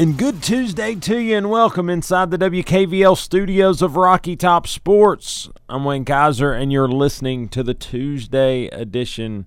And 0.00 0.16
good 0.16 0.42
Tuesday 0.42 0.94
to 0.94 1.18
you, 1.18 1.36
and 1.36 1.50
welcome 1.50 1.90
inside 1.90 2.30
the 2.30 2.38
WKVL 2.38 3.18
studios 3.18 3.82
of 3.82 3.96
Rocky 3.96 4.34
Top 4.34 4.66
Sports. 4.66 5.50
I'm 5.68 5.84
Wayne 5.84 6.06
Kaiser, 6.06 6.54
and 6.54 6.72
you're 6.72 6.88
listening 6.88 7.50
to 7.50 7.62
the 7.62 7.74
Tuesday 7.74 8.68
edition 8.68 9.46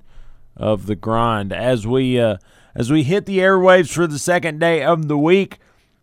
of 0.56 0.86
the 0.86 0.96
Grind. 0.96 1.52
As 1.52 1.88
we 1.88 2.20
uh, 2.20 2.38
as 2.76 2.92
we 2.92 3.02
hit 3.02 3.26
the 3.26 3.40
airwaves 3.40 3.92
for 3.92 4.06
the 4.06 4.20
second 4.20 4.60
day 4.60 4.84
of 4.84 5.08
the 5.08 5.18
week, 5.18 5.58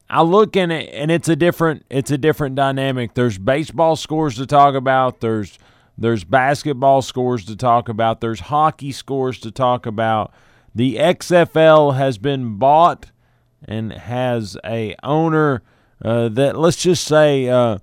I 0.09 0.23
look 0.23 0.56
in 0.56 0.73
it, 0.73 0.90
and 0.92 1.12
it's 1.12 1.28
a 1.28 1.37
different 1.37 1.87
it's 1.88 2.10
a 2.10 2.18
different 2.18 2.56
dynamic. 2.56 3.14
There's 3.14 3.38
baseball 3.38 3.95
scores 3.95 4.34
to 4.34 4.46
talk 4.46 4.74
about. 4.74 5.20
There's 5.20 5.60
there's 5.96 6.24
basketball 6.24 7.02
scores 7.02 7.45
to 7.45 7.54
talk 7.54 7.88
about. 7.88 8.20
There's 8.20 8.40
hockey 8.40 8.90
scores 8.90 9.38
to 9.42 9.52
talk 9.52 9.87
about. 9.87 10.34
The 10.74 10.96
XFL 10.96 11.95
has 11.95 12.18
been 12.18 12.56
bought 12.56 13.12
and 13.66 13.92
has 13.92 14.56
a 14.64 14.94
owner 15.02 15.62
uh, 16.04 16.28
that 16.30 16.56
let's 16.58 16.76
just 16.76 17.04
say 17.04 17.48
uh, 17.48 17.78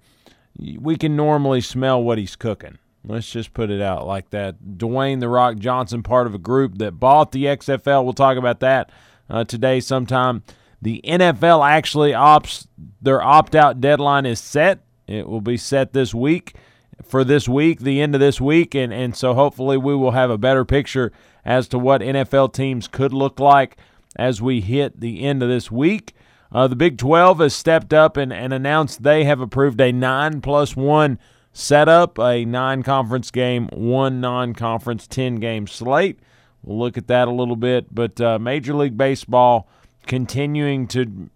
we 0.58 0.95
can 0.97 1.16
normally 1.16 1.61
smell 1.61 2.02
what 2.02 2.17
he's 2.17 2.36
cooking. 2.36 2.78
Let's 3.03 3.31
just 3.31 3.53
put 3.53 3.70
it 3.70 3.81
out 3.81 4.05
like 4.05 4.31
that. 4.31 4.55
Dwayne 4.78 5.20
the 5.20 5.30
Rock 5.30 5.58
Johnson, 5.58 6.03
part 6.03 6.28
of 6.28 6.33
a 6.33 6.39
group 6.39 6.80
that 6.80 7.00
bought 7.00 7.31
the 7.31 7.45
XFL. 7.45 8.03
We'll 8.03 8.14
talk 8.14 8.38
about 8.38 8.59
that 8.59 8.92
uh, 9.30 9.45
today 9.45 9.80
sometime. 9.80 10.44
The 10.81 11.02
NFL 11.05 11.67
actually 11.67 12.11
opts 12.11 12.67
their 13.02 13.22
opt 13.22 13.55
out 13.55 13.80
deadline 13.80 14.25
is 14.25 14.39
set. 14.39 14.80
It 15.08 15.28
will 15.28 15.42
be 15.42 15.58
set 15.58 15.94
this 15.94 16.14
week 16.14 16.55
for 17.03 17.23
this 17.23 17.48
week, 17.48 17.80
the 17.80 18.02
end 18.02 18.14
of 18.14 18.22
this 18.22 18.42
week, 18.42 18.75
and 18.75 18.94
and 18.94 19.16
so 19.16 19.33
hopefully 19.33 19.78
we 19.78 19.95
will 19.95 20.11
have 20.11 20.30
a 20.30 20.38
better 20.38 20.66
picture 20.66 21.11
as 21.45 21.67
to 21.70 21.80
what 21.80 22.02
NFL 22.02 22.53
teams 22.53 22.88
could 22.88 23.14
look 23.14 23.39
like 23.39 23.78
as 24.18 24.42
we 24.42 24.60
hit 24.60 25.00
the 25.00 25.22
end 25.23 25.42
of 25.42 25.48
this 25.48 25.72
week. 25.72 26.14
Uh, 26.52 26.68
the 26.68 26.76
Big 26.76 26.98
12 26.98 27.40
has 27.40 27.54
stepped 27.54 27.94
up 27.94 28.18
and, 28.18 28.34
and 28.34 28.54
announced 28.54 29.04
they 29.04 29.23
have 29.23 29.40
approved 29.40 29.80
a 29.80 29.92
9 29.92 30.42
plus 30.42 30.76
1 30.76 31.20
setup, 31.58 32.20
a 32.20 32.45
nine 32.45 32.84
conference 32.84 33.32
game, 33.32 33.68
one 33.73 34.22
non 34.22 34.54
conference 34.54 35.08
10 35.08 35.36
game 35.36 35.66
slate. 35.66 36.20
We'll 36.64 36.78
look 36.78 36.98
at 36.98 37.08
that 37.08 37.28
a 37.28 37.32
little 37.32 37.56
bit. 37.56 37.94
But 37.94 38.22
uh, 38.22 38.38
Major 38.38 38.76
League 38.76 38.98
Baseball 38.98 39.68
continuing 40.06 40.88
to 40.90 41.30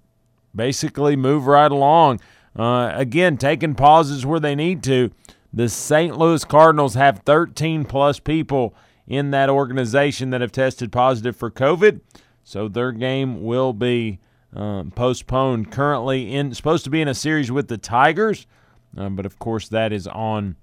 basically 0.55 1.15
move 1.15 1.47
right 1.47 1.71
along. 1.71 2.19
Uh, 2.55 2.91
again, 2.93 3.37
taking 3.37 3.73
pauses 3.73 4.25
where 4.25 4.39
they 4.39 4.55
need 4.55 4.83
to. 4.83 5.11
The 5.53 5.69
St. 5.69 6.17
Louis 6.17 6.45
Cardinals 6.45 6.93
have 6.93 7.23
13 7.25 7.85
plus 7.85 8.19
people 8.19 8.75
in 9.07 9.31
that 9.31 9.49
organization 9.49 10.29
that 10.29 10.41
have 10.41 10.51
tested 10.51 10.91
positive 10.91 11.35
for 11.35 11.49
COVID. 11.49 12.01
So 12.43 12.67
their 12.67 12.91
game 12.91 13.43
will 13.43 13.73
be 13.73 14.19
um, 14.55 14.91
postponed. 14.91 15.71
Currently 15.71 16.33
in 16.33 16.53
supposed 16.53 16.83
to 16.83 16.89
be 16.89 17.01
in 17.01 17.07
a 17.07 17.13
series 17.13 17.51
with 17.51 17.67
the 17.67 17.77
Tigers, 17.77 18.47
uh, 18.97 19.09
but 19.09 19.25
of 19.25 19.39
course 19.39 19.67
that 19.69 19.93
is 19.93 20.07
on 20.07 20.55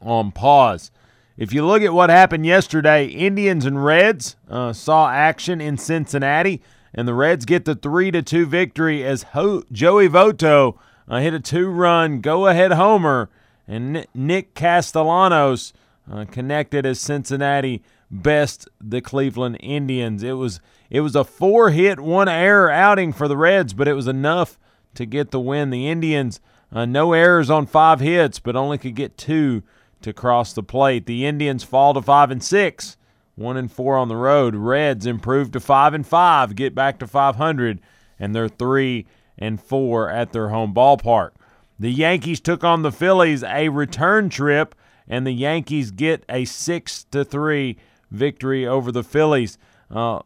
on 0.00 0.32
pause. 0.32 0.90
If 1.36 1.52
you 1.52 1.66
look 1.66 1.82
at 1.82 1.92
what 1.92 2.10
happened 2.10 2.46
yesterday, 2.46 3.06
Indians 3.06 3.66
and 3.66 3.84
Reds 3.84 4.36
uh, 4.48 4.72
saw 4.72 5.10
action 5.10 5.60
in 5.60 5.76
Cincinnati, 5.76 6.62
and 6.94 7.08
the 7.08 7.14
Reds 7.14 7.44
get 7.44 7.64
the 7.64 7.74
three 7.74 8.12
to 8.12 8.22
two 8.22 8.46
victory 8.46 9.02
as 9.02 9.24
Ho- 9.24 9.64
Joey 9.72 10.08
Votto 10.08 10.78
uh, 11.08 11.18
hit 11.18 11.34
a 11.34 11.40
two-run 11.40 12.20
go-ahead 12.20 12.72
homer, 12.72 13.30
and 13.66 14.06
Nick 14.14 14.54
Castellanos 14.54 15.72
uh, 16.10 16.24
connected 16.24 16.86
as 16.86 17.00
Cincinnati 17.00 17.82
best 18.14 18.68
the 18.80 19.00
Cleveland 19.00 19.58
Indians. 19.60 20.22
It 20.22 20.32
was 20.32 20.60
it 20.90 21.00
was 21.00 21.16
a 21.16 21.24
four 21.24 21.70
hit, 21.70 22.00
one 22.00 22.28
error 22.28 22.70
outing 22.70 23.12
for 23.12 23.28
the 23.28 23.36
Reds, 23.36 23.74
but 23.74 23.88
it 23.88 23.94
was 23.94 24.06
enough 24.06 24.58
to 24.94 25.04
get 25.04 25.30
the 25.30 25.40
win. 25.40 25.70
The 25.70 25.88
Indians, 25.88 26.40
uh, 26.72 26.84
no 26.84 27.12
errors 27.12 27.50
on 27.50 27.66
five 27.66 28.00
hits, 28.00 28.38
but 28.38 28.56
only 28.56 28.78
could 28.78 28.94
get 28.94 29.18
two 29.18 29.62
to 30.02 30.12
cross 30.12 30.52
the 30.52 30.62
plate. 30.62 31.06
The 31.06 31.26
Indians 31.26 31.64
fall 31.64 31.94
to 31.94 32.02
five 32.02 32.30
and 32.30 32.42
six, 32.42 32.96
one 33.34 33.56
and 33.56 33.70
four 33.70 33.96
on 33.96 34.08
the 34.08 34.16
road. 34.16 34.54
Reds 34.54 35.06
improve 35.06 35.50
to 35.52 35.60
five 35.60 35.94
and 35.94 36.06
five, 36.06 36.54
get 36.54 36.74
back 36.74 36.98
to 37.00 37.06
500, 37.06 37.80
and 38.18 38.34
they're 38.34 38.48
three 38.48 39.06
and 39.36 39.60
four 39.60 40.10
at 40.10 40.32
their 40.32 40.50
home 40.50 40.72
ballpark. 40.72 41.30
The 41.78 41.90
Yankees 41.90 42.40
took 42.40 42.62
on 42.62 42.82
the 42.82 42.92
Phillies 42.92 43.42
a 43.42 43.68
return 43.68 44.28
trip, 44.28 44.76
and 45.08 45.26
the 45.26 45.32
Yankees 45.32 45.90
get 45.90 46.24
a 46.28 46.44
six 46.44 47.04
to 47.10 47.24
three 47.24 47.78
victory 48.10 48.66
over 48.66 48.92
the 48.92 49.02
Phillies. 49.02 49.58
Uh, 49.90 50.20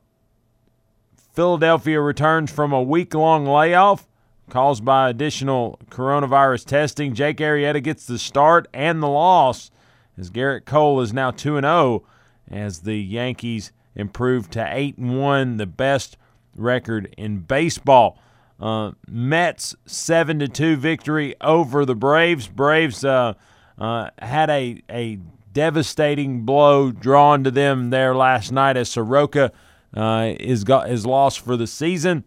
Philadelphia 1.33 2.01
returns 2.01 2.51
from 2.51 2.73
a 2.73 2.83
week 2.83 3.15
long 3.15 3.47
layoff 3.47 4.09
caused 4.51 4.85
by 4.85 5.09
additional 5.09 5.79
coronavirus 5.91 6.65
testing. 6.65 7.15
Jake 7.15 7.39
Arrieta 7.39 7.83
gets 7.83 8.07
the 8.07 8.19
start 8.19 8.67
and 8.73 9.03
the 9.03 9.09
loss 9.09 9.71
as 10.17 10.31
Gerrit 10.31 10.65
Cole 10.65 11.01
is 11.01 11.13
now 11.13 11.31
2 11.31 11.61
0 11.61 12.05
as 12.51 12.81
the 12.81 12.97
Yankees 12.97 13.73
improve 13.95 14.51
to 14.51 14.67
8 14.69 14.99
1, 14.99 15.57
the 15.59 15.67
best 15.67 16.17
record 16.57 17.15
in 17.17 17.41
baseball. 17.41 18.19
Uh, 18.59 18.93
Mets 19.07 19.77
7 19.87 20.41
2 20.51 20.77
victory 20.77 21.35
over 21.41 21.85
the 21.85 21.95
Braves. 21.95 22.49
Braves 22.49 23.05
uh, 23.05 23.35
uh, 23.79 24.11
had 24.19 24.51
a, 24.51 24.83
a 24.91 25.21
devastating 25.59 26.43
blow 26.43 26.93
drawn 26.93 27.43
to 27.43 27.51
them 27.51 27.91
there 27.91 28.15
last 28.15 28.53
night 28.53 28.77
as 28.77 28.89
Soroka 28.89 29.51
uh, 29.93 30.35
is 30.39 30.63
got 30.63 30.89
is 30.89 31.05
lost 31.05 31.41
for 31.41 31.57
the 31.57 31.67
season. 31.67 32.23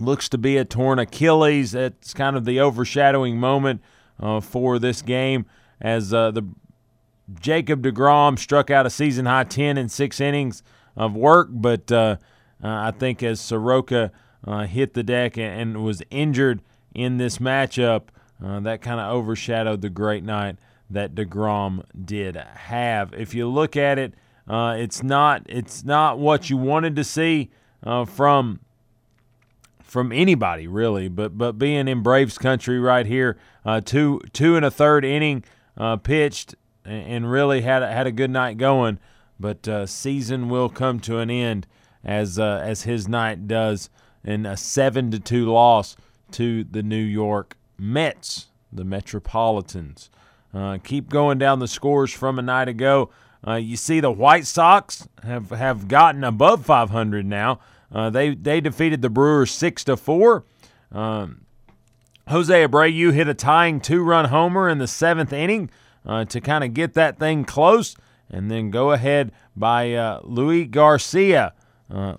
Looks 0.00 0.28
to 0.30 0.36
be 0.36 0.56
a 0.56 0.64
torn 0.64 0.98
Achilles. 0.98 1.70
That's 1.70 2.12
kind 2.12 2.34
of 2.34 2.44
the 2.44 2.58
overshadowing 2.58 3.38
moment 3.38 3.82
uh, 4.18 4.40
for 4.40 4.80
this 4.80 5.00
game 5.00 5.46
as 5.80 6.12
uh, 6.12 6.32
the 6.32 6.42
Jacob 7.38 7.84
Degrom 7.84 8.36
struck 8.36 8.68
out 8.68 8.84
a 8.84 8.90
season 8.90 9.26
high 9.26 9.44
ten 9.44 9.78
in 9.78 9.88
six 9.88 10.20
innings 10.20 10.64
of 10.96 11.14
work, 11.14 11.50
but 11.52 11.92
uh, 11.92 12.16
uh, 12.64 12.68
I 12.68 12.90
think 12.90 13.22
as 13.22 13.40
Soroka 13.40 14.10
uh, 14.44 14.66
hit 14.66 14.94
the 14.94 15.04
deck 15.04 15.38
and, 15.38 15.76
and, 15.76 15.84
was 15.84 16.02
injured 16.10 16.62
in 16.96 17.18
this 17.18 17.38
matchup, 17.38 18.08
that 18.40 18.82
kind 18.82 18.98
of 18.98 19.12
overshadowed 19.12 19.82
the 19.82 19.90
great 19.90 20.24
night 20.24 20.56
that 20.90 21.14
Degrom 21.14 21.84
did 22.04 22.36
have. 22.36 23.12
If 23.14 23.34
you 23.34 23.48
look 23.48 23.76
at 23.76 23.98
it 23.98 24.14
uh, 24.48 24.76
it's 24.78 25.02
not 25.02 25.42
it's 25.46 25.84
not 25.84 26.18
what 26.18 26.48
you 26.48 26.56
wanted 26.56 26.96
to 26.96 27.04
see 27.04 27.50
uh, 27.82 28.04
from 28.04 28.60
from 29.82 30.10
anybody 30.10 30.66
really, 30.66 31.08
but 31.08 31.36
but 31.36 31.58
being 31.58 31.86
in 31.86 32.02
Braves 32.02 32.38
country 32.38 32.78
right 32.80 33.04
here, 33.04 33.36
uh, 33.64 33.80
two 33.82 34.20
two 34.32 34.56
and 34.56 34.64
a 34.64 34.70
third 34.70 35.04
inning 35.04 35.44
uh, 35.76 35.96
pitched 35.96 36.54
and 36.84 37.30
really 37.30 37.60
had 37.60 37.82
a, 37.82 37.92
had 37.92 38.06
a 38.06 38.12
good 38.12 38.30
night 38.30 38.56
going, 38.56 38.98
but 39.38 39.68
uh, 39.68 39.84
season 39.84 40.48
will 40.48 40.70
come 40.70 40.98
to 41.00 41.18
an 41.18 41.30
end 41.30 41.66
as 42.02 42.38
uh, 42.38 42.62
as 42.64 42.84
his 42.84 43.06
night 43.06 43.46
does 43.46 43.90
in 44.24 44.46
a 44.46 44.56
seven 44.56 45.10
to 45.10 45.20
two 45.20 45.44
loss 45.52 45.94
to 46.30 46.64
the 46.64 46.82
New 46.82 46.96
York 46.96 47.58
Mets, 47.78 48.46
the 48.72 48.84
Metropolitans. 48.84 50.08
Keep 50.82 51.08
going 51.08 51.38
down 51.38 51.58
the 51.58 51.68
scores 51.68 52.12
from 52.12 52.38
a 52.38 52.42
night 52.42 52.68
ago. 52.68 53.10
Uh, 53.46 53.54
you 53.54 53.76
see, 53.76 54.00
the 54.00 54.10
White 54.10 54.46
Sox 54.46 55.08
have, 55.22 55.50
have 55.50 55.86
gotten 55.88 56.24
above 56.24 56.66
500 56.66 57.24
now. 57.24 57.60
Uh, 57.90 58.10
they 58.10 58.34
they 58.34 58.60
defeated 58.60 59.00
the 59.00 59.08
Brewers 59.08 59.50
six 59.50 59.82
to 59.84 59.96
four. 59.96 60.44
Um, 60.92 61.46
Jose 62.28 62.66
Abreu 62.66 63.12
hit 63.12 63.28
a 63.28 63.34
tying 63.34 63.80
two-run 63.80 64.26
homer 64.26 64.68
in 64.68 64.78
the 64.78 64.86
seventh 64.86 65.32
inning 65.32 65.70
uh, 66.04 66.26
to 66.26 66.40
kind 66.40 66.64
of 66.64 66.74
get 66.74 66.94
that 66.94 67.18
thing 67.18 67.44
close, 67.44 67.96
and 68.28 68.50
then 68.50 68.70
go 68.70 68.92
ahead 68.92 69.32
by 69.56 69.94
uh, 69.94 70.20
Luis 70.24 70.68
Garcia, 70.70 71.54
uh, 71.90 72.16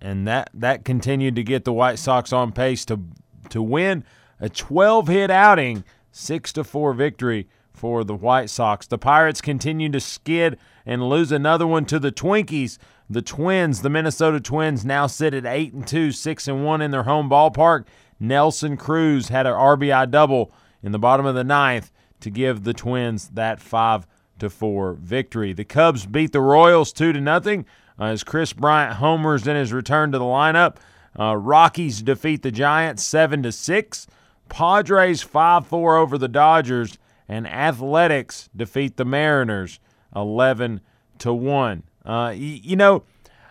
and 0.00 0.28
that 0.28 0.50
that 0.52 0.84
continued 0.84 1.36
to 1.36 1.42
get 1.42 1.64
the 1.64 1.72
White 1.72 1.98
Sox 1.98 2.32
on 2.32 2.52
pace 2.52 2.84
to 2.86 3.00
to 3.48 3.62
win 3.62 4.04
a 4.38 4.48
12-hit 4.48 5.30
outing, 5.30 5.84
six 6.10 6.52
to 6.54 6.64
four 6.64 6.92
victory 6.92 7.48
for 7.72 8.04
the 8.04 8.14
White 8.14 8.50
Sox. 8.50 8.86
The 8.86 8.98
Pirates 8.98 9.40
continue 9.40 9.88
to 9.90 10.00
skid 10.00 10.58
and 10.84 11.08
lose 11.08 11.32
another 11.32 11.66
one 11.66 11.84
to 11.86 11.98
the 11.98 12.12
Twinkies. 12.12 12.78
The 13.08 13.22
Twins, 13.22 13.82
the 13.82 13.90
Minnesota 13.90 14.40
Twins, 14.40 14.84
now 14.84 15.06
sit 15.06 15.34
at 15.34 15.46
eight 15.46 15.72
and 15.72 15.86
two, 15.86 16.12
six 16.12 16.46
and 16.46 16.64
one 16.64 16.80
in 16.80 16.90
their 16.90 17.04
home 17.04 17.28
ballpark. 17.28 17.86
Nelson 18.18 18.76
Cruz 18.76 19.28
had 19.28 19.46
an 19.46 19.54
RBI 19.54 20.10
double 20.10 20.52
in 20.82 20.92
the 20.92 20.98
bottom 20.98 21.26
of 21.26 21.34
the 21.34 21.44
ninth 21.44 21.90
to 22.20 22.30
give 22.30 22.64
the 22.64 22.74
Twins 22.74 23.30
that 23.30 23.60
five 23.60 24.06
to 24.38 24.50
four 24.50 24.94
victory. 24.94 25.52
The 25.52 25.64
Cubs 25.64 26.06
beat 26.06 26.32
the 26.32 26.40
Royals 26.40 26.92
two 26.92 27.12
to 27.12 27.20
nothing 27.20 27.64
uh, 27.98 28.04
as 28.04 28.24
Kris 28.24 28.52
Bryant 28.52 28.96
homers 28.96 29.46
in 29.46 29.56
his 29.56 29.72
return 29.72 30.12
to 30.12 30.18
the 30.18 30.24
lineup. 30.24 30.76
Uh, 31.18 31.36
Rockies 31.36 32.02
defeat 32.02 32.42
the 32.42 32.50
Giants 32.50 33.02
seven 33.02 33.42
to 33.42 33.52
six. 33.52 34.06
Padres 34.50 35.22
five 35.22 35.66
four 35.66 35.96
over 35.96 36.18
the 36.18 36.28
Dodgers, 36.28 36.98
and 37.26 37.46
Athletics 37.46 38.50
defeat 38.54 38.98
the 38.98 39.06
Mariners 39.06 39.80
eleven 40.14 40.80
to 41.18 41.32
one. 41.32 41.84
Uh, 42.04 42.34
you 42.36 42.76
know, 42.76 43.04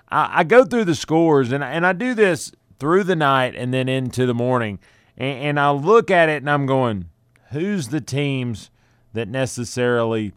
I-, 0.10 0.40
I, 0.40 0.44
go 0.44 0.63
through 0.63 0.86
the 0.86 0.96
scores, 0.96 1.51
and 1.51 1.63
and 1.63 1.88
I 1.88 1.94
do 1.94 2.13
this 2.13 2.51
through 2.80 3.06
the 3.06 3.16
night 3.16 3.56
and 3.56 3.74
then 3.74 3.90
into 3.90 4.25
the 4.25 4.34
morning, 4.34 4.80
and, 5.18 5.40
and 5.40 5.60
I 5.60 5.72
look 5.72 6.12
at 6.12 6.30
it 6.30 6.44
and 6.44 6.50
I'm 6.50 6.66
going, 6.66 7.10
who's 7.52 7.88
the 7.88 8.02
teams 8.02 8.69
that 9.13 9.28
necessarily 9.28 10.34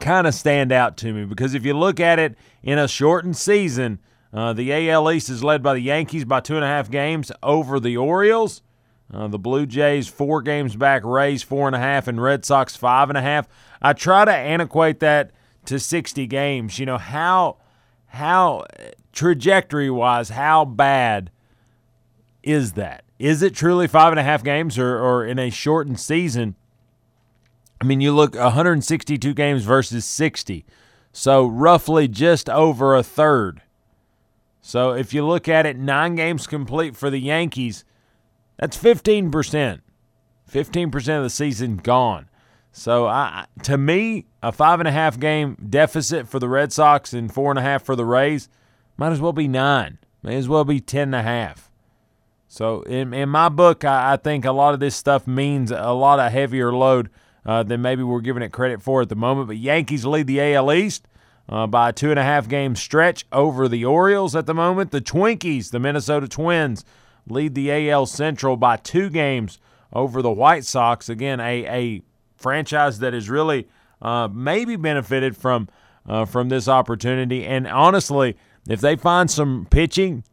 kind 0.00 0.26
of 0.26 0.34
stand 0.34 0.72
out 0.72 0.96
to 0.98 1.12
me? 1.12 1.24
Because 1.24 1.54
if 1.54 1.64
you 1.64 1.74
look 1.74 2.00
at 2.00 2.18
it 2.18 2.36
in 2.62 2.78
a 2.78 2.88
shortened 2.88 3.36
season, 3.36 3.98
uh, 4.32 4.52
the 4.52 4.90
AL 4.90 5.10
East 5.10 5.28
is 5.28 5.44
led 5.44 5.62
by 5.62 5.74
the 5.74 5.80
Yankees 5.80 6.24
by 6.24 6.40
two 6.40 6.56
and 6.56 6.64
a 6.64 6.68
half 6.68 6.90
games 6.90 7.30
over 7.42 7.78
the 7.78 7.96
Orioles. 7.96 8.62
Uh, 9.12 9.28
the 9.28 9.38
Blue 9.38 9.66
Jays 9.66 10.08
four 10.08 10.40
games 10.40 10.74
back, 10.74 11.04
Rays 11.04 11.42
four 11.42 11.66
and 11.66 11.76
a 11.76 11.78
half, 11.78 12.08
and 12.08 12.22
Red 12.22 12.44
Sox 12.44 12.76
five 12.76 13.10
and 13.10 13.18
a 13.18 13.22
half. 13.22 13.46
I 13.82 13.92
try 13.92 14.24
to 14.24 14.32
antiquate 14.32 15.00
that 15.00 15.32
to 15.66 15.78
60 15.78 16.26
games. 16.26 16.78
You 16.78 16.86
know 16.86 16.98
how 16.98 17.58
how 18.06 18.64
trajectory 19.12 19.90
wise, 19.90 20.30
how 20.30 20.64
bad 20.64 21.30
is 22.42 22.72
that? 22.72 23.04
Is 23.18 23.42
it 23.42 23.54
truly 23.54 23.86
five 23.86 24.12
and 24.12 24.18
a 24.18 24.24
half 24.24 24.42
games, 24.42 24.78
or, 24.78 24.98
or 24.98 25.24
in 25.24 25.38
a 25.38 25.50
shortened 25.50 26.00
season? 26.00 26.56
I 27.80 27.84
mean, 27.84 28.00
you 28.00 28.12
look 28.12 28.34
162 28.34 29.34
games 29.34 29.64
versus 29.64 30.04
60, 30.04 30.64
so 31.12 31.46
roughly 31.46 32.08
just 32.08 32.48
over 32.48 32.94
a 32.94 33.02
third. 33.02 33.62
So 34.60 34.92
if 34.92 35.12
you 35.12 35.26
look 35.26 35.48
at 35.48 35.66
it, 35.66 35.76
nine 35.76 36.14
games 36.14 36.46
complete 36.46 36.96
for 36.96 37.10
the 37.10 37.18
Yankees, 37.18 37.84
that's 38.62 38.78
15%. 38.78 39.80
15% 40.48 41.16
of 41.16 41.22
the 41.24 41.30
season 41.30 41.78
gone. 41.78 42.28
So 42.70 43.08
I, 43.08 43.46
to 43.64 43.76
me, 43.76 44.26
a 44.40 44.52
five 44.52 44.78
and 44.78 44.86
a 44.86 44.92
half 44.92 45.18
game 45.18 45.56
deficit 45.68 46.28
for 46.28 46.38
the 46.38 46.48
Red 46.48 46.72
Sox 46.72 47.12
and 47.12 47.34
four 47.34 47.50
and 47.50 47.58
a 47.58 47.62
half 47.62 47.82
for 47.82 47.96
the 47.96 48.04
Rays 48.04 48.48
might 48.96 49.10
as 49.10 49.20
well 49.20 49.32
be 49.32 49.48
nine. 49.48 49.98
May 50.22 50.36
as 50.36 50.48
well 50.48 50.64
be 50.64 50.78
ten 50.78 51.08
and 51.08 51.16
a 51.16 51.22
half. 51.22 51.72
So 52.46 52.82
in, 52.82 53.12
in 53.12 53.30
my 53.30 53.48
book, 53.48 53.84
I, 53.84 54.12
I 54.12 54.16
think 54.16 54.44
a 54.44 54.52
lot 54.52 54.74
of 54.74 54.78
this 54.78 54.94
stuff 54.94 55.26
means 55.26 55.72
a 55.72 55.90
lot 55.90 56.20
of 56.20 56.30
heavier 56.30 56.72
load 56.72 57.10
uh, 57.44 57.64
than 57.64 57.82
maybe 57.82 58.04
we're 58.04 58.20
giving 58.20 58.44
it 58.44 58.52
credit 58.52 58.80
for 58.80 59.02
at 59.02 59.08
the 59.08 59.16
moment. 59.16 59.48
But 59.48 59.56
Yankees 59.56 60.06
lead 60.06 60.28
the 60.28 60.40
AL 60.40 60.72
East 60.72 61.08
uh, 61.48 61.66
by 61.66 61.88
a 61.88 61.92
two 61.92 62.10
and 62.10 62.18
a 62.18 62.22
half 62.22 62.46
game 62.46 62.76
stretch 62.76 63.26
over 63.32 63.66
the 63.66 63.84
Orioles 63.84 64.36
at 64.36 64.46
the 64.46 64.54
moment. 64.54 64.92
The 64.92 65.00
Twinkies, 65.00 65.72
the 65.72 65.80
Minnesota 65.80 66.28
Twins, 66.28 66.84
lead 67.28 67.54
the 67.54 67.90
AL 67.90 68.06
Central 68.06 68.56
by 68.56 68.76
two 68.76 69.10
games 69.10 69.58
over 69.92 70.22
the 70.22 70.30
White 70.30 70.64
Sox. 70.64 71.08
Again, 71.08 71.40
a, 71.40 71.66
a 71.66 72.02
franchise 72.36 72.98
that 73.00 73.12
has 73.12 73.30
really 73.30 73.68
uh, 74.00 74.28
maybe 74.32 74.76
benefited 74.76 75.36
from 75.36 75.68
uh, 76.06 76.24
from 76.24 76.48
this 76.48 76.68
opportunity. 76.68 77.44
And 77.44 77.66
honestly, 77.66 78.36
if 78.68 78.80
they 78.80 78.96
find 78.96 79.30
some 79.30 79.66
pitching, 79.70 80.24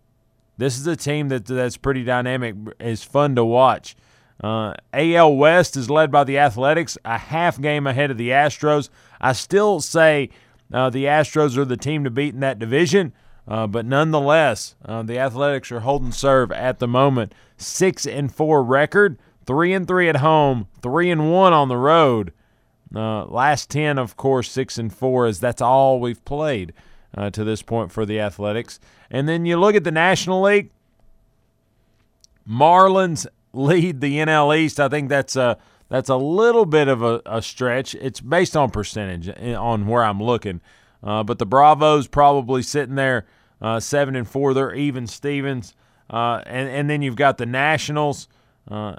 this 0.57 0.77
is 0.77 0.87
a 0.87 0.95
team 0.95 1.29
that 1.29 1.45
that's 1.45 1.77
pretty 1.77 2.03
dynamic. 2.03 2.55
is 2.79 3.03
fun 3.03 3.35
to 3.35 3.45
watch. 3.45 3.95
Uh, 4.43 4.73
AL 4.93 5.35
West 5.35 5.75
is 5.75 5.89
led 5.89 6.11
by 6.11 6.23
the 6.23 6.37
Athletics, 6.37 6.97
a 7.03 7.17
half 7.17 7.59
game 7.61 7.85
ahead 7.85 8.09
of 8.09 8.17
the 8.17 8.29
Astros. 8.29 8.89
I 9.19 9.33
still 9.33 9.81
say 9.81 10.29
uh, 10.73 10.89
the 10.89 11.05
Astros 11.05 11.57
are 11.57 11.65
the 11.65 11.77
team 11.77 12.03
to 12.05 12.09
beat 12.09 12.33
in 12.33 12.39
that 12.39 12.57
division, 12.57 13.13
uh, 13.49 13.65
but 13.65 13.83
nonetheless, 13.83 14.75
uh, 14.85 15.01
the 15.01 15.17
Athletics 15.17 15.71
are 15.71 15.79
holding 15.79 16.11
serve 16.11 16.51
at 16.51 16.77
the 16.77 16.87
moment. 16.87 17.33
Six 17.57 18.05
and 18.05 18.33
four 18.33 18.63
record, 18.63 19.17
three 19.47 19.73
and 19.73 19.87
three 19.87 20.07
at 20.07 20.17
home, 20.17 20.67
three 20.83 21.09
and 21.09 21.31
one 21.31 21.51
on 21.51 21.67
the 21.67 21.75
road. 21.75 22.31
Uh, 22.95 23.25
last 23.25 23.71
ten, 23.71 23.97
of 23.97 24.15
course, 24.15 24.51
six 24.51 24.77
and 24.77 24.93
four, 24.93 25.25
is 25.25 25.39
that's 25.39 25.63
all 25.63 25.99
we've 25.99 26.23
played 26.25 26.73
uh, 27.17 27.31
to 27.31 27.43
this 27.43 27.63
point 27.63 27.91
for 27.91 28.05
the 28.05 28.19
Athletics. 28.19 28.79
And 29.09 29.27
then 29.27 29.47
you 29.47 29.57
look 29.57 29.73
at 29.73 29.83
the 29.83 29.91
National 29.91 30.43
League. 30.43 30.69
Marlins 32.47 33.25
lead 33.53 33.99
the 33.99 34.17
NL 34.17 34.55
East. 34.55 34.79
I 34.79 34.89
think 34.89 35.09
that's 35.09 35.35
a 35.35 35.57
that's 35.89 36.09
a 36.09 36.17
little 36.17 36.67
bit 36.67 36.87
of 36.87 37.01
a, 37.01 37.19
a 37.25 37.41
stretch. 37.41 37.95
It's 37.95 38.19
based 38.19 38.55
on 38.55 38.69
percentage 38.69 39.27
eh, 39.27 39.55
on 39.55 39.87
where 39.87 40.03
I'm 40.03 40.21
looking, 40.21 40.61
uh, 41.01 41.23
but 41.23 41.39
the 41.39 41.47
Bravos 41.47 42.05
probably 42.05 42.61
sitting 42.61 42.93
there 42.93 43.25
uh, 43.61 43.79
seven 43.79 44.15
and 44.15 44.27
four. 44.27 44.53
They're 44.53 44.73
even 44.73 45.07
Stevens, 45.07 45.75
uh, 46.09 46.41
and 46.45 46.69
and 46.69 46.89
then 46.89 47.01
you've 47.01 47.15
got 47.15 47.37
the 47.37 47.45
Nationals, 47.45 48.27
uh, 48.69 48.95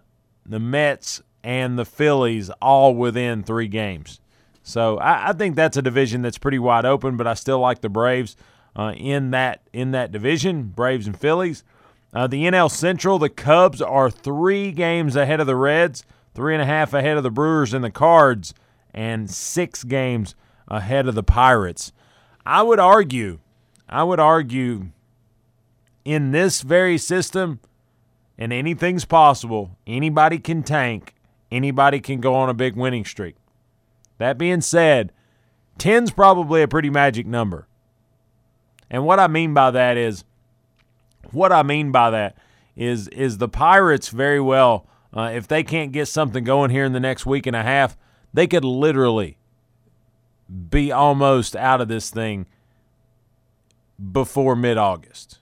the 0.47 0.61
Mets, 0.61 1.23
and 1.43 1.79
the 1.79 1.85
Phillies 1.85 2.51
all 2.61 2.95
within 2.95 3.43
three 3.43 3.69
games. 3.69 4.21
So 4.63 4.99
I, 4.99 5.31
I, 5.31 5.33
think 5.33 5.57
that's 5.57 5.77
a 5.77 5.83
division 5.83 6.23
that's 6.23 6.39
pretty 6.39 6.59
wide 6.59 6.85
open, 6.85 7.17
but 7.17 7.27
I 7.27 7.35
still 7.35 7.59
like 7.59 7.81
the 7.81 7.89
Braves 7.89 8.37
uh, 8.77 8.93
in 8.97 9.31
that 9.31 9.63
in 9.73 9.93
that 9.93 10.13
division, 10.13 10.65
Braves 10.65 11.07
and 11.07 11.19
Phillies. 11.19 11.65
Uh, 12.13 12.27
the 12.27 12.45
NL 12.45 12.71
Central, 12.71 13.19
the 13.19 13.29
Cubs 13.29 13.81
are 13.81 14.11
three 14.11 14.73
games 14.73 15.15
ahead 15.15 15.41
of 15.41 15.47
the 15.47 15.57
Reds, 15.57 16.05
three 16.35 16.55
and 16.55 16.63
a 16.63 16.67
half 16.67 16.93
ahead 16.93 17.17
of 17.17 17.23
the 17.23 17.31
Brewers 17.31 17.73
and 17.73 17.85
the 17.85 17.91
Cards, 17.91 18.53
and 18.93 19.31
six 19.31 19.85
games 19.85 20.35
ahead 20.69 21.07
of 21.07 21.15
the 21.15 21.23
Pirates. 21.23 21.93
I 22.45 22.63
would 22.63 22.81
argue, 22.81 23.39
I 23.91 24.05
would 24.05 24.21
argue, 24.21 24.91
in 26.05 26.31
this 26.31 26.63
very 26.63 26.97
system, 26.97 27.61
and 28.39 28.53
anything's 28.53 29.05
possible. 29.05 29.77
Anybody 29.87 30.39
can 30.39 30.63
tank. 30.63 31.15
Anybody 31.53 32.01
can 32.01 32.21
go 32.21 32.35
on 32.35 32.49
a 32.49 32.55
big 32.55 32.77
winning 32.77 33.05
streak. 33.05 33.37
That 34.19 34.39
being 34.39 34.61
said, 34.61 35.13
10's 35.79 36.13
probably 36.13 36.63
a 36.63 36.69
pretty 36.69 36.89
magic 36.89 37.27
number. 37.27 37.67
And 38.91 39.05
what 39.05 39.19
I 39.19 39.27
mean 39.27 39.53
by 39.55 39.71
that 39.73 39.97
is 39.97 40.25
what 41.33 41.53
I 41.53 41.63
mean 41.63 41.93
by 41.93 42.11
that 42.11 42.37
is 42.77 43.09
is 43.09 43.39
the 43.39 43.49
Pirates 43.49 44.09
very 44.09 44.41
well 44.41 44.87
uh, 45.13 45.31
if 45.35 45.49
they 45.49 45.63
can't 45.63 45.93
get 45.93 46.07
something 46.07 46.45
going 46.45 46.71
here 46.71 46.85
in 46.85 46.93
the 46.93 47.01
next 47.01 47.27
week 47.27 47.47
and 47.47 47.57
a 47.57 47.63
half, 47.63 47.97
they 48.33 48.47
could 48.47 48.65
literally 48.65 49.39
be 50.71 50.93
almost 50.93 51.57
out 51.57 51.81
of 51.81 51.89
this 51.89 52.11
thing 52.11 52.47
before 54.13 54.57
mid-August. 54.57 55.39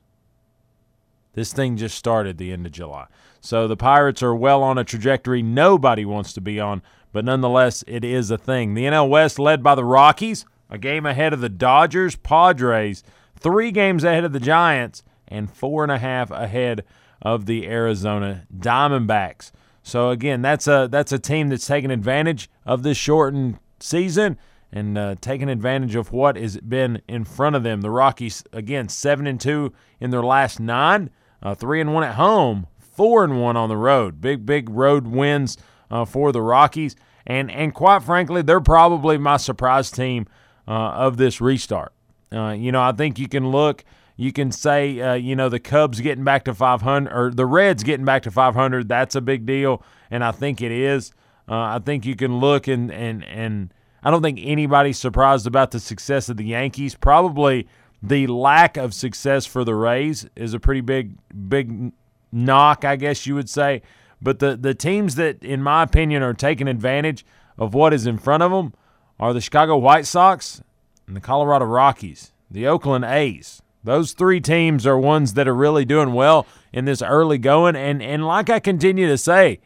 This 1.35 1.53
thing 1.53 1.77
just 1.77 1.97
started 1.97 2.39
the 2.39 2.53
end 2.53 2.67
of 2.67 2.73
July. 2.73 3.07
So 3.41 3.69
the 3.69 3.77
Pirates 3.77 4.23
are 4.23 4.35
well 4.35 4.63
on 4.63 4.79
a 4.79 4.85
trajectory 4.85 5.43
nobody 5.43 6.05
wants 6.05 6.33
to 6.33 6.41
be 6.41 6.59
on 6.59 6.83
but 7.13 7.25
nonetheless, 7.25 7.85
it 7.87 8.05
is 8.05 8.31
a 8.31 8.39
thing. 8.39 8.75
The 8.75 8.85
NL 8.85 9.09
West 9.09 9.39
led 9.39 9.63
by 9.63 9.75
the 9.75 9.85
Rockies, 9.85 10.45
a 10.71 10.79
game 10.79 11.07
ahead 11.07 11.33
of 11.33 11.41
the 11.41 11.49
Dodgers, 11.49 12.17
Padres, 12.17 13.03
three 13.37 13.71
games 13.71 14.05
ahead 14.05 14.25
of 14.25 14.33
the 14.33 14.41
Giants, 14.41 15.03
and 15.27 15.51
four 15.51 15.83
and 15.83 15.93
a 15.93 15.99
half 15.99 16.31
ahead 16.31 16.85
of 17.23 17.47
the 17.47 17.67
Arizona 17.67 18.47
Diamondbacks. 18.57 19.53
So 19.83 20.11
again, 20.11 20.43
that's 20.43 20.67
a 20.67 20.87
that's 20.91 21.13
a 21.13 21.19
team 21.19 21.49
that's 21.49 21.67
taking 21.67 21.91
advantage 21.91 22.51
of 22.67 22.83
this 22.83 22.99
shortened 22.99 23.59
season 23.81 24.39
and 24.73 24.99
uh, 24.99 25.15
taking 25.21 25.49
advantage 25.49 25.95
of 25.95 26.13
what 26.13 26.37
has 26.37 26.59
been 26.59 27.01
in 27.09 27.25
front 27.25 27.57
of 27.57 27.63
them. 27.63 27.81
The 27.81 27.91
Rockies 27.91 28.45
again 28.53 28.89
seven 28.89 29.27
and 29.27 29.41
two 29.41 29.73
in 30.01 30.11
their 30.11 30.23
last 30.23 30.61
nine, 30.61 31.11
uh, 31.43 31.55
three 31.55 31.81
and 31.81 31.95
one 31.95 32.05
at 32.05 32.17
home, 32.17 32.67
four 32.79 33.25
and 33.25 33.41
one 33.41 33.57
on 33.57 33.69
the 33.69 33.77
road. 33.77 34.21
Big 34.21 34.45
big 34.45 34.69
road 34.69 35.07
wins 35.07 35.57
uh, 35.91 36.05
for 36.05 36.33
the 36.33 36.43
Rockies. 36.43 36.97
And, 37.27 37.51
and 37.51 37.75
quite 37.75 38.03
frankly, 38.03 38.43
they're 38.43 38.61
probably 38.61 39.19
my 39.19 39.37
surprise 39.37 39.91
team 39.91 40.27
uh, 40.67 40.71
of 40.71 41.19
this 41.19 41.41
restart. 41.41 41.93
Uh, 42.33 42.51
you 42.51 42.73
know, 42.73 42.81
I 42.81 42.93
think 42.93 43.19
you 43.19 43.29
can 43.29 43.51
look, 43.51 43.85
you 44.17 44.33
can 44.33 44.51
say, 44.51 45.01
uh, 45.01 45.15
you 45.15 45.37
know, 45.37 45.49
the 45.49 45.61
Cubs 45.61 46.01
getting 46.01 46.25
back 46.25 46.45
to 46.45 46.55
500 46.55 47.13
or 47.13 47.31
the 47.31 47.47
Reds 47.47 47.83
getting 47.83 48.07
back 48.07 48.23
to 48.23 48.31
500. 48.31 48.89
That's 48.89 49.15
a 49.15 49.21
big 49.21 49.45
deal, 49.47 49.83
and 50.11 50.25
I 50.25 50.33
think 50.33 50.61
it 50.61 50.73
is. 50.73 51.13
I 51.51 51.79
think 51.79 52.05
you 52.05 52.15
can 52.15 52.41
look 52.41 52.69
and 52.69 52.93
and 52.93 53.25
and 53.25 53.73
I 54.03 54.11
don't 54.11 54.23
think 54.23 54.41
anybody's 54.43 54.99
surprised 54.99 55.47
about 55.47 55.71
the 55.71 55.81
success 55.81 56.29
of 56.29 56.37
the 56.37 56.45
Yankees. 56.45 56.95
Probably 56.95 57.67
the 58.03 58.27
lack 58.29 58.77
of 58.77 58.95
success 58.95 59.45
for 59.45 59.65
the 59.65 59.75
Rays 59.75 60.29
is 60.37 60.55
a 60.55 60.61
pretty 60.61 60.81
big 60.81 61.17
big 61.49 61.93
knock, 62.31 62.85
I 62.85 62.97
guess 62.97 63.27
you 63.27 63.35
would 63.35 63.49
say. 63.49 63.83
But 64.21 64.39
the, 64.41 64.57
the 64.57 64.75
teams 64.75 65.15
that, 65.15 65.43
in 65.43 65.63
my 65.63 65.83
opinion, 65.83 66.23
are 66.23 66.35
taking 66.35 66.69
advantage 66.69 67.25
of 67.57 67.75
what 67.75 67.93
is 67.93 68.07
in 68.07 68.19
front 68.19 68.43
of 68.43 68.51
them 68.51 68.75
are 69.19 69.33
the 69.33 69.41
Chicago 69.41 69.77
White 69.77 70.07
Sox 70.07 70.63
and 71.07 71.17
the 71.17 71.21
Colorado 71.21 71.65
Rockies, 71.65 72.33
the 72.51 72.67
Oakland 72.67 73.05
A's. 73.05 73.63
Those 73.85 74.13
three 74.13 74.41
teams 74.41 74.87
are 74.87 74.99
ones 74.99 75.35
that 75.35 75.49
are 75.49 75.55
really 75.55 75.85
doing 75.85 76.13
well 76.13 76.47
in 76.73 76.85
this 76.85 77.01
early 77.01 77.39
going. 77.39 77.77
And, 77.77 78.03
and 78.03 78.27
like 78.27 78.51
I 78.51 78.59
continue 78.59 79.07
to 79.07 79.17
say, 79.17 79.61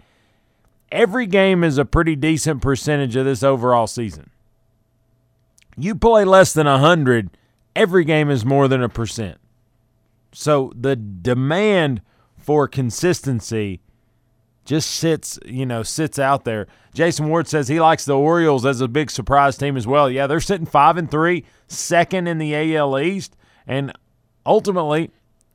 every 0.93 1.27
game 1.27 1.65
is 1.65 1.79
a 1.79 1.85
pretty 1.85 2.15
decent 2.15 2.63
percentage 2.63 3.17
of 3.17 3.25
this 3.25 3.43
overall 3.43 3.89
season. 3.89 4.31
You 5.77 5.95
play 5.97 6.25
less 6.25 6.53
than 6.53 6.67
100, 6.67 7.31
every 7.75 8.05
game 8.05 8.31
is 8.31 8.45
more 8.45 8.69
than 8.69 8.83
a 8.83 8.89
percent. 8.89 9.39
So 10.33 10.73
the 10.77 10.95
demand 10.95 12.03
for 12.37 12.69
consistency 12.69 13.81
just 14.65 14.91
sits, 14.91 15.39
you 15.45 15.67
know, 15.67 15.83
sits 15.83 16.19
out 16.19 16.45
there. 16.45 16.69
Jason 16.95 17.29
Ward 17.29 17.49
says 17.49 17.69
he 17.69 17.81
likes 17.81 18.05
the 18.05 18.17
Orioles 18.17 18.65
as 18.65 18.81
a 18.81 18.89
big 18.89 19.11
surprise 19.11 19.57
team 19.57 19.77
as 19.77 19.87
well. 19.87 20.11
Yeah, 20.11 20.27
they're 20.27 20.41
sitting 20.41 20.67
5 20.67 20.97
and 20.99 21.11
3, 21.11 21.45
second 21.67 22.29
in 22.29 22.39
the 22.39 22.77
AL 22.77 22.99
East, 23.01 23.37
and 23.67 23.93
ultimately, 24.47 25.11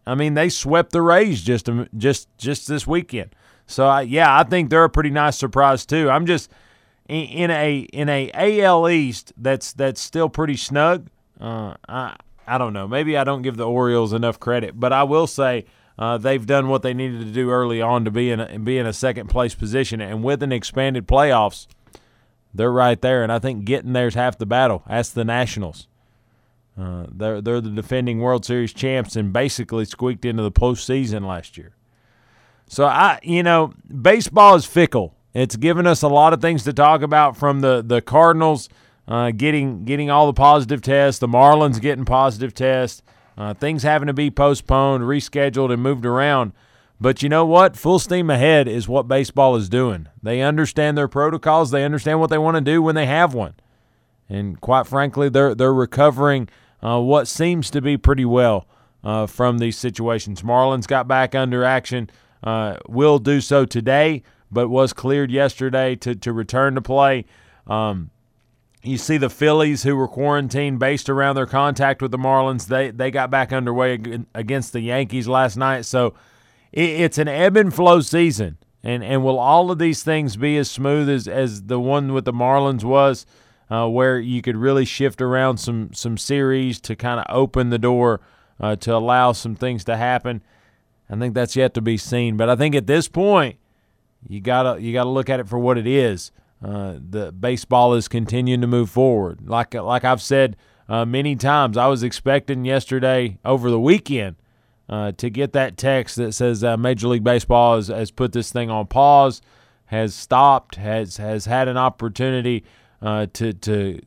I 0.06 0.16
mean, 0.16 0.34
they 0.34 0.50
swept 0.50 0.92
the 0.92 1.02
Rays 1.02 1.42
just 1.42 1.70
just 1.96 2.28
just 2.38 2.68
this 2.68 2.88
weekend. 2.88 3.36
So 3.68 3.86
I, 3.86 4.02
yeah, 4.02 4.38
I 4.38 4.44
think 4.44 4.70
they're 4.70 4.86
a 4.86 4.90
pretty 4.90 5.10
nice 5.10 5.38
surprise 5.38 5.86
too. 5.86 6.10
I'm 6.10 6.26
just 6.26 6.50
in 7.08 7.52
a 7.52 7.80
in 7.80 8.10
a 8.10 8.32
AL 8.34 8.90
East 8.90 9.34
that's 9.38 9.74
that's 9.74 10.02
still 10.02 10.30
pretty 10.30 10.56
snug. 10.56 11.08
Uh, 11.40 11.76
I 11.88 12.16
I 12.48 12.58
don't 12.58 12.74
know. 12.74 12.88
Maybe 12.88 13.18
I 13.18 13.24
don't 13.24 13.42
give 13.42 13.58
the 13.58 13.68
Orioles 13.68 14.14
enough 14.14 14.40
credit, 14.40 14.80
but 14.80 14.94
I 14.94 15.04
will 15.04 15.28
say 15.28 15.66
uh, 16.00 16.18
they've 16.18 16.46
done 16.46 16.70
what 16.70 16.82
they 16.82 16.94
needed 16.94 17.20
to 17.20 17.32
do 17.32 17.52
early 17.52 17.82
on 17.82 18.06
to 18.06 18.12
be 18.12 18.32
in 18.32 18.40
a, 18.40 18.60
be 18.60 18.78
in 18.78 18.86
a 18.86 18.94
second 18.94 19.28
place 19.30 19.54
position, 19.54 20.00
and 20.00 20.24
with 20.24 20.42
an 20.42 20.52
expanded 20.52 21.08
playoffs, 21.08 21.68
they're 22.54 22.72
right 22.72 23.02
there. 23.02 23.22
And 23.22 23.32
I 23.32 23.40
think 23.40 23.66
getting 23.66 23.94
there's 23.94 24.16
half 24.16 24.38
the 24.38 24.46
battle. 24.46 24.84
Ask 24.88 25.14
the 25.14 25.26
Nationals. 25.26 25.88
Uh, 26.80 27.08
they're 27.12 27.42
they're 27.42 27.62
the 27.62 27.72
defending 27.72 28.20
World 28.20 28.46
Series 28.46 28.74
champs 28.74 29.16
and 29.16 29.34
basically 29.34 29.86
squeaked 29.86 30.24
into 30.26 30.44
the 30.44 30.52
postseason 30.52 31.28
last 31.28 31.58
year. 31.58 31.74
So 32.68 32.86
I, 32.86 33.20
you 33.24 33.44
know, 33.44 33.74
baseball 34.02 34.56
is 34.56 34.66
fickle. 34.66 35.16
It's 35.34 35.56
given 35.56 35.88
us 35.88 36.02
a 36.02 36.08
lot 36.08 36.34
of 36.34 36.42
things 36.42 36.64
to 36.64 36.74
talk 36.74 37.02
about 37.02 37.38
from 37.38 37.62
the 37.62 37.84
the 37.86 38.02
Cardinals 38.02 38.70
uh, 39.08 39.32
getting 39.32 39.86
getting 39.86 40.10
all 40.10 40.28
the 40.28 40.34
positive 40.34 40.82
tests, 40.82 41.20
the 41.20 41.28
Marlins 41.28 41.80
getting 41.80 42.06
positive 42.06 42.54
tests, 42.54 43.02
uh, 43.38 43.54
things 43.54 43.84
having 43.84 44.08
to 44.08 44.14
be 44.14 44.30
postponed, 44.30 45.04
rescheduled, 45.04 45.72
and 45.72 45.82
moved 45.82 46.06
around. 46.06 46.54
But 47.00 47.22
you 47.22 47.30
know 47.30 47.46
what? 47.46 47.78
Full 47.78 48.00
steam 48.00 48.30
ahead 48.30 48.68
is 48.68 48.88
what 48.88 49.08
baseball 49.08 49.56
is 49.56 49.70
doing. 49.70 50.08
They 50.22 50.42
understand 50.42 50.98
their 50.98 51.08
protocols. 51.08 51.72
They 51.72 51.86
understand 51.86 52.20
what 52.20 52.30
they 52.30 52.40
want 52.40 52.56
to 52.56 52.62
do 52.62 52.82
when 52.82 52.96
they 52.96 53.06
have 53.06 53.34
one, 53.34 53.54
and 54.28 54.60
quite 54.60 54.88
frankly, 54.88 55.30
they're 55.30 55.56
they're 55.56 55.74
recovering 55.74 56.50
uh, 56.84 57.00
what 57.00 57.28
seems 57.28 57.70
to 57.72 57.82
be 57.82 57.98
pretty 57.98 58.26
well 58.26 58.68
uh, 59.04 59.28
from 59.28 59.60
these 59.60 59.78
situations. 59.78 60.42
Marlins 60.42 60.88
got 60.88 61.08
back 61.08 61.36
under 61.36 61.64
action, 61.64 62.10
uh, 62.44 62.78
will 62.88 63.20
do 63.20 63.42
so 63.42 63.66
today, 63.66 64.24
but 64.52 64.70
was 64.70 64.94
cleared 64.94 65.32
yesterday 65.32 65.96
to, 65.96 66.16
to 66.16 66.32
return 66.32 66.76
to 66.76 66.82
play. 66.82 67.26
Um, 67.66 68.12
you 68.84 68.98
see 68.98 69.18
the 69.18 69.30
Phillies, 69.30 69.84
who 69.84 69.96
were 69.96 70.08
quarantined 70.08 70.80
based 70.80 71.10
around 71.10 71.36
their 71.36 71.46
contact 71.46 72.02
with 72.02 72.12
the 72.12 72.18
Marlins, 72.18 72.68
they, 72.68 72.92
they 72.92 73.12
got 73.12 73.30
back 73.30 73.52
underway 73.52 74.00
against 74.34 74.72
the 74.72 74.82
Yankees 74.82 75.28
last 75.28 75.58
night. 75.58 75.86
So 75.86 76.14
it, 76.72 76.90
it's 76.90 77.18
an 77.18 77.28
ebb 77.28 77.58
and 77.58 77.74
flow 77.74 78.02
season. 78.02 78.58
And, 78.84 79.04
and 79.04 79.24
will 79.24 79.40
all 79.40 79.72
of 79.72 79.80
these 79.80 80.04
things 80.04 80.38
be 80.38 80.58
as 80.58 80.72
smooth 80.72 81.10
as, 81.10 81.28
as 81.28 81.64
the 81.64 81.80
one 81.80 82.14
with 82.14 82.26
the 82.26 82.32
Marlins 82.32 82.84
was? 82.84 83.26
uh, 83.70 83.88
where 83.88 84.20
you 84.20 84.42
could 84.42 84.58
really 84.58 84.86
shift 84.86 85.22
around 85.22 85.58
some 85.58 85.92
some 85.94 86.18
series 86.18 86.80
to 86.82 86.96
kind 86.96 87.20
of 87.20 87.26
open 87.30 87.70
the 87.70 87.78
door 87.78 88.22
uh, 88.60 88.76
to 88.78 88.94
allow 88.94 89.32
some 89.32 89.56
things 89.56 89.84
to 89.86 89.98
happen. 89.98 90.42
I 91.10 91.16
think 91.16 91.34
that's 91.34 91.56
yet 91.56 91.74
to 91.76 91.82
be 91.82 91.98
seen, 91.98 92.38
but 92.38 92.50
I 92.50 92.56
think 92.56 92.76
at 92.76 92.88
this 92.88 93.08
point 93.08 93.58
you 94.28 94.42
gotta 94.42 94.82
you 94.82 94.94
gotta 94.94 95.10
look 95.10 95.30
at 95.30 95.40
it 95.40 95.48
for 95.48 95.60
what 95.60 95.78
it 95.78 95.88
is. 95.88 96.32
Uh, 96.64 96.98
the 97.10 97.32
baseball 97.32 97.94
is 97.94 98.08
continuing 98.08 98.62
to 98.62 98.68
move 98.68 98.90
forward. 98.90 99.48
Like 99.48 99.74
like 99.74 100.04
I've 100.04 100.22
said 100.22 100.58
uh, 100.90 101.06
many 101.06 101.36
times, 101.36 101.78
I 101.78 101.88
was 101.88 102.04
expecting 102.04 102.66
yesterday 102.66 103.38
over 103.44 103.70
the 103.70 103.80
weekend 103.80 104.38
uh, 104.90 105.12
to 105.14 105.30
get 105.30 105.54
that 105.54 105.78
text 105.78 106.16
that 106.16 106.34
says 106.34 106.64
uh, 106.64 106.78
Major 106.78 107.10
League 107.10 107.24
Baseball 107.24 107.76
has, 107.76 107.90
has 107.90 108.12
put 108.12 108.32
this 108.32 108.52
thing 108.52 108.70
on 108.70 108.88
pause, 108.88 109.42
has 109.86 110.16
stopped, 110.16 110.76
has 110.76 111.18
has 111.18 111.46
had 111.46 111.68
an 111.68 111.78
opportunity 111.78 112.64
uh, 113.02 113.28
to 113.34 113.54
to 113.54 114.02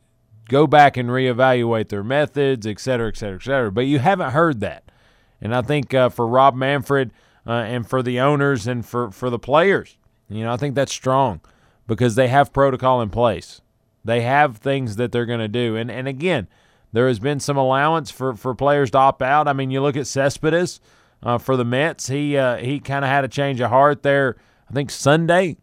go 0.49 0.67
back 0.67 0.97
and 0.97 1.09
reevaluate 1.09 1.89
their 1.89 2.03
methods, 2.03 2.67
et 2.67 2.79
cetera, 2.79 3.07
et 3.07 3.15
cetera, 3.15 3.37
et 3.37 3.43
cetera. 3.43 3.71
But 3.71 3.85
you 3.85 3.99
haven't 3.99 4.31
heard 4.31 4.59
that, 4.59 4.90
and 5.41 5.55
I 5.55 5.61
think 5.61 5.93
uh, 5.93 6.09
for 6.09 6.27
Rob 6.27 6.55
Manfred 6.55 7.11
uh, 7.45 7.51
and 7.51 7.87
for 7.87 8.03
the 8.03 8.19
owners 8.19 8.67
and 8.67 8.85
for 8.85 9.11
for 9.11 9.29
the 9.29 9.39
players, 9.39 9.97
you 10.29 10.43
know, 10.43 10.53
I 10.53 10.57
think 10.57 10.75
that's 10.75 10.93
strong 10.93 11.41
because 11.87 12.15
they 12.15 12.27
have 12.27 12.53
protocol 12.53 13.01
in 13.01 13.09
place. 13.09 13.61
They 14.03 14.21
have 14.21 14.57
things 14.57 14.95
that 14.95 15.11
they're 15.11 15.25
going 15.25 15.39
to 15.39 15.47
do, 15.47 15.75
and 15.75 15.91
and 15.91 16.07
again, 16.07 16.47
there 16.93 17.07
has 17.07 17.19
been 17.19 17.39
some 17.39 17.57
allowance 17.57 18.11
for 18.11 18.35
for 18.35 18.53
players 18.55 18.91
to 18.91 18.97
opt 18.97 19.21
out. 19.21 19.47
I 19.47 19.53
mean, 19.53 19.71
you 19.71 19.81
look 19.81 19.97
at 19.97 20.07
Cespedes. 20.07 20.79
Uh, 21.23 21.37
for 21.37 21.55
the 21.55 21.63
Mets, 21.63 22.07
he 22.07 22.35
uh, 22.35 22.57
he 22.57 22.79
kind 22.79 23.05
of 23.05 23.09
had 23.09 23.23
a 23.23 23.27
change 23.27 23.59
of 23.59 23.69
heart 23.69 24.01
there. 24.01 24.37
I 24.67 24.73
think 24.73 24.89
Sunday 24.89 25.57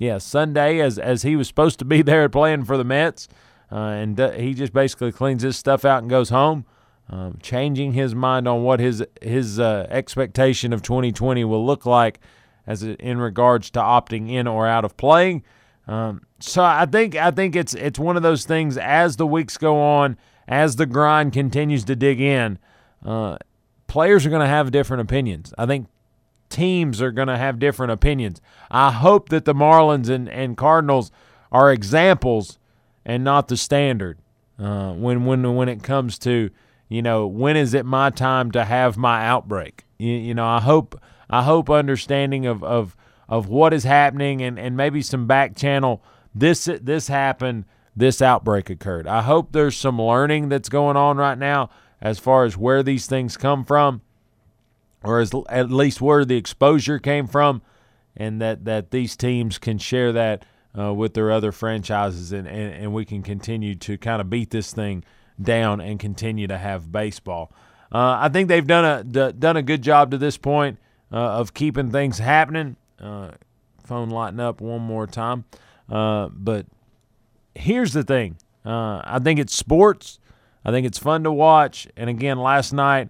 yeah, 0.00 0.16
Sunday 0.16 0.80
as 0.80 0.98
as 0.98 1.22
he 1.22 1.36
was 1.36 1.46
supposed 1.46 1.78
to 1.78 1.84
be 1.84 2.02
there 2.02 2.28
playing 2.28 2.64
for 2.64 2.76
the 2.76 2.84
Mets, 2.84 3.28
uh, 3.70 3.76
and 3.76 4.18
uh, 4.18 4.32
he 4.32 4.54
just 4.54 4.72
basically 4.72 5.12
cleans 5.12 5.42
his 5.42 5.56
stuff 5.56 5.84
out 5.84 6.02
and 6.02 6.10
goes 6.10 6.30
home, 6.30 6.64
um, 7.10 7.38
changing 7.42 7.92
his 7.92 8.14
mind 8.14 8.46
on 8.46 8.62
what 8.62 8.80
his 8.80 9.04
his 9.20 9.58
uh, 9.58 9.86
expectation 9.90 10.72
of 10.72 10.80
2020 10.80 11.44
will 11.44 11.66
look 11.66 11.84
like 11.84 12.20
as 12.66 12.84
in 12.84 13.18
regards 13.18 13.68
to 13.70 13.80
opting 13.80 14.30
in 14.30 14.46
or 14.46 14.66
out 14.66 14.84
of 14.84 14.96
playing. 14.96 15.42
Um, 15.88 16.24
so 16.38 16.62
I 16.62 16.86
think 16.86 17.16
I 17.16 17.32
think 17.32 17.56
it's 17.56 17.74
it's 17.74 17.98
one 17.98 18.16
of 18.16 18.22
those 18.22 18.44
things 18.44 18.78
as 18.78 19.16
the 19.16 19.26
weeks 19.26 19.58
go 19.58 19.80
on, 19.80 20.16
as 20.46 20.76
the 20.76 20.86
grind 20.86 21.32
continues 21.32 21.84
to 21.86 21.96
dig 21.96 22.20
in. 22.20 22.58
Uh, 23.04 23.38
players 23.88 24.24
are 24.24 24.30
going 24.30 24.40
to 24.40 24.46
have 24.46 24.70
different 24.70 25.00
opinions. 25.00 25.52
I 25.58 25.66
think 25.66 25.88
teams 26.48 27.02
are 27.02 27.10
going 27.10 27.28
to 27.28 27.36
have 27.36 27.58
different 27.58 27.90
opinions. 27.90 28.40
I 28.70 28.92
hope 28.92 29.30
that 29.30 29.44
the 29.44 29.54
Marlins 29.54 30.08
and, 30.08 30.28
and 30.28 30.56
Cardinals 30.56 31.10
are 31.50 31.72
examples 31.72 32.58
and 33.04 33.24
not 33.24 33.48
the 33.48 33.56
standard 33.56 34.20
uh, 34.60 34.92
when 34.92 35.24
when 35.24 35.56
when 35.56 35.68
it 35.68 35.82
comes 35.82 36.20
to 36.20 36.50
you 36.90 37.00
know 37.00 37.26
when 37.26 37.56
is 37.56 37.72
it 37.72 37.86
my 37.86 38.10
time 38.10 38.50
to 38.50 38.66
have 38.66 38.98
my 38.98 39.24
outbreak. 39.26 39.86
You, 39.96 40.12
you 40.12 40.34
know 40.34 40.46
I 40.46 40.60
hope 40.60 41.00
I 41.30 41.42
hope 41.42 41.70
understanding 41.70 42.44
of 42.44 42.62
of 42.62 42.94
of 43.26 43.48
what 43.48 43.72
is 43.72 43.84
happening 43.84 44.42
and, 44.42 44.58
and 44.58 44.76
maybe 44.76 45.00
some 45.00 45.26
back 45.26 45.56
channel 45.56 46.02
this 46.34 46.68
this 46.82 47.08
happened 47.08 47.64
this 47.96 48.20
outbreak 48.20 48.68
occurred. 48.68 49.06
I 49.06 49.22
hope 49.22 49.52
there's 49.52 49.76
some 49.76 50.00
learning 50.00 50.50
that's 50.50 50.68
going 50.68 50.98
on 50.98 51.16
right 51.16 51.38
now 51.38 51.70
as 52.02 52.18
far 52.18 52.44
as 52.44 52.56
where 52.56 52.82
these 52.82 53.06
things 53.06 53.38
come 53.38 53.64
from 53.64 54.02
or 55.02 55.20
as, 55.20 55.32
at 55.48 55.70
least 55.70 56.00
where 56.00 56.24
the 56.24 56.36
exposure 56.36 56.98
came 56.98 57.26
from, 57.26 57.62
and 58.16 58.40
that, 58.40 58.64
that 58.64 58.90
these 58.90 59.16
teams 59.16 59.58
can 59.58 59.78
share 59.78 60.12
that 60.12 60.44
uh, 60.78 60.92
with 60.92 61.14
their 61.14 61.30
other 61.30 61.52
franchises, 61.52 62.32
and, 62.32 62.46
and, 62.46 62.74
and 62.74 62.92
we 62.92 63.04
can 63.04 63.22
continue 63.22 63.74
to 63.74 63.96
kind 63.98 64.20
of 64.20 64.28
beat 64.28 64.50
this 64.50 64.72
thing 64.72 65.02
down 65.40 65.80
and 65.80 65.98
continue 65.98 66.46
to 66.46 66.58
have 66.58 66.90
baseball. 66.90 67.52
Uh, 67.92 68.18
I 68.20 68.28
think 68.28 68.48
they've 68.48 68.66
done 68.66 68.84
a 68.84 69.04
d- 69.04 69.32
done 69.38 69.56
a 69.56 69.62
good 69.62 69.82
job 69.82 70.12
to 70.12 70.18
this 70.18 70.36
point 70.36 70.78
uh, 71.12 71.16
of 71.16 71.54
keeping 71.54 71.90
things 71.90 72.18
happening. 72.18 72.76
Uh, 73.00 73.32
phone 73.84 74.10
lighting 74.10 74.40
up 74.40 74.60
one 74.60 74.82
more 74.82 75.06
time, 75.06 75.44
uh, 75.88 76.28
but 76.32 76.66
here's 77.54 77.92
the 77.92 78.04
thing: 78.04 78.36
uh, 78.64 79.02
I 79.04 79.18
think 79.18 79.40
it's 79.40 79.54
sports. 79.54 80.18
I 80.64 80.70
think 80.70 80.86
it's 80.86 80.98
fun 80.98 81.24
to 81.24 81.32
watch. 81.32 81.88
And 81.96 82.10
again, 82.10 82.38
last 82.38 82.72
night 82.72 83.08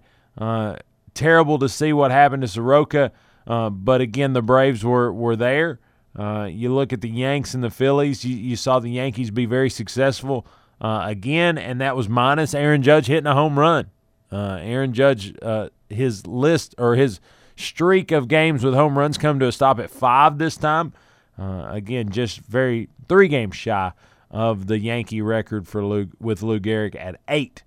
terrible 1.13 1.59
to 1.59 1.69
see 1.69 1.93
what 1.93 2.11
happened 2.11 2.41
to 2.41 2.47
Soroka, 2.47 3.11
uh, 3.47 3.69
but 3.69 4.01
again, 4.01 4.33
the 4.33 4.41
Braves 4.41 4.83
were 4.83 5.11
were 5.11 5.35
there. 5.35 5.79
Uh, 6.17 6.47
you 6.51 6.73
look 6.73 6.91
at 6.91 7.01
the 7.01 7.09
Yanks 7.09 7.53
and 7.53 7.63
the 7.63 7.69
Phillies. 7.69 8.25
You, 8.25 8.35
you 8.35 8.55
saw 8.55 8.79
the 8.79 8.89
Yankees 8.89 9.31
be 9.31 9.45
very 9.45 9.69
successful 9.69 10.45
uh, 10.81 11.03
again, 11.05 11.57
and 11.59 11.79
that 11.79 11.95
was 11.95 12.09
minus 12.09 12.53
Aaron 12.55 12.81
Judge 12.81 13.05
hitting 13.05 13.27
a 13.27 13.35
home 13.35 13.57
run. 13.57 13.91
Uh, 14.31 14.57
Aaron 14.61 14.93
Judge, 14.93 15.35
uh, 15.41 15.69
his 15.89 16.25
list 16.25 16.73
or 16.77 16.95
his 16.95 17.19
streak 17.55 18.11
of 18.11 18.27
games 18.27 18.63
with 18.63 18.73
home 18.73 18.97
runs 18.97 19.17
come 19.17 19.39
to 19.39 19.47
a 19.47 19.51
stop 19.51 19.79
at 19.79 19.91
five 19.91 20.39
this 20.39 20.57
time. 20.57 20.93
Uh, 21.37 21.67
again, 21.69 22.09
just 22.09 22.39
very 22.39 22.89
three 23.07 23.27
games 23.27 23.55
shy 23.55 23.91
of 24.31 24.67
the 24.67 24.79
Yankee 24.79 25.21
record 25.21 25.67
for 25.67 25.85
Lou, 25.85 26.09
with 26.19 26.41
Lou 26.41 26.59
Gehrig 26.59 26.95
at 26.95 27.19
eight. 27.27 27.63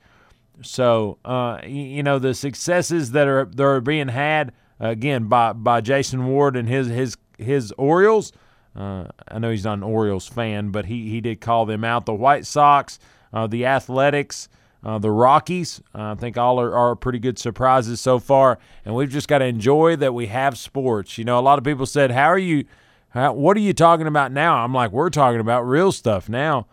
So 0.63 1.19
uh, 1.25 1.61
you 1.65 2.03
know 2.03 2.19
the 2.19 2.35
successes 2.35 3.13
that 3.13 3.29
are 3.29 3.45
that 3.45 3.63
are 3.63 3.81
being 3.81 4.09
had 4.09 4.53
again 4.81 5.27
by 5.27 5.53
by 5.53 5.81
Jason 5.81 6.27
Ward 6.27 6.57
and 6.57 6.69
his 6.69 6.89
his 6.89 7.17
his 7.39 7.73
Orioles. 7.79 8.33
Uh, 8.77 9.07
I 9.29 9.39
know 9.39 9.51
he's 9.51 9.65
not 9.65 9.75
an 9.75 9.83
Orioles 9.83 10.27
fan, 10.27 10.71
but 10.71 10.87
he 10.87 11.09
he 11.09 11.21
did 11.21 11.41
call 11.41 11.67
them 11.67 11.85
out. 11.85 12.07
The 12.07 12.15
White 12.15 12.47
Sox, 12.47 12.99
uh, 13.33 13.47
the 13.47 13.67
Athletics, 13.67 14.49
uh, 14.85 14.99
the 14.99 15.11
Rockies. 15.11 15.81
Uh, 15.95 16.13
I 16.13 16.15
think 16.17 16.37
all 16.37 16.61
are, 16.61 16.75
are 16.75 16.97
pretty 16.97 17.19
good 17.19 17.39
surprises 17.39 18.01
so 18.01 18.19
far, 18.19 18.59
and 18.85 18.95
we've 18.95 19.11
just 19.11 19.29
got 19.29 19.39
to 19.39 19.45
enjoy 19.45 19.97
that 19.97 20.13
we 20.13 20.27
have 20.27 20.59
sports. 20.59 21.19
You 21.19 21.25
know, 21.25 21.39
a 21.39 21.41
lot 21.43 21.59
of 21.59 21.65
people 21.65 21.87
said, 21.87 22.11
"How 22.11 22.27
are 22.27 22.39
you? 22.39 22.65
How, 23.11 23.33
what 23.33 23.57
are 23.57 23.61
you 23.61 23.73
talking 23.73 24.07
about 24.09 24.33
now?" 24.33 24.65
I'm 24.65 24.75
like, 24.75 24.91
"We're 24.91 25.11
talking 25.11 25.41
about 25.41 25.63
real 25.63 25.93
stuff 25.93 26.29
now." 26.29 26.67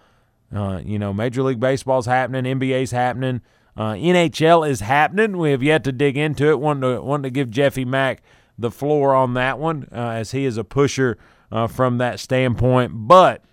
Uh, 0.53 0.81
you 0.83 0.99
know, 0.99 1.13
Major 1.13 1.43
League 1.43 1.59
Baseball's 1.61 2.07
happening, 2.07 2.59
NBA's 2.59 2.91
happening, 2.91 3.41
uh, 3.77 3.93
NHL 3.93 4.67
is 4.67 4.81
happening. 4.81 5.37
We 5.37 5.51
have 5.51 5.63
yet 5.63 5.83
to 5.85 5.91
dig 5.91 6.17
into 6.17 6.49
it. 6.49 6.59
Want 6.59 6.81
to 6.81 7.01
want 7.01 7.23
to 7.23 7.29
give 7.29 7.49
Jeffy 7.51 7.85
Mack 7.85 8.21
the 8.57 8.71
floor 8.71 9.15
on 9.15 9.33
that 9.35 9.59
one, 9.59 9.87
as 9.91 10.31
he 10.31 10.45
is 10.45 10.57
a 10.57 10.63
pusher 10.63 11.17
uh, 11.51 11.67
from 11.67 11.97
that 11.97 12.19
standpoint. 12.19 12.91
But, 12.93 13.43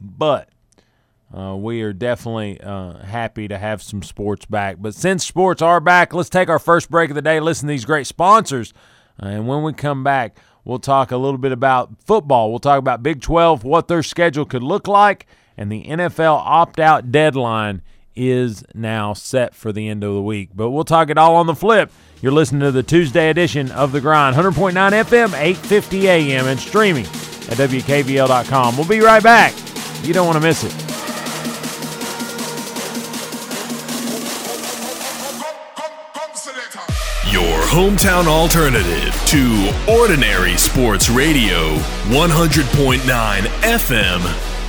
but 0.00 0.48
uh, 1.36 1.56
we 1.56 1.82
are 1.82 1.92
definitely 1.92 2.60
uh, 2.60 2.98
happy 2.98 3.48
to 3.48 3.56
have 3.56 3.82
some 3.82 4.02
sports 4.02 4.44
back. 4.44 4.76
But 4.78 4.94
since 4.94 5.24
sports 5.24 5.62
are 5.62 5.80
back, 5.80 6.12
let's 6.12 6.28
take 6.28 6.48
our 6.48 6.58
first 6.58 6.90
break 6.90 7.10
of 7.10 7.16
the 7.16 7.22
day, 7.22 7.40
listen 7.40 7.66
to 7.68 7.72
these 7.72 7.84
great 7.84 8.06
sponsors. 8.06 8.74
Uh, 9.22 9.26
and 9.26 9.48
when 9.48 9.62
we 9.62 9.72
come 9.72 10.04
back, 10.04 10.38
we'll 10.64 10.78
talk 10.78 11.10
a 11.10 11.16
little 11.16 11.38
bit 11.38 11.52
about 11.52 12.02
football. 12.04 12.50
We'll 12.50 12.58
talk 12.58 12.78
about 12.78 13.02
Big 13.02 13.22
12, 13.22 13.64
what 13.64 13.88
their 13.88 14.02
schedule 14.02 14.44
could 14.44 14.62
look 14.62 14.86
like, 14.86 15.26
and 15.56 15.72
the 15.72 15.84
NFL 15.84 16.42
opt 16.44 16.78
out 16.78 17.10
deadline 17.10 17.82
is 18.14 18.64
now 18.74 19.12
set 19.12 19.54
for 19.54 19.72
the 19.72 19.88
end 19.88 20.04
of 20.04 20.14
the 20.14 20.22
week. 20.22 20.50
But 20.54 20.70
we'll 20.70 20.84
talk 20.84 21.10
it 21.10 21.18
all 21.18 21.36
on 21.36 21.46
the 21.46 21.54
flip. 21.54 21.90
You're 22.20 22.32
listening 22.32 22.60
to 22.60 22.70
the 22.70 22.82
Tuesday 22.82 23.30
edition 23.30 23.70
of 23.72 23.92
The 23.92 24.00
Grind, 24.00 24.36
100.9 24.36 24.72
FM, 24.72 25.34
850 25.34 26.08
AM, 26.08 26.46
and 26.46 26.60
streaming 26.60 27.04
at 27.04 27.58
WKVL.com. 27.58 28.76
We'll 28.76 28.86
be 28.88 29.00
right 29.00 29.22
back. 29.22 29.54
You 30.04 30.12
don't 30.12 30.26
want 30.26 30.36
to 30.36 30.42
miss 30.46 30.62
it. 30.64 30.72
Your 37.32 37.58
hometown 37.62 38.26
alternative 38.26 39.14
to 39.28 39.90
Ordinary 39.90 40.56
Sports 40.58 41.08
Radio, 41.08 41.76
100.9 42.08 42.98
FM, 43.00 44.20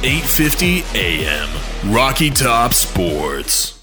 850 0.01 0.83
AM. 0.95 1.62
Rocky 1.85 2.29
Top 2.29 2.73
Sports. 2.73 3.82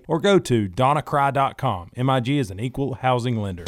or 0.07 0.19
go 0.19 0.39
to 0.39 0.67
donnacry.com. 0.67 1.91
MIG 1.95 2.29
is 2.29 2.51
an 2.51 2.59
equal 2.59 2.95
housing 2.95 3.37
lender. 3.37 3.65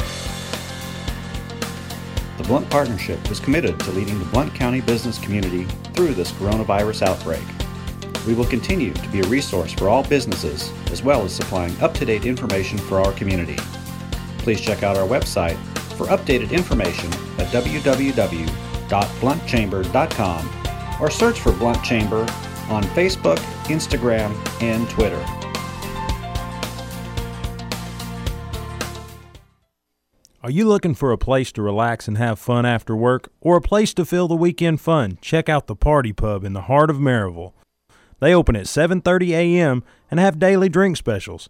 The 2.36 2.44
Blount 2.44 2.68
Partnership 2.68 3.30
is 3.30 3.40
committed 3.40 3.78
to 3.80 3.92
leading 3.92 4.18
the 4.18 4.24
Blount 4.26 4.54
County 4.54 4.80
business 4.80 5.18
community 5.18 5.64
through 5.94 6.14
this 6.14 6.32
coronavirus 6.32 7.06
outbreak. 7.06 7.42
We 8.26 8.34
will 8.34 8.46
continue 8.46 8.92
to 8.92 9.08
be 9.10 9.20
a 9.20 9.28
resource 9.28 9.72
for 9.72 9.88
all 9.88 10.02
businesses 10.02 10.72
as 10.90 11.02
well 11.02 11.24
as 11.24 11.34
supplying 11.34 11.80
up 11.80 11.94
to 11.94 12.04
date 12.04 12.26
information 12.26 12.78
for 12.78 13.00
our 13.00 13.12
community. 13.12 13.56
Please 14.38 14.60
check 14.60 14.82
out 14.82 14.96
our 14.96 15.06
website 15.06 15.56
for 15.96 16.06
updated 16.06 16.50
information 16.50 17.12
at 17.38 17.46
www.blountchamber.com 17.52 20.50
or 21.00 21.10
search 21.10 21.40
for 21.40 21.52
Blount 21.52 21.84
Chamber 21.84 22.22
on 22.68 22.82
Facebook, 22.94 23.38
Instagram, 23.68 24.34
and 24.62 24.88
Twitter. 24.90 25.24
Are 30.44 30.50
you 30.50 30.68
looking 30.68 30.94
for 30.94 31.10
a 31.10 31.16
place 31.16 31.50
to 31.52 31.62
relax 31.62 32.06
and 32.06 32.18
have 32.18 32.38
fun 32.38 32.66
after 32.66 32.94
work 32.94 33.32
or 33.40 33.56
a 33.56 33.62
place 33.62 33.94
to 33.94 34.04
fill 34.04 34.28
the 34.28 34.36
weekend 34.36 34.78
fun? 34.78 35.16
Check 35.22 35.48
out 35.48 35.68
the 35.68 35.74
Party 35.74 36.12
Pub 36.12 36.44
in 36.44 36.52
the 36.52 36.68
heart 36.68 36.90
of 36.90 36.98
Maryville. 36.98 37.54
They 38.20 38.34
open 38.34 38.54
at 38.54 38.66
7:30 38.66 39.30
a.m. 39.30 39.82
and 40.10 40.20
have 40.20 40.38
daily 40.38 40.68
drink 40.68 40.98
specials. 40.98 41.48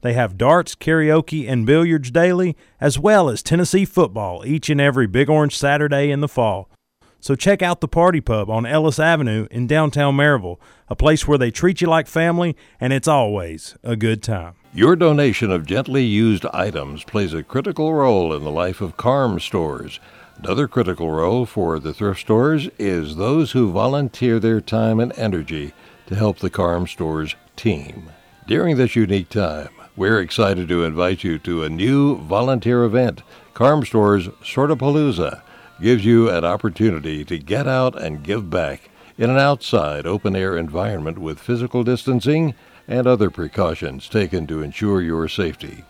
They 0.00 0.14
have 0.14 0.38
darts, 0.38 0.74
karaoke, 0.74 1.46
and 1.46 1.66
billiards 1.66 2.10
daily, 2.10 2.56
as 2.80 2.98
well 2.98 3.28
as 3.28 3.42
Tennessee 3.42 3.84
football 3.84 4.42
each 4.46 4.70
and 4.70 4.80
every 4.80 5.06
Big 5.06 5.28
Orange 5.28 5.58
Saturday 5.58 6.10
in 6.10 6.22
the 6.22 6.26
fall. 6.26 6.70
So 7.22 7.34
check 7.34 7.60
out 7.60 7.82
the 7.82 7.88
Party 7.88 8.22
Pub 8.22 8.48
on 8.48 8.64
Ellis 8.64 8.98
Avenue 8.98 9.46
in 9.50 9.66
downtown 9.66 10.16
Maryville, 10.16 10.58
a 10.88 10.96
place 10.96 11.28
where 11.28 11.36
they 11.36 11.50
treat 11.50 11.82
you 11.82 11.86
like 11.86 12.06
family 12.06 12.56
and 12.80 12.94
it's 12.94 13.06
always 13.06 13.76
a 13.82 13.94
good 13.94 14.22
time. 14.22 14.54
Your 14.72 14.96
donation 14.96 15.50
of 15.50 15.66
gently 15.66 16.02
used 16.02 16.46
items 16.46 17.04
plays 17.04 17.34
a 17.34 17.42
critical 17.42 17.92
role 17.92 18.32
in 18.32 18.42
the 18.42 18.50
life 18.50 18.80
of 18.80 18.96
KARM 18.96 19.38
stores. 19.38 20.00
Another 20.38 20.66
critical 20.66 21.10
role 21.10 21.44
for 21.44 21.78
the 21.78 21.92
thrift 21.92 22.20
stores 22.20 22.70
is 22.78 23.16
those 23.16 23.52
who 23.52 23.70
volunteer 23.70 24.40
their 24.40 24.62
time 24.62 24.98
and 24.98 25.12
energy 25.18 25.74
to 26.06 26.14
help 26.14 26.38
the 26.38 26.48
KARM 26.48 26.86
stores 26.86 27.36
team. 27.54 28.10
During 28.46 28.78
this 28.78 28.96
unique 28.96 29.28
time, 29.28 29.68
we're 29.94 30.20
excited 30.20 30.68
to 30.68 30.84
invite 30.84 31.22
you 31.22 31.38
to 31.40 31.64
a 31.64 31.68
new 31.68 32.16
volunteer 32.16 32.84
event, 32.84 33.22
KARM 33.52 33.84
Stores 33.84 34.28
Sortapalooza 34.42 35.42
gives 35.80 36.04
you 36.04 36.28
an 36.28 36.44
opportunity 36.44 37.24
to 37.24 37.38
get 37.38 37.66
out 37.66 38.00
and 38.00 38.22
give 38.22 38.50
back 38.50 38.90
in 39.16 39.30
an 39.30 39.38
outside, 39.38 40.06
open 40.06 40.34
air 40.36 40.56
environment 40.56 41.18
with 41.18 41.38
physical 41.38 41.84
distancing 41.84 42.54
and 42.88 43.06
other 43.06 43.30
precautions 43.30 44.08
taken 44.08 44.46
to 44.46 44.62
ensure 44.62 45.00
your 45.00 45.28
safety. 45.28 45.84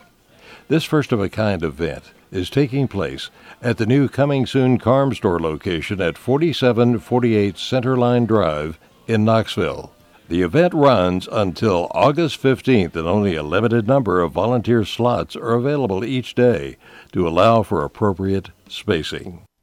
This 0.69 0.85
first 0.85 1.13
of 1.13 1.21
a 1.21 1.29
kind 1.29 1.63
event 1.63 2.13
is 2.31 2.51
taking 2.51 2.87
place 2.87 3.31
at 3.61 3.77
the 3.77 3.87
new 3.87 4.09
Coming 4.09 4.47
Soon 4.47 4.79
KARM 4.79 5.15
Store 5.15 5.41
location 5.41 6.01
at 6.01 6.19
4748 6.19 7.57
Centerline 7.57 8.27
Drive 8.27 8.79
in 9.09 9.25
Knoxville. 9.25 9.93
The 10.29 10.43
event 10.43 10.73
runs 10.75 11.29
until 11.31 11.89
August 11.91 12.41
15th, 12.41 12.95
and 12.95 13.09
only 13.09 13.35
a 13.35 13.43
limited 13.43 13.89
number 13.89 14.21
of 14.21 14.31
volunteer 14.31 14.85
slots 14.85 15.35
are 15.35 15.55
available 15.55 16.05
each 16.05 16.37
day 16.37 16.77
to 17.13 17.27
allow 17.27 17.65
for 17.65 17.85
appropriate 17.85 18.51
spacing. 18.69 19.45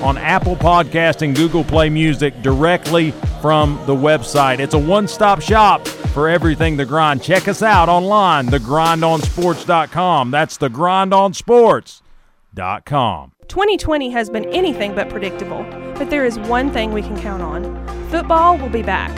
on 0.00 0.18
Apple 0.18 0.56
Podcast 0.56 1.22
and 1.22 1.36
Google 1.36 1.64
Play 1.64 1.88
Music 1.90 2.40
directly 2.42 3.12
from 3.40 3.80
the 3.86 3.94
website. 3.94 4.58
It's 4.58 4.74
a 4.74 4.78
one-stop 4.78 5.40
shop 5.40 5.86
for 5.88 6.28
everything 6.28 6.76
The 6.76 6.84
Grind. 6.84 7.22
Check 7.22 7.48
us 7.48 7.62
out 7.62 7.88
online, 7.88 8.46
thegrindonsports.com. 8.46 10.30
That's 10.30 10.58
thegrindonsports.com. 10.58 13.30
2020 13.48 14.10
has 14.10 14.30
been 14.30 14.44
anything 14.46 14.94
but 14.94 15.08
predictable, 15.10 15.64
but 15.96 16.08
there 16.08 16.24
is 16.24 16.38
one 16.40 16.72
thing 16.72 16.92
we 16.92 17.02
can 17.02 17.20
count 17.20 17.42
on. 17.42 17.62
Football 18.08 18.56
will 18.58 18.70
be 18.70 18.82
back. 18.82 19.10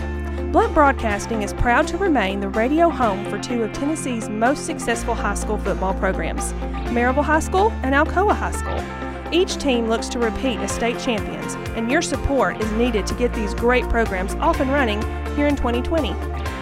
Blount 0.53 0.75
Broadcasting 0.75 1.43
is 1.43 1.53
proud 1.55 1.87
to 1.89 1.99
remain 1.99 2.41
the 2.41 2.49
radio 2.49 2.89
home 2.89 3.29
for 3.29 3.39
two 3.39 3.63
of 3.63 3.73
Tennessee's 3.73 4.29
most 4.29 4.65
successful 4.65 5.15
high 5.15 5.35
school 5.35 5.59
football 5.59 5.95
programs, 5.95 6.53
Maryville 6.93 7.25
High 7.25 7.41
School 7.41 7.71
and 7.83 7.95
Alcoa 7.95 8.35
High 8.35 8.53
School. 8.53 9.06
Each 9.33 9.57
team 9.57 9.89
looks 9.89 10.09
to 10.11 10.19
repeat 10.19 10.59
as 10.61 10.73
state 10.73 10.99
champions, 10.99 11.55
and 11.77 11.91
your 11.91 12.03
support 12.03 12.61
is 12.63 12.71
needed 12.73 13.07
to 13.09 13.15
get 13.15 13.33
these 13.33 13.55
great 13.55 13.89
programs 13.89 14.35
off 14.37 14.61
and 14.61 14.71
running 14.73 15.03
here 15.35 15.47
in 15.47 15.57
2020. 15.57 16.15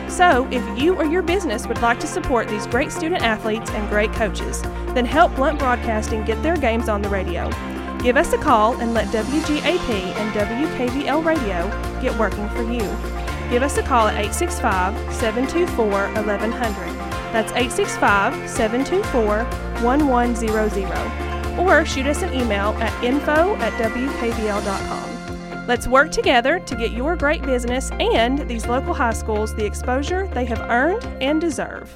So, 0.09 0.49
if 0.51 0.63
you 0.79 0.95
or 0.95 1.05
your 1.05 1.23
business 1.23 1.67
would 1.67 1.83
like 1.83 2.01
to 2.01 2.07
support 2.07 2.49
these 2.49 2.67
great 2.67 2.93
student 2.93 3.23
athletes 3.23 3.71
and 3.71 3.89
great 3.89 4.13
coaches, 4.13 4.63
then 4.95 5.05
help 5.05 5.35
Blount 5.35 5.59
Broadcasting 5.59 6.25
get 6.25 6.43
their 6.43 6.57
games 6.57 6.89
on 6.89 7.03
the 7.03 7.09
radio. 7.09 7.51
Give 7.99 8.17
us 8.17 8.33
a 8.33 8.39
call 8.39 8.81
and 8.81 8.95
let 8.95 9.09
WGAP 9.09 9.91
and 9.91 10.33
WKVL 10.35 11.25
Radio 11.25 11.69
get 12.01 12.19
working 12.19 12.49
for 12.51 12.63
you. 12.63 12.81
Give 13.51 13.63
us 13.63 13.77
a 13.77 13.83
call 13.83 14.09
at 14.09 14.15
865 14.15 14.95
724 15.15 15.87
1100. 15.87 17.15
That's 17.33 17.51
865 17.53 18.49
724 18.49 19.45
1100. 19.83 21.34
Or 21.59 21.85
shoot 21.85 22.07
us 22.07 22.23
an 22.23 22.33
email 22.35 22.71
at 22.81 23.05
info 23.05 23.57
at 23.57 23.73
WKVL.com. 23.75 25.67
Let's 25.67 25.89
work 25.89 26.11
together 26.11 26.61
to 26.61 26.77
get 26.77 26.93
your 26.93 27.17
great 27.17 27.43
business 27.43 27.91
and 27.93 28.47
these 28.49 28.67
local 28.67 28.93
high 28.93 29.15
schools 29.15 29.55
the 29.55 29.65
exposure 29.65 30.27
they 30.29 30.45
have 30.45 30.61
earned 30.61 31.05
and 31.23 31.41
deserve. 31.41 31.95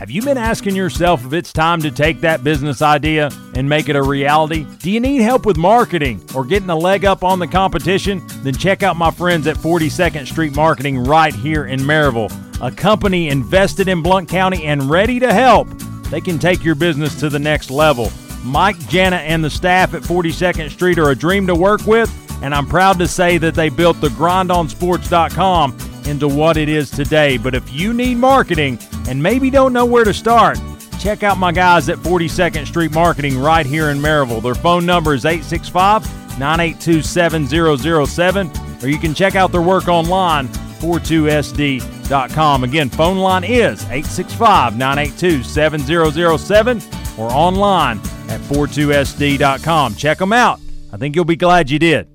Have 0.00 0.10
you 0.10 0.22
been 0.22 0.38
asking 0.38 0.76
yourself 0.76 1.26
if 1.26 1.34
it's 1.34 1.52
time 1.52 1.82
to 1.82 1.90
take 1.90 2.22
that 2.22 2.42
business 2.42 2.80
idea 2.80 3.30
and 3.54 3.68
make 3.68 3.90
it 3.90 3.96
a 3.96 4.02
reality? 4.02 4.66
Do 4.78 4.90
you 4.90 4.98
need 4.98 5.20
help 5.20 5.44
with 5.44 5.58
marketing 5.58 6.24
or 6.34 6.42
getting 6.42 6.70
a 6.70 6.76
leg 6.76 7.04
up 7.04 7.22
on 7.22 7.38
the 7.38 7.46
competition? 7.46 8.22
Then 8.42 8.54
check 8.54 8.82
out 8.82 8.96
my 8.96 9.10
friends 9.10 9.46
at 9.46 9.56
42nd 9.56 10.26
Street 10.26 10.56
Marketing 10.56 10.98
right 11.04 11.34
here 11.34 11.66
in 11.66 11.80
Maryville, 11.80 12.32
a 12.62 12.70
company 12.70 13.28
invested 13.28 13.88
in 13.88 14.02
Blount 14.02 14.26
County 14.26 14.64
and 14.64 14.88
ready 14.88 15.20
to 15.20 15.34
help. 15.34 15.68
They 16.04 16.22
can 16.22 16.38
take 16.38 16.64
your 16.64 16.76
business 16.76 17.20
to 17.20 17.28
the 17.28 17.38
next 17.38 17.70
level. 17.70 18.10
Mike, 18.42 18.78
Jana, 18.88 19.16
and 19.16 19.44
the 19.44 19.50
staff 19.50 19.94
at 19.94 20.02
42nd 20.02 20.70
Street 20.70 20.98
are 20.98 21.10
a 21.10 21.16
dream 21.16 21.46
to 21.46 21.54
work 21.54 21.86
with, 21.86 22.10
and 22.42 22.54
I'm 22.54 22.66
proud 22.66 22.98
to 22.98 23.08
say 23.08 23.38
that 23.38 23.54
they 23.54 23.68
built 23.68 24.00
the 24.00 24.08
grindonsports.com 24.08 25.76
into 26.06 26.26
what 26.26 26.56
it 26.56 26.68
is 26.68 26.90
today. 26.90 27.36
But 27.36 27.54
if 27.54 27.72
you 27.72 27.92
need 27.92 28.16
marketing 28.16 28.78
and 29.08 29.22
maybe 29.22 29.50
don't 29.50 29.72
know 29.72 29.84
where 29.84 30.04
to 30.04 30.14
start, 30.14 30.58
check 30.98 31.22
out 31.22 31.38
my 31.38 31.52
guys 31.52 31.88
at 31.88 31.98
42nd 31.98 32.66
Street 32.66 32.92
Marketing 32.92 33.38
right 33.38 33.66
here 33.66 33.90
in 33.90 33.98
Maryville. 33.98 34.42
Their 34.42 34.54
phone 34.54 34.86
number 34.86 35.14
is 35.14 35.26
865 35.26 36.04
982 36.38 37.02
7007, 37.02 38.50
or 38.82 38.88
you 38.88 38.98
can 38.98 39.14
check 39.14 39.34
out 39.34 39.52
their 39.52 39.60
work 39.60 39.88
online, 39.88 40.48
42sd.com. 40.48 42.64
Again, 42.64 42.88
phone 42.88 43.18
line 43.18 43.44
is 43.44 43.82
865 43.84 44.78
982 44.78 45.42
7007 45.42 46.80
or 47.18 47.30
online 47.30 48.00
at 48.30 48.40
42sd.com. 48.40 49.94
Check 49.96 50.18
them 50.18 50.32
out. 50.32 50.60
I 50.92 50.96
think 50.96 51.14
you'll 51.14 51.24
be 51.24 51.36
glad 51.36 51.70
you 51.70 51.78
did. 51.78 52.08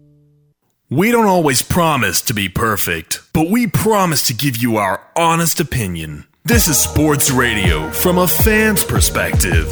We 0.89 1.11
don't 1.11 1.25
always 1.25 1.61
promise 1.63 2.21
to 2.21 2.33
be 2.33 2.47
perfect, 2.47 3.21
but 3.33 3.49
we 3.49 3.65
promise 3.67 4.21
to 4.23 4.33
give 4.33 4.57
you 4.57 4.77
our 4.77 5.01
honest 5.15 5.59
opinion. 5.59 6.25
This 6.43 6.67
is 6.67 6.77
sports 6.77 7.31
radio 7.31 7.89
from 7.89 8.19
a 8.19 8.27
fan's 8.27 8.83
perspective. 8.83 9.71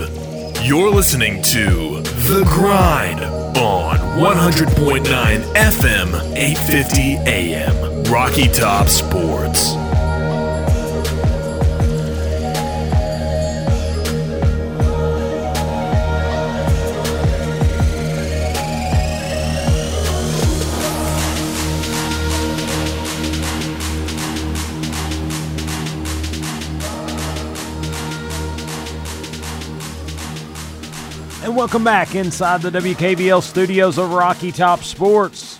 You're 0.63 0.89
listening 0.89 1.43
to 1.43 2.01
The 2.01 2.43
Grind 2.45 3.19
on 3.19 3.97
100.9 4.17 5.03
FM, 5.03 6.35
850 6.35 7.17
AM, 7.29 8.03
Rocky 8.05 8.47
Top 8.47 8.87
Sports. 8.87 9.75
And 31.53 31.59
welcome 31.59 31.83
back 31.83 32.15
inside 32.15 32.63
the 32.63 32.71
WKVL 32.71 33.43
studios 33.43 33.99
of 33.99 34.11
Rocky 34.11 34.51
Top 34.51 34.79
Sports. 34.79 35.59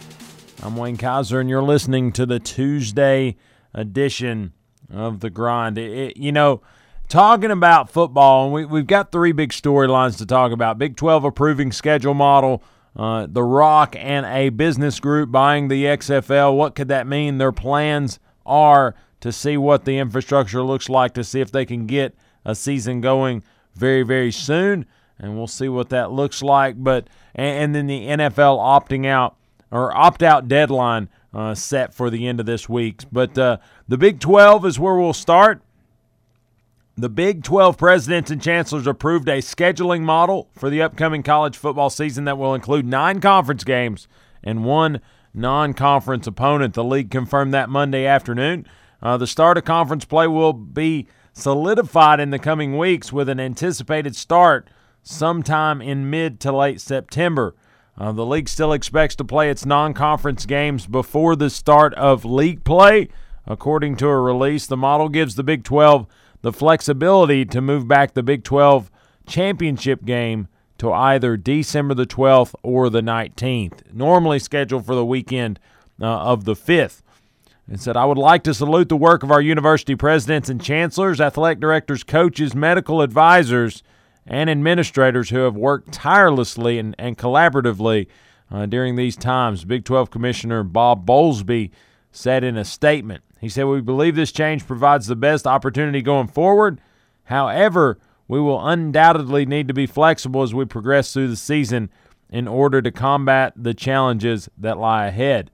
I'm 0.63 0.75
Wayne 0.75 0.97
Kaiser, 0.97 1.39
and 1.39 1.47
you're 1.47 1.61
listening 1.61 2.11
to 2.13 2.25
the 2.25 2.39
Tuesday 2.39 3.37
edition 3.75 4.53
of 4.91 5.19
The 5.19 5.29
Grind. 5.29 5.77
It, 5.77 6.17
you 6.17 6.31
know, 6.31 6.63
talking 7.09 7.51
about 7.51 7.91
football, 7.91 8.45
and 8.45 8.53
we, 8.55 8.65
we've 8.65 8.87
got 8.87 9.11
three 9.11 9.33
big 9.33 9.51
storylines 9.51 10.17
to 10.17 10.25
talk 10.25 10.51
about 10.51 10.79
Big 10.79 10.95
12 10.95 11.25
approving 11.25 11.71
schedule 11.71 12.15
model, 12.15 12.63
uh, 12.95 13.27
The 13.29 13.43
Rock, 13.43 13.95
and 13.95 14.25
a 14.25 14.49
business 14.49 14.99
group 14.99 15.31
buying 15.31 15.67
the 15.67 15.83
XFL. 15.83 16.57
What 16.57 16.73
could 16.73 16.87
that 16.87 17.05
mean? 17.05 17.37
Their 17.37 17.51
plans 17.51 18.17
are 18.47 18.95
to 19.19 19.31
see 19.31 19.57
what 19.57 19.85
the 19.85 19.99
infrastructure 19.99 20.63
looks 20.63 20.89
like, 20.89 21.13
to 21.13 21.23
see 21.23 21.39
if 21.39 21.51
they 21.51 21.67
can 21.67 21.85
get 21.85 22.15
a 22.43 22.55
season 22.55 22.99
going 22.99 23.43
very, 23.75 24.01
very 24.01 24.31
soon 24.31 24.87
and 25.23 25.37
we'll 25.37 25.47
see 25.47 25.69
what 25.69 25.89
that 25.89 26.11
looks 26.11 26.43
like. 26.43 26.75
But 26.77 27.07
and, 27.33 27.73
then 27.73 27.87
the 27.87 28.07
NFL 28.07 28.59
opting 28.59 29.07
out 29.07 29.37
or 29.71 29.95
opt 29.95 30.21
out 30.21 30.49
deadline 30.49 31.07
uh, 31.33 31.55
set 31.55 31.93
for 31.93 32.09
the 32.09 32.27
end 32.27 32.41
of 32.41 32.45
this 32.45 32.67
week. 32.67 33.03
But 33.11 33.37
uh, 33.37 33.57
the 33.87 33.97
Big 33.97 34.19
12 34.19 34.65
is 34.65 34.79
where 34.79 34.95
we'll 34.95 35.13
start. 35.13 35.61
The 36.97 37.09
Big 37.09 37.43
12 37.43 37.77
presidents 37.77 38.29
and 38.29 38.41
chancellors 38.41 38.85
approved 38.85 39.29
a 39.29 39.37
scheduling 39.37 40.01
model 40.01 40.49
for 40.53 40.69
the 40.69 40.81
upcoming 40.81 41.23
college 41.23 41.57
football 41.57 41.89
season 41.89 42.25
that 42.25 42.37
will 42.37 42.53
include 42.53 42.85
nine 42.85 43.21
conference 43.21 43.63
games 43.63 44.07
and 44.43 44.65
one 44.65 44.99
non 45.33 45.73
conference 45.73 46.27
opponent. 46.27 46.73
The 46.73 46.83
league 46.83 47.09
confirmed 47.09 47.53
that 47.53 47.69
Monday 47.69 48.05
afternoon. 48.05 48.67
Uh, 49.01 49.15
the 49.17 49.25
start 49.25 49.57
of 49.57 49.63
conference 49.63 50.03
play 50.03 50.27
will 50.27 50.53
be 50.53 51.07
solidified 51.31 52.19
in 52.19 52.29
the 52.29 52.39
coming 52.39 52.77
weeks 52.77 53.11
with 53.11 53.29
an 53.29 53.39
anticipated 53.39 54.15
start 54.15 54.69
sometime 55.03 55.81
in 55.81 56.09
mid 56.09 56.39
to 56.39 56.51
late 56.51 56.81
September. 56.81 57.55
Uh, 57.97 58.11
the 58.11 58.25
league 58.25 58.49
still 58.49 58.73
expects 58.73 59.15
to 59.15 59.23
play 59.23 59.51
its 59.51 59.65
non 59.65 59.93
conference 59.93 60.45
games 60.45 60.87
before 60.87 61.35
the 61.35 61.49
start 61.49 61.93
of 61.93 62.25
league 62.25 62.63
play. 62.63 63.09
According 63.45 63.97
to 63.97 64.07
a 64.07 64.19
release, 64.19 64.65
the 64.65 64.77
model 64.77 65.09
gives 65.09 65.35
the 65.35 65.43
Big 65.43 65.63
12 65.63 66.07
the 66.41 66.53
flexibility 66.53 67.45
to 67.45 67.61
move 67.61 67.87
back 67.87 68.13
the 68.13 68.23
Big 68.23 68.43
12 68.43 68.89
championship 69.27 70.05
game 70.05 70.47
to 70.77 70.91
either 70.91 71.37
December 71.37 71.93
the 71.93 72.05
12th 72.05 72.55
or 72.63 72.89
the 72.89 73.01
19th, 73.01 73.93
normally 73.93 74.39
scheduled 74.39 74.85
for 74.85 74.95
the 74.95 75.05
weekend 75.05 75.59
uh, 76.01 76.05
of 76.05 76.45
the 76.45 76.55
5th. 76.55 77.01
And 77.67 77.79
said, 77.79 77.95
I 77.95 78.03
would 78.03 78.17
like 78.17 78.43
to 78.43 78.53
salute 78.53 78.89
the 78.89 78.97
work 78.97 79.23
of 79.23 79.31
our 79.31 79.39
university 79.39 79.95
presidents 79.95 80.49
and 80.49 80.61
chancellors, 80.61 81.21
athletic 81.21 81.61
directors, 81.61 82.03
coaches, 82.03 82.53
medical 82.53 83.01
advisors, 83.01 83.83
and 84.25 84.49
administrators 84.49 85.29
who 85.29 85.39
have 85.39 85.55
worked 85.55 85.91
tirelessly 85.91 86.79
and, 86.79 86.95
and 86.97 87.17
collaboratively 87.17 88.07
uh, 88.51 88.65
during 88.65 88.95
these 88.95 89.15
times. 89.15 89.65
Big 89.65 89.83
12 89.83 90.09
Commissioner 90.11 90.63
Bob 90.63 91.05
Bowlesby 91.05 91.71
said 92.11 92.43
in 92.43 92.57
a 92.57 92.65
statement, 92.65 93.23
he 93.41 93.49
said, 93.49 93.65
We 93.65 93.81
believe 93.81 94.15
this 94.15 94.31
change 94.31 94.65
provides 94.65 95.07
the 95.07 95.15
best 95.15 95.45
opportunity 95.45 96.01
going 96.01 96.27
forward. 96.27 96.79
However, 97.25 97.99
we 98.27 98.39
will 98.39 98.65
undoubtedly 98.65 99.45
need 99.45 99.67
to 99.67 99.73
be 99.73 99.85
flexible 99.85 100.43
as 100.43 100.53
we 100.53 100.65
progress 100.65 101.11
through 101.11 101.27
the 101.27 101.35
season 101.35 101.89
in 102.29 102.47
order 102.47 102.81
to 102.81 102.91
combat 102.91 103.53
the 103.55 103.73
challenges 103.73 104.49
that 104.57 104.77
lie 104.77 105.07
ahead. 105.07 105.51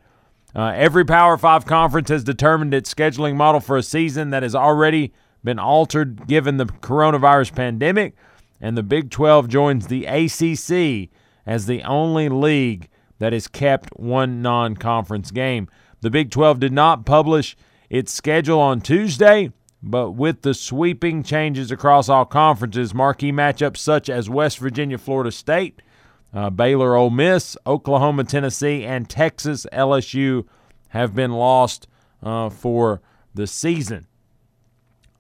Uh, 0.55 0.71
every 0.75 1.05
Power 1.05 1.37
Five 1.37 1.65
conference 1.65 2.09
has 2.09 2.23
determined 2.23 2.73
its 2.73 2.93
scheduling 2.93 3.35
model 3.35 3.61
for 3.61 3.77
a 3.77 3.83
season 3.83 4.29
that 4.31 4.43
has 4.43 4.55
already 4.55 5.13
been 5.43 5.59
altered 5.59 6.27
given 6.27 6.57
the 6.57 6.65
coronavirus 6.65 7.55
pandemic 7.55 8.15
and 8.61 8.77
the 8.77 8.83
Big 8.83 9.09
12 9.09 9.47
joins 9.47 9.87
the 9.87 10.05
ACC 10.05 11.09
as 11.45 11.65
the 11.65 11.83
only 11.83 12.29
league 12.29 12.89
that 13.19 13.33
has 13.33 13.47
kept 13.47 13.89
one 13.97 14.41
non 14.41 14.75
conference 14.75 15.31
game. 15.31 15.67
The 16.01 16.09
Big 16.09 16.31
12 16.31 16.59
did 16.59 16.73
not 16.73 17.05
publish 17.05 17.57
its 17.89 18.13
schedule 18.13 18.59
on 18.59 18.81
Tuesday, 18.81 19.51
but 19.81 20.11
with 20.11 20.41
the 20.41 20.53
sweeping 20.53 21.23
changes 21.23 21.71
across 21.71 22.09
all 22.09 22.25
conferences, 22.25 22.93
marquee 22.93 23.31
matchups 23.31 23.77
such 23.77 24.09
as 24.09 24.29
West 24.29 24.59
Virginia, 24.59 24.97
Florida 24.97 25.31
State, 25.31 25.81
uh, 26.33 26.49
Baylor, 26.49 26.95
Ole 26.95 27.09
Miss, 27.09 27.57
Oklahoma, 27.65 28.23
Tennessee, 28.23 28.85
and 28.85 29.09
Texas, 29.09 29.65
LSU 29.73 30.45
have 30.89 31.15
been 31.15 31.31
lost 31.31 31.87
uh, 32.21 32.49
for 32.49 33.01
the 33.33 33.47
season. 33.47 34.07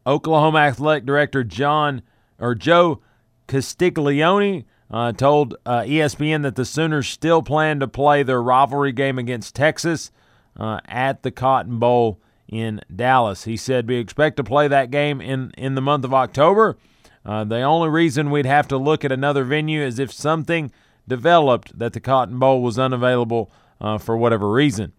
Oklahoma 0.05 0.59
Athletic 0.59 1.05
Director 1.05 1.43
John 1.43 2.01
or 2.39 2.55
Joe 2.55 3.01
Castiglione 3.49 4.65
uh, 4.91 5.11
told 5.11 5.55
uh, 5.65 5.81
ESPN 5.81 6.43
that 6.43 6.55
the 6.55 6.65
Sooners 6.65 7.07
still 7.07 7.41
plan 7.41 7.79
to 7.79 7.87
play 7.87 8.23
their 8.23 8.41
rivalry 8.41 8.91
game 8.91 9.17
against 9.19 9.55
Texas 9.55 10.11
uh, 10.57 10.79
at 10.85 11.23
the 11.23 11.31
Cotton 11.31 11.79
Bowl 11.79 12.21
in 12.47 12.79
Dallas. 12.95 13.43
He 13.43 13.57
said 13.57 13.87
we 13.87 13.97
expect 13.97 14.37
to 14.37 14.43
play 14.43 14.67
that 14.67 14.91
game 14.91 15.19
in, 15.19 15.51
in 15.57 15.75
the 15.75 15.81
month 15.81 16.05
of 16.05 16.13
October. 16.13 16.77
Uh, 17.25 17.43
the 17.43 17.61
only 17.61 17.89
reason 17.89 18.31
we'd 18.31 18.45
have 18.45 18.67
to 18.69 18.77
look 18.77 19.03
at 19.03 19.11
another 19.11 19.43
venue 19.43 19.81
is 19.81 19.99
if 19.99 20.13
something 20.13 20.71
developed 21.07 21.77
that 21.77 21.93
the 21.93 21.99
Cotton 21.99 22.39
Bowl 22.39 22.61
was 22.61 22.79
unavailable 22.79 23.51
uh, 23.81 23.97
for 23.97 24.15
whatever 24.15 24.51
reason. 24.51 24.93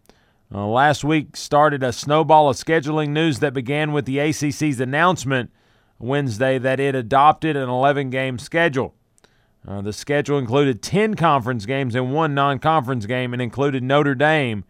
Uh, 0.53 0.67
last 0.67 1.05
week 1.05 1.37
started 1.37 1.85
a 1.85 1.93
snowball 1.93 2.49
of 2.49 2.57
scheduling 2.57 3.11
news 3.11 3.39
that 3.39 3.55
began 3.55 3.93
with 3.93 4.05
the 4.05 4.19
ACC's 4.19 4.81
announcement 4.81 5.51
Wednesday 6.01 6.59
that 6.59 6.81
it 6.81 6.95
adopted 6.95 7.57
an 7.57 7.69
11 7.69 8.11
game 8.11 8.39
schedule. 8.39 8.95
Uh, 9.67 9.83
the 9.83 9.93
schedule 9.93 10.39
included 10.39 10.83
10 10.83 11.15
conference 11.15 11.67
games 11.67 11.95
and 11.95 12.13
one 12.13 12.35
non 12.35 12.59
conference 12.59 13.07
game 13.07 13.33
and 13.33 13.43
included 13.43 13.83
Notre 13.83 14.15
Dame 14.15 14.65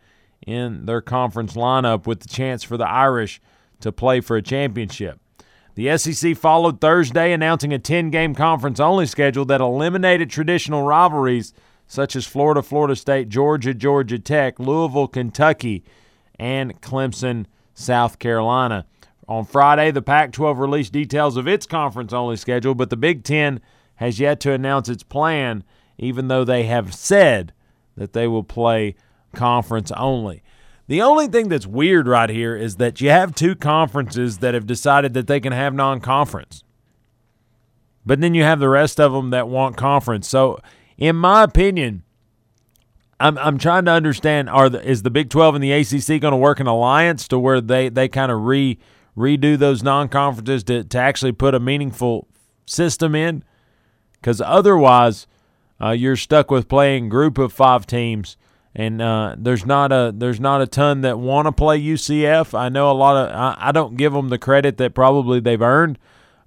in 0.47 0.87
their 0.87 1.01
conference 1.01 1.55
lineup 1.55 2.07
with 2.07 2.21
the 2.21 2.29
chance 2.29 2.63
for 2.63 2.77
the 2.77 2.89
Irish 2.89 3.41
to 3.81 3.93
play 3.93 4.21
for 4.21 4.37
a 4.37 4.43
championship. 4.43 5.21
The 5.77 5.97
SEC 5.97 6.37
followed 6.37 6.81
Thursday, 6.81 7.33
announcing 7.33 7.73
a 7.73 7.79
10 7.79 8.11
game 8.11 8.35
conference 8.35 8.81
only 8.81 9.07
schedule 9.07 9.45
that 9.47 9.61
eliminated 9.61 10.29
traditional 10.29 10.83
rivalries 10.83 11.55
such 11.87 12.15
as 12.15 12.27
Florida, 12.27 12.63
Florida 12.63 12.95
State, 12.95 13.29
Georgia, 13.29 13.75
Georgia 13.75 14.19
Tech, 14.19 14.59
Louisville, 14.59 15.09
Kentucky, 15.09 15.85
and 16.39 16.81
Clemson, 16.81 17.47
South 17.75 18.19
Carolina. 18.19 18.87
On 19.31 19.45
Friday, 19.45 19.93
the 19.93 20.03
Pac 20.03 20.33
12 20.33 20.59
released 20.59 20.93
details 20.93 21.37
of 21.37 21.47
its 21.47 21.65
conference 21.65 22.13
only 22.13 22.35
schedule, 22.35 22.75
but 22.75 22.91
the 22.91 22.97
Big 22.97 23.23
Ten 23.23 23.61
has 23.95 24.19
yet 24.19 24.41
to 24.41 24.53
announce 24.53 24.89
its 24.89 25.05
plan, 25.05 25.63
even 25.99 26.27
though 26.27 26.43
they 26.43 26.65
have 26.65 26.93
said 26.93 27.53
that 27.97 28.13
they 28.13 28.27
will 28.27 28.43
play 28.43 28.97
conference 29.33 29.93
only. 29.93 30.43
The 30.89 31.01
only 31.01 31.29
thing 31.29 31.49
that's 31.49 31.65
weird 31.65 32.09
right 32.09 32.29
here 32.29 32.57
is 32.57 32.77
that 32.77 33.01
you 33.01 33.11
have 33.11 33.33
two 33.33 33.55
conferences 33.55 34.39
that 34.39 34.55
have 34.55 34.67
decided 34.67 35.15
that 35.15 35.29
they 35.29 35.39
can 35.39 35.53
have 35.53 35.75
non 35.75 36.01
conference. 36.01 36.65
But 38.05 38.21
then 38.21 38.35
you 38.35 38.43
have 38.43 38.59
the 38.59 38.69
rest 38.69 38.99
of 38.99 39.13
them 39.13 39.31
that 39.31 39.47
want 39.47 39.77
conference. 39.77 40.27
So, 40.27 40.59
in 40.99 41.15
my 41.15 41.45
opinion, 41.45 42.03
I'm, 43.21 43.39
I'm 43.39 43.59
trying 43.59 43.85
to 43.85 43.93
understand 43.93 44.51
are 44.51 44.69
the, 44.69 44.85
is 44.85 45.05
the 45.05 45.11
Big 45.11 45.31
12 45.31 45.55
and 45.55 45.63
the 45.63 45.71
ACC 45.71 46.21
going 46.21 46.33
to 46.33 46.37
work 46.37 46.59
in 46.59 46.67
alliance 46.67 47.29
to 47.29 47.39
where 47.39 47.61
they, 47.61 47.89
they 47.91 48.09
kind 48.09 48.33
of 48.33 48.41
re 48.41 48.77
redo 49.17 49.59
those 49.59 49.83
non 49.83 50.09
conferences 50.09 50.65
to, 50.65 50.85
to 50.85 50.99
actually 50.99 51.33
put 51.33 51.55
a 51.55 51.61
meaningful 51.61 52.29
system 52.67 53.15
in? 53.15 53.45
Because 54.13 54.41
otherwise, 54.41 55.27
uh, 55.81 55.91
you're 55.91 56.17
stuck 56.17 56.51
with 56.51 56.69
playing 56.69 57.09
group 57.09 57.39
of 57.39 57.53
five 57.53 57.87
teams 57.87 58.37
and 58.75 59.03
uh, 59.03 59.35
there's 59.37 59.67
not 59.67 59.93
a 59.93 60.13
there's 60.15 60.39
not 60.39 60.61
a 60.61 60.67
ton 60.67 61.01
that 61.01 61.19
want 61.19 61.47
to 61.47 61.53
play 61.53 61.81
UCF. 61.81 62.57
I 62.57 62.69
know 62.69 62.91
a 62.91 62.95
lot 62.95 63.17
of 63.17 63.35
I, 63.35 63.57
I, 63.69 63.73
don't 63.73 63.97
give 63.97 64.13
them 64.13 64.29
the 64.29 64.39
credit 64.39 64.77
that 64.77 64.95
probably 64.95 65.41
they've 65.41 65.61
earned, 65.61 65.99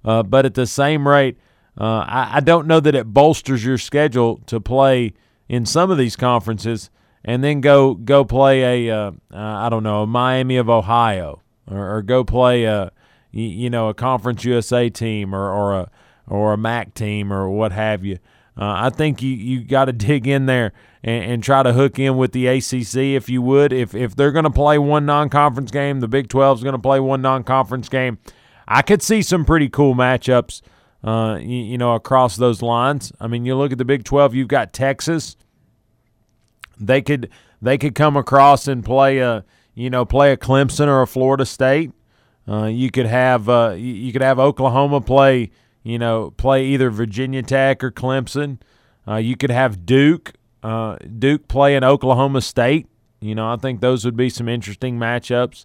uh, 0.04 0.22
but 0.22 0.46
at 0.46 0.54
the 0.54 0.66
same 0.66 1.06
rate, 1.06 1.38
uh, 1.78 2.04
I, 2.06 2.36
I, 2.36 2.40
don't 2.40 2.66
know 2.66 2.80
that 2.80 2.94
it 2.94 3.12
bolsters 3.12 3.64
your 3.64 3.76
schedule 3.76 4.40
to 4.46 4.58
play 4.58 5.12
in 5.48 5.66
some 5.66 5.90
of 5.90 5.98
these 5.98 6.16
conferences 6.16 6.88
and 7.24 7.44
then 7.44 7.60
go 7.60 7.94
go 7.94 8.24
play 8.24 8.88
a 8.88 8.96
uh, 8.96 9.12
I 9.30 9.68
don't 9.68 9.82
know 9.82 10.02
a 10.02 10.06
Miami 10.06 10.56
of 10.56 10.70
Ohio 10.70 11.42
or, 11.70 11.96
or 11.96 12.02
go 12.02 12.24
play 12.24 12.64
a 12.64 12.92
you, 13.30 13.68
know 13.68 13.88
a 13.88 13.94
Conference 13.94 14.44
USA 14.44 14.88
team 14.88 15.34
or 15.34 15.50
or 15.50 15.72
a 15.74 15.90
or 16.26 16.52
a 16.52 16.58
MAC 16.58 16.94
team 16.94 17.32
or 17.32 17.48
what 17.50 17.72
have 17.72 18.04
you. 18.04 18.18
Uh, 18.56 18.86
I 18.86 18.90
think 18.90 19.22
you 19.22 19.30
you 19.30 19.64
got 19.64 19.86
to 19.86 19.92
dig 19.92 20.26
in 20.26 20.46
there 20.46 20.72
and, 21.02 21.32
and, 21.32 21.42
try 21.42 21.62
to 21.62 21.72
hook 21.72 21.98
in 21.98 22.16
with 22.16 22.32
the 22.32 22.46
ACC 22.46 22.96
if 22.96 23.28
you 23.28 23.42
would. 23.42 23.72
If 23.72 23.94
if 23.94 24.14
they're 24.14 24.32
going 24.32 24.44
to 24.44 24.50
play 24.50 24.78
one 24.78 25.06
non-conference 25.06 25.70
game, 25.70 26.00
the 26.00 26.08
Big 26.08 26.28
12 26.28 26.58
is 26.58 26.64
going 26.64 26.74
to 26.74 26.78
play 26.78 27.00
one 27.00 27.20
non-conference 27.22 27.88
game. 27.88 28.18
I 28.66 28.82
could 28.82 29.02
see 29.02 29.20
some 29.20 29.44
pretty 29.44 29.68
cool 29.68 29.94
matchups, 29.94 30.62
uh, 31.02 31.38
you, 31.38 31.58
you, 31.58 31.78
know, 31.78 31.94
across 31.94 32.36
those 32.36 32.62
lines. 32.62 33.12
I 33.20 33.26
mean, 33.26 33.44
you 33.44 33.56
look 33.56 33.72
at 33.72 33.78
the 33.78 33.84
Big 33.84 34.04
12. 34.04 34.34
You've 34.34 34.48
got 34.48 34.72
Texas. 34.72 35.36
They 36.78 37.02
could 37.02 37.30
they 37.60 37.78
could 37.78 37.94
come 37.94 38.16
across 38.16 38.68
and 38.68 38.84
play 38.84 39.18
a 39.18 39.44
you 39.74 39.90
know 39.90 40.04
play 40.04 40.32
a 40.32 40.36
Clemson 40.36 40.86
or 40.86 41.02
a 41.02 41.06
Florida 41.06 41.44
State. 41.44 41.92
Uh, 42.48 42.66
you 42.66 42.90
could 42.90 43.06
have 43.06 43.48
uh, 43.48 43.74
you 43.76 44.12
could 44.12 44.22
have 44.22 44.38
Oklahoma 44.38 45.00
play 45.00 45.50
you 45.82 45.98
know 45.98 46.32
play 46.36 46.66
either 46.66 46.90
Virginia 46.90 47.42
Tech 47.42 47.82
or 47.82 47.90
Clemson. 47.90 48.58
Uh, 49.06 49.16
you 49.16 49.36
could 49.36 49.50
have 49.50 49.84
Duke 49.84 50.32
uh, 50.62 50.96
Duke 51.18 51.48
playing 51.48 51.84
Oklahoma 51.84 52.40
State. 52.40 52.86
You 53.20 53.34
know, 53.34 53.50
I 53.50 53.56
think 53.56 53.80
those 53.80 54.04
would 54.04 54.16
be 54.16 54.28
some 54.28 54.48
interesting 54.48 54.98
matchups. 54.98 55.64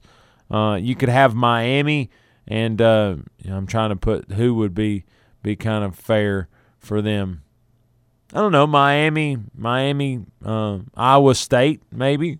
Uh, 0.50 0.76
you 0.82 0.96
could 0.96 1.10
have 1.10 1.36
Miami, 1.36 2.10
and 2.48 2.82
uh, 2.82 3.16
I'm 3.48 3.68
trying 3.68 3.90
to 3.90 3.96
put 3.96 4.32
who 4.32 4.56
would 4.56 4.74
be 4.74 5.06
be 5.44 5.56
kind 5.56 5.84
of 5.84 5.96
fair 5.96 6.48
for 6.80 7.02
them. 7.02 7.44
I 8.34 8.40
don't 8.40 8.52
know, 8.52 8.68
Miami, 8.68 9.38
Miami, 9.56 10.22
Iowa 10.46 11.36
State, 11.36 11.82
maybe. 11.92 12.38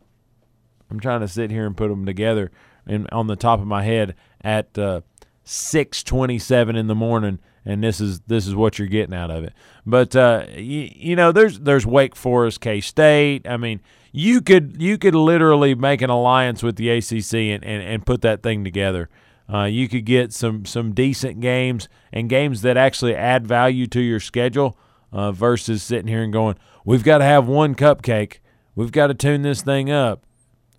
I'm 0.90 1.00
trying 1.00 1.22
to 1.22 1.28
sit 1.28 1.52
here 1.52 1.66
and 1.66 1.76
put 1.76 1.90
them 1.90 2.06
together, 2.06 2.52
and 2.86 3.08
on 3.12 3.28
the 3.28 3.36
top 3.36 3.60
of 3.60 3.68
my 3.68 3.84
head 3.84 4.16
at 4.42 4.78
uh, 4.78 5.02
6:27 5.46 6.76
in 6.76 6.88
the 6.88 6.96
morning 6.96 7.40
and 7.66 7.84
this 7.84 8.02
is 8.02 8.22
this 8.22 8.48
is 8.48 8.56
what 8.56 8.80
you're 8.80 8.88
getting 8.88 9.14
out 9.14 9.32
of 9.32 9.44
it. 9.44 9.54
But 9.86 10.16
uh, 10.16 10.46
you, 10.56 10.90
you 10.96 11.16
know, 11.16 11.32
there's 11.32 11.60
there's 11.60 11.86
Wake 11.86 12.16
Forest, 12.16 12.62
K 12.62 12.82
State. 12.82 13.48
I 13.48 13.58
mean, 13.58 13.82
you 14.12 14.42
could 14.42 14.82
you 14.82 14.98
could 14.98 15.16
literally 15.16 15.76
make 15.76 16.02
an 16.02 16.10
alliance 16.10 16.64
with 16.64 16.78
the 16.78 16.90
ACC 16.90 17.34
and, 17.34 17.64
and, 17.64 17.84
and 17.84 18.06
put 18.06 18.22
that 18.22 18.42
thing 18.42 18.64
together. 18.64 19.10
Uh, 19.52 19.66
you 19.66 19.88
could 19.88 20.06
get 20.06 20.34
some 20.34 20.66
some 20.66 20.94
decent 20.94 21.42
games 21.42 21.88
and 22.12 22.30
games 22.30 22.62
that 22.62 22.78
actually 22.78 23.16
add 23.16 23.46
value 23.46 23.88
to 23.88 24.02
your 24.02 24.20
schedule 24.20 24.78
uh, 25.12 25.32
versus 25.32 25.84
sitting 25.84 26.08
here 26.08 26.24
and 26.24 26.34
going, 26.34 26.56
we've 26.86 27.04
got 27.04 27.18
to 27.20 27.24
have 27.24 27.48
one 27.48 27.76
cupcake, 27.76 28.40
we've 28.76 28.92
got 28.92 29.08
to 29.08 29.14
tune 29.14 29.42
this 29.42 29.62
thing 29.62 29.92
up, 29.92 30.24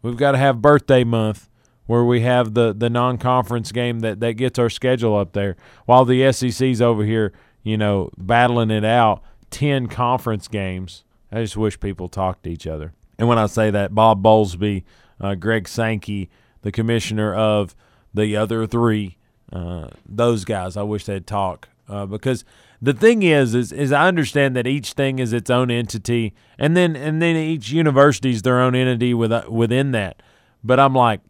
we've 0.03 0.17
got 0.17 0.33
to 0.33 0.39
have 0.39 0.63
birthday 0.63 1.05
month 1.05 1.49
where 1.87 2.05
we 2.05 2.21
have 2.21 2.55
the 2.55 2.73
the 2.73 2.89
non-conference 2.89 3.73
game 3.73 4.01
that 4.01 4.21
that 4.21 4.35
gets 4.35 4.59
our 4.59 4.71
schedule 4.71 5.17
up 5.17 5.33
there, 5.33 5.57
while 5.87 6.05
the 6.05 6.31
SEC's 6.33 6.81
over 6.81 7.05
here, 7.05 7.33
you 7.63 7.77
know, 7.77 8.11
battling 8.17 8.71
it 8.71 8.85
out. 8.85 9.23
Ten 9.51 9.89
conference 9.89 10.47
games. 10.47 11.05
I 11.33 11.43
just 11.43 11.57
wish 11.57 11.81
people 11.81 12.09
talked 12.09 12.45
to 12.45 12.51
each 12.51 12.67
other. 12.67 12.93
And 13.19 13.29
when 13.29 13.39
I 13.39 13.47
say 13.47 13.71
that, 13.71 13.95
Bob 13.95 14.23
Bowlesby, 14.23 14.85
uh, 15.21 15.35
Greg 15.35 15.69
Sankey, 15.69 16.31
the 16.63 16.73
commissioner 16.73 17.35
of 17.35 17.75
the 18.15 18.37
other 18.37 18.67
three, 18.67 19.19
uh, 19.53 19.89
those 20.07 20.45
guys, 20.45 20.77
I 20.77 20.83
wish 20.83 21.05
they'd 21.05 21.27
talk 21.27 21.69
uh, 21.89 22.07
because 22.07 22.45
the 22.83 22.95
thing 22.95 23.23
is, 23.23 23.55
is, 23.55 23.73
is 23.73 23.93
I 23.93 24.09
understand 24.09 24.57
that 24.57 24.67
each 24.67 24.93
thing 24.93 25.19
is 25.19 25.33
its 25.33 25.51
own 25.51 25.71
entity, 25.71 26.33
and 26.59 26.77
then 26.77 26.97
and 26.97 27.21
then 27.21 27.37
each 27.37 27.71
university 27.71 28.31
is 28.31 28.43
their 28.43 28.61
own 28.61 28.75
entity 28.75 29.13
with, 29.13 29.49
within 29.49 29.93
that. 29.93 30.23
But 30.65 30.81
I'm 30.81 30.95
like, 30.95 31.21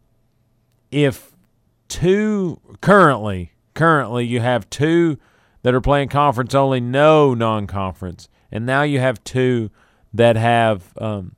if 0.91 1.31
two 1.87 2.59
currently 2.79 3.51
currently 3.73 4.25
you 4.25 4.39
have 4.39 4.69
two 4.69 5.17
that 5.63 5.73
are 5.73 5.81
playing 5.81 6.09
conference 6.09 6.55
only, 6.55 6.79
no 6.79 7.33
non-conference, 7.33 8.29
and 8.51 8.65
now 8.65 8.83
you 8.83 8.99
have 8.99 9.23
two 9.23 9.69
that 10.13 10.35
have 10.35 10.93
um, 10.97 11.35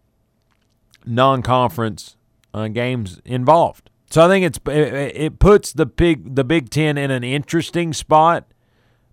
non-conference 1.05 2.15
uh, 2.53 2.67
games 2.67 3.21
involved. 3.25 3.89
So 4.09 4.23
I 4.23 4.27
think 4.27 4.45
it's 4.45 4.59
it, 4.67 5.15
it, 5.15 5.39
puts 5.39 5.73
the 5.73 5.85
big 5.85 6.35
the 6.35 6.43
Big 6.43 6.69
Ten 6.69 6.97
in 6.97 7.09
an 7.11 7.23
interesting 7.23 7.93
spot 7.93 8.45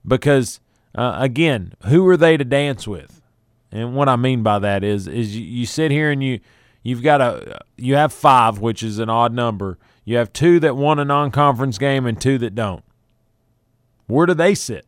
because 0.06 0.60
uh, 0.94 1.16
again, 1.18 1.74
who 1.86 2.06
are 2.08 2.16
they 2.16 2.36
to 2.36 2.44
dance 2.44 2.86
with? 2.86 3.20
And 3.72 3.94
what 3.94 4.08
I 4.08 4.16
mean 4.16 4.42
by 4.42 4.58
that 4.58 4.82
is 4.82 5.06
is 5.06 5.36
you, 5.36 5.44
you 5.44 5.66
sit 5.66 5.90
here 5.90 6.10
and 6.10 6.22
you 6.22 6.40
you've 6.82 7.02
got 7.02 7.20
a 7.20 7.60
you 7.76 7.94
have 7.94 8.12
five, 8.12 8.58
which 8.58 8.82
is 8.82 8.98
an 8.98 9.08
odd 9.08 9.32
number, 9.32 9.78
you 10.04 10.16
have 10.16 10.32
two 10.32 10.58
that 10.60 10.76
won 10.76 10.98
a 10.98 11.04
non 11.04 11.30
conference 11.30 11.78
game 11.78 12.06
and 12.06 12.20
two 12.20 12.38
that 12.38 12.54
don't. 12.54 12.82
Where 14.06 14.26
do 14.26 14.34
they 14.34 14.54
sit? 14.54 14.86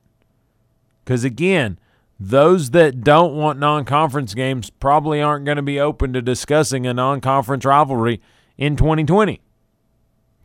Because 1.04 1.22
again, 1.22 1.78
those 2.18 2.70
that 2.70 3.02
don't 3.02 3.34
want 3.34 3.58
non 3.58 3.84
conference 3.84 4.34
games 4.34 4.70
probably 4.70 5.20
aren't 5.20 5.44
going 5.44 5.56
to 5.56 5.62
be 5.62 5.78
open 5.78 6.12
to 6.12 6.22
discussing 6.22 6.86
a 6.86 6.94
non 6.94 7.20
conference 7.20 7.64
rivalry 7.64 8.20
in 8.56 8.76
2020. 8.76 9.40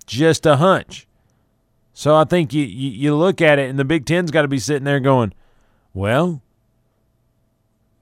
Just 0.05 0.45
a 0.45 0.57
hunch. 0.57 1.07
So 1.93 2.15
I 2.15 2.25
think 2.25 2.53
you, 2.53 2.63
you, 2.63 2.91
you, 2.91 3.15
look 3.15 3.41
at 3.41 3.57
it, 3.57 3.69
and 3.69 3.79
the 3.79 3.85
Big 3.85 4.05
Ten's 4.05 4.29
got 4.29 4.43
to 4.43 4.47
be 4.47 4.59
sitting 4.59 4.83
there 4.83 4.99
going, 4.99 5.33
well, 5.97 6.43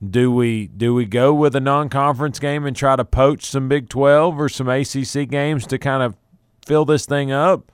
do 0.05 0.29
we 0.29 0.67
do 0.67 0.93
we 0.93 1.05
go 1.05 1.33
with 1.33 1.55
a 1.55 1.61
non-conference 1.61 2.39
game 2.39 2.65
and 2.65 2.75
try 2.75 2.97
to 2.97 3.05
poach 3.05 3.45
some 3.45 3.69
Big 3.69 3.87
12 3.87 4.37
or 4.37 4.49
some 4.49 4.67
ACC 4.67 5.29
games 5.29 5.65
to 5.67 5.77
kind 5.77 6.03
of 6.03 6.17
fill 6.65 6.83
this 6.83 7.05
thing 7.05 7.31
up, 7.31 7.71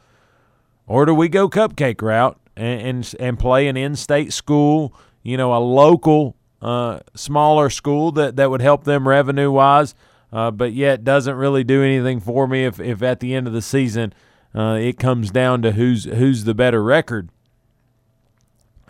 or 0.85 1.07
do 1.07 1.15
we 1.15 1.27
go 1.27 1.49
cupcake 1.49 2.03
route 2.03 2.39
and 2.55 2.81
and, 2.81 3.15
and 3.19 3.39
play 3.39 3.67
an 3.67 3.75
in-state 3.75 4.31
school? 4.31 4.93
You 5.23 5.37
know, 5.37 5.55
a 5.55 5.57
local, 5.57 6.35
uh, 6.61 6.99
smaller 7.15 7.71
school 7.71 8.11
that 8.11 8.35
that 8.35 8.51
would 8.51 8.61
help 8.61 8.83
them 8.83 9.07
revenue 9.07 9.49
wise, 9.49 9.95
uh, 10.31 10.51
but 10.51 10.73
yet 10.73 11.03
doesn't 11.03 11.35
really 11.35 11.63
do 11.63 11.81
anything 11.81 12.19
for 12.19 12.47
me 12.47 12.65
if 12.65 12.79
if 12.79 13.01
at 13.01 13.21
the 13.21 13.33
end 13.33 13.47
of 13.47 13.53
the 13.53 13.61
season 13.61 14.13
uh, 14.53 14.77
it 14.79 14.99
comes 14.99 15.31
down 15.31 15.63
to 15.63 15.71
who's 15.71 16.03
who's 16.03 16.43
the 16.43 16.53
better 16.53 16.83
record. 16.83 17.31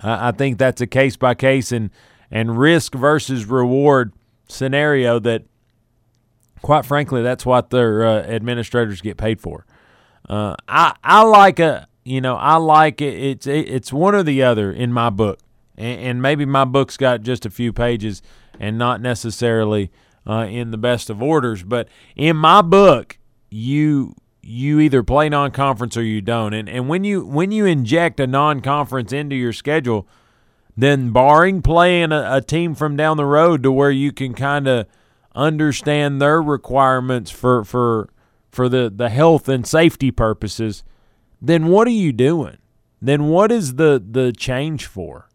I, 0.03 0.31
think 0.31 0.57
that's 0.57 0.81
a 0.81 0.87
case 0.87 1.15
by 1.15 1.35
case 1.35 1.71
and 1.71 1.91
and 2.29 2.57
risk 2.57 2.95
versus 2.95 3.45
reward 3.45 4.13
scenario 4.47 5.19
that 5.19 5.43
quite 6.61 6.85
frankly, 6.85 7.21
that's 7.21 7.45
what 7.45 7.69
their 7.69 8.05
uh, 8.05 8.21
administrators 8.21 9.01
get 9.01 9.17
paid 9.17 9.41
for. 9.41 9.65
Uh, 10.29 10.55
I 10.67 10.95
I 11.03 11.23
like 11.23 11.59
a 11.59 11.87
you 12.03 12.21
know 12.21 12.35
I 12.35 12.55
like 12.55 13.01
it. 13.01 13.13
It's 13.13 13.47
it's 13.47 13.91
one 13.91 14.15
or 14.15 14.23
the 14.23 14.43
other 14.43 14.71
in 14.71 14.93
my 14.93 15.09
book, 15.09 15.39
and, 15.77 15.99
and 15.99 16.21
maybe 16.21 16.45
my 16.45 16.65
book's 16.65 16.97
got 16.97 17.21
just 17.21 17.45
a 17.45 17.49
few 17.49 17.73
pages 17.73 18.21
and 18.59 18.77
not 18.77 19.01
necessarily 19.01 19.91
uh, 20.27 20.45
in 20.49 20.71
the 20.71 20.77
best 20.77 21.09
of 21.09 21.21
orders. 21.21 21.63
But 21.63 21.87
in 22.15 22.37
my 22.37 22.61
book, 22.61 23.17
you 23.49 24.15
you 24.43 24.79
either 24.79 25.03
play 25.03 25.29
non-conference 25.29 25.95
or 25.95 26.03
you 26.03 26.21
don't. 26.21 26.53
And 26.53 26.67
and 26.67 26.87
when 26.87 27.03
you 27.03 27.25
when 27.25 27.51
you 27.51 27.65
inject 27.65 28.19
a 28.19 28.27
non-conference 28.27 29.13
into 29.13 29.35
your 29.35 29.53
schedule, 29.53 30.07
then 30.75 31.11
barring 31.11 31.61
playing 31.61 32.11
a, 32.11 32.37
a 32.37 32.41
team 32.41 32.75
from 32.75 32.95
down 32.95 33.17
the 33.17 33.25
road 33.25 33.63
to 33.63 33.71
where 33.71 33.91
you 33.91 34.11
can 34.11 34.33
kind 34.33 34.67
of 34.67 34.87
understand 35.35 36.21
their 36.21 36.41
requirements 36.41 37.29
for 37.31 37.63
for 37.63 38.09
for 38.49 38.67
the 38.67 38.91
the 38.93 39.09
health 39.09 39.47
and 39.47 39.65
safety 39.65 40.11
purposes, 40.11 40.83
then 41.41 41.67
what 41.67 41.87
are 41.87 41.91
you 41.91 42.11
doing? 42.11 42.57
Then 43.01 43.27
what 43.27 43.51
is 43.51 43.75
the 43.75 44.03
the 44.03 44.31
change 44.31 44.85
for? 44.85 45.29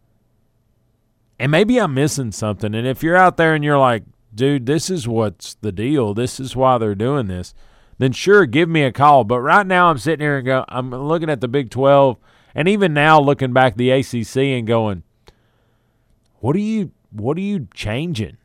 And 1.39 1.51
maybe 1.51 1.79
I'm 1.79 1.93
missing 1.93 2.31
something. 2.31 2.73
And 2.73 2.87
if 2.87 3.03
you're 3.03 3.15
out 3.15 3.37
there 3.37 3.53
and 3.53 3.63
you're 3.63 3.77
like, 3.77 4.03
dude, 4.33 4.65
this 4.65 4.89
is 4.89 5.07
what's 5.07 5.53
the 5.55 5.71
deal. 5.71 6.15
This 6.15 6.39
is 6.39 6.55
why 6.55 6.77
they're 6.77 6.95
doing 6.95 7.27
this 7.27 7.53
then 7.97 8.11
sure, 8.11 8.45
give 8.45 8.69
me 8.69 8.83
a 8.83 8.91
call. 8.91 9.23
But 9.23 9.39
right 9.41 9.65
now, 9.65 9.89
I'm 9.89 9.97
sitting 9.97 10.23
here 10.23 10.37
and 10.37 10.45
go, 10.45 10.65
I'm 10.67 10.91
looking 10.91 11.29
at 11.29 11.41
the 11.41 11.47
Big 11.47 11.69
12, 11.69 12.17
and 12.53 12.67
even 12.67 12.93
now 12.93 13.19
looking 13.19 13.53
back 13.53 13.75
the 13.75 13.91
ACC 13.91 14.37
and 14.37 14.67
going, 14.67 15.03
what 16.39 16.55
are 16.55 16.59
you, 16.59 16.91
what 17.11 17.37
are 17.37 17.41
you 17.41 17.67
changing? 17.73 18.37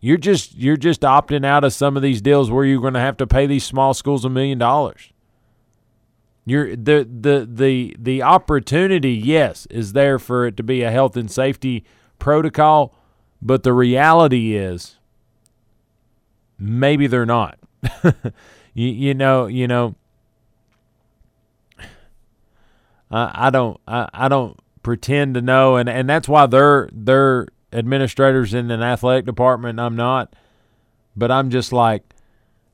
You're 0.00 0.16
just 0.16 0.54
you're 0.54 0.76
just 0.76 1.00
opting 1.00 1.44
out 1.44 1.64
of 1.64 1.72
some 1.72 1.96
of 1.96 2.02
these 2.02 2.22
deals 2.22 2.50
where 2.50 2.64
you're 2.64 2.80
going 2.80 2.94
to 2.94 3.00
have 3.00 3.16
to 3.16 3.26
pay 3.26 3.46
these 3.46 3.64
small 3.64 3.94
schools 3.94 4.24
a 4.24 4.28
million 4.28 4.58
dollars. 4.58 5.12
You're 6.44 6.76
the 6.76 7.06
the 7.10 7.48
the 7.50 7.96
the 7.98 8.22
opportunity, 8.22 9.12
yes, 9.12 9.66
is 9.70 9.92
there 9.94 10.18
for 10.18 10.46
it 10.46 10.56
to 10.58 10.62
be 10.62 10.82
a 10.82 10.90
health 10.90 11.16
and 11.16 11.30
safety 11.30 11.84
protocol, 12.20 12.94
but 13.42 13.64
the 13.64 13.72
reality 13.72 14.54
is 14.54 14.98
maybe 16.58 17.06
they're 17.08 17.26
not. 17.26 17.58
you, 18.78 18.90
you 18.90 19.14
know, 19.14 19.46
you 19.46 19.66
know, 19.66 19.96
I, 23.10 23.46
I 23.46 23.50
don't, 23.50 23.80
I, 23.88 24.08
I 24.14 24.28
don't 24.28 24.56
pretend 24.84 25.34
to 25.34 25.42
know, 25.42 25.74
and, 25.74 25.88
and 25.88 26.08
that's 26.08 26.28
why 26.28 26.46
they're 26.46 26.88
they're 26.92 27.48
administrators 27.72 28.54
in 28.54 28.70
an 28.70 28.80
athletic 28.80 29.26
department. 29.26 29.80
I'm 29.80 29.96
not, 29.96 30.32
but 31.16 31.30
I'm 31.32 31.50
just 31.50 31.72
like, 31.72 32.04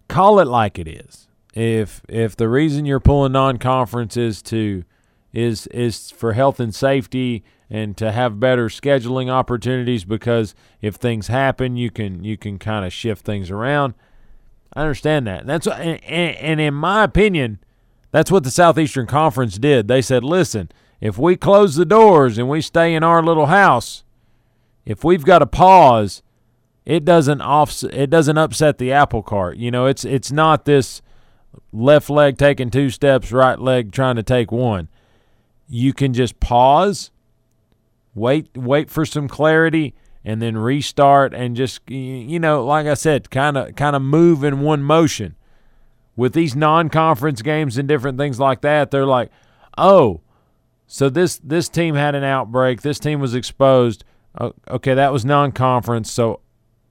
call 0.06 0.40
it 0.40 0.46
like 0.46 0.78
it 0.78 0.86
is. 0.86 1.26
If 1.54 2.02
if 2.06 2.36
the 2.36 2.50
reason 2.50 2.84
you're 2.84 3.00
pulling 3.00 3.32
non-conference 3.32 4.18
is 4.18 4.42
to 4.42 4.84
is 5.32 5.66
is 5.68 6.10
for 6.10 6.34
health 6.34 6.60
and 6.60 6.74
safety 6.74 7.44
and 7.70 7.96
to 7.96 8.12
have 8.12 8.38
better 8.38 8.68
scheduling 8.68 9.30
opportunities 9.30 10.04
because 10.04 10.54
if 10.82 10.96
things 10.96 11.28
happen 11.28 11.76
you 11.76 11.90
can 11.90 12.22
you 12.22 12.36
can 12.36 12.58
kind 12.58 12.84
of 12.84 12.92
shift 12.92 13.24
things 13.24 13.50
around 13.50 13.94
I 14.76 14.82
understand 14.82 15.26
that. 15.26 15.46
That's 15.46 15.66
and, 15.66 16.04
and 16.04 16.60
in 16.60 16.74
my 16.74 17.04
opinion, 17.04 17.58
that's 18.10 18.30
what 18.30 18.44
the 18.44 18.50
Southeastern 18.50 19.06
Conference 19.06 19.58
did. 19.58 19.88
They 19.88 20.02
said, 20.02 20.24
"Listen, 20.24 20.70
if 21.00 21.18
we 21.18 21.36
close 21.36 21.76
the 21.76 21.84
doors 21.84 22.38
and 22.38 22.48
we 22.48 22.60
stay 22.60 22.94
in 22.94 23.02
our 23.02 23.22
little 23.22 23.46
house, 23.46 24.04
if 24.84 25.04
we've 25.04 25.24
got 25.24 25.40
to 25.40 25.46
pause, 25.46 26.22
it 26.84 27.04
doesn't 27.04 27.40
off 27.40 27.82
it 27.84 28.10
doesn't 28.10 28.38
upset 28.38 28.78
the 28.78 28.92
apple 28.92 29.22
cart. 29.22 29.56
You 29.56 29.70
know, 29.70 29.86
it's 29.86 30.04
it's 30.04 30.32
not 30.32 30.64
this 30.64 31.02
left 31.72 32.10
leg 32.10 32.36
taking 32.38 32.70
two 32.70 32.90
steps, 32.90 33.32
right 33.32 33.58
leg 33.58 33.92
trying 33.92 34.16
to 34.16 34.22
take 34.22 34.50
one. 34.50 34.88
You 35.68 35.92
can 35.92 36.12
just 36.12 36.40
pause, 36.40 37.10
wait 38.14 38.48
wait 38.56 38.90
for 38.90 39.06
some 39.06 39.28
clarity 39.28 39.94
and 40.24 40.40
then 40.40 40.56
restart 40.56 41.34
and 41.34 41.54
just 41.56 41.80
you 41.90 42.38
know 42.38 42.64
like 42.64 42.86
I 42.86 42.94
said 42.94 43.30
kind 43.30 43.56
of 43.56 43.76
kind 43.76 43.94
of 43.94 44.02
move 44.02 44.44
in 44.44 44.60
one 44.60 44.82
motion. 44.82 45.36
With 46.16 46.32
these 46.32 46.54
non-conference 46.54 47.42
games 47.42 47.76
and 47.76 47.88
different 47.88 48.18
things 48.18 48.38
like 48.38 48.60
that 48.60 48.90
they're 48.90 49.06
like 49.06 49.30
oh 49.76 50.20
so 50.86 51.08
this 51.08 51.38
this 51.38 51.68
team 51.68 51.94
had 51.94 52.14
an 52.14 52.24
outbreak. 52.24 52.82
This 52.82 52.98
team 52.98 53.20
was 53.20 53.34
exposed. 53.34 54.04
Okay 54.40 54.94
that 54.94 55.12
was 55.12 55.24
non-conference 55.24 56.10
so 56.10 56.40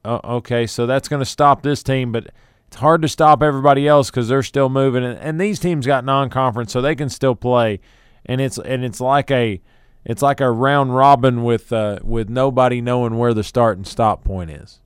uh, 0.05 0.19
okay 0.23 0.67
so 0.67 0.85
that's 0.85 1.07
going 1.07 1.21
to 1.21 1.25
stop 1.25 1.61
this 1.61 1.83
team 1.83 2.11
but 2.11 2.31
it's 2.73 2.79
hard 2.79 3.03
to 3.03 3.07
stop 3.07 3.43
everybody 3.43 3.87
else 3.87 4.09
because 4.09 4.27
they're 4.27 4.41
still 4.41 4.67
moving. 4.67 5.03
And, 5.03 5.19
and 5.19 5.39
these 5.39 5.59
teams 5.59 5.85
got 5.85 6.03
non-conference 6.03 6.71
so 6.71 6.81
they 6.81 6.95
can 6.95 7.07
still 7.07 7.35
play. 7.35 7.79
And 8.25 8.41
it's 8.41 8.57
and 8.57 8.83
it's 8.83 8.99
like 8.99 9.29
a 9.29 9.61
it's 10.05 10.21
like 10.21 10.41
a 10.41 10.51
round 10.51 10.95
robin 10.95 11.43
with 11.43 11.71
uh, 11.71 11.99
with 12.03 12.29
nobody 12.29 12.81
knowing 12.81 13.17
where 13.17 13.33
the 13.33 13.43
start 13.43 13.77
and 13.77 13.87
stop 13.87 14.23
point 14.23 14.51
is. 14.51 14.79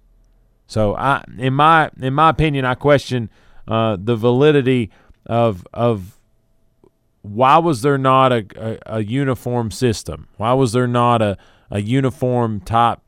So 0.67 0.95
I, 0.95 1.23
in 1.37 1.53
my 1.53 1.89
in 1.99 2.13
my 2.13 2.29
opinion, 2.29 2.65
I 2.65 2.75
question 2.75 3.29
uh, 3.67 3.97
the 3.99 4.15
validity 4.15 4.91
of 5.25 5.65
of 5.73 6.17
why 7.21 7.57
was 7.57 7.81
there 7.81 7.97
not 7.97 8.31
a, 8.31 8.45
a, 8.55 8.97
a, 8.97 9.03
uniform 9.03 9.71
system? 9.71 10.27
Why 10.37 10.53
was 10.53 10.71
there 10.71 10.87
not 10.87 11.21
a, 11.21 11.37
a 11.69 11.81
uniform 11.81 12.61
type 12.61 12.99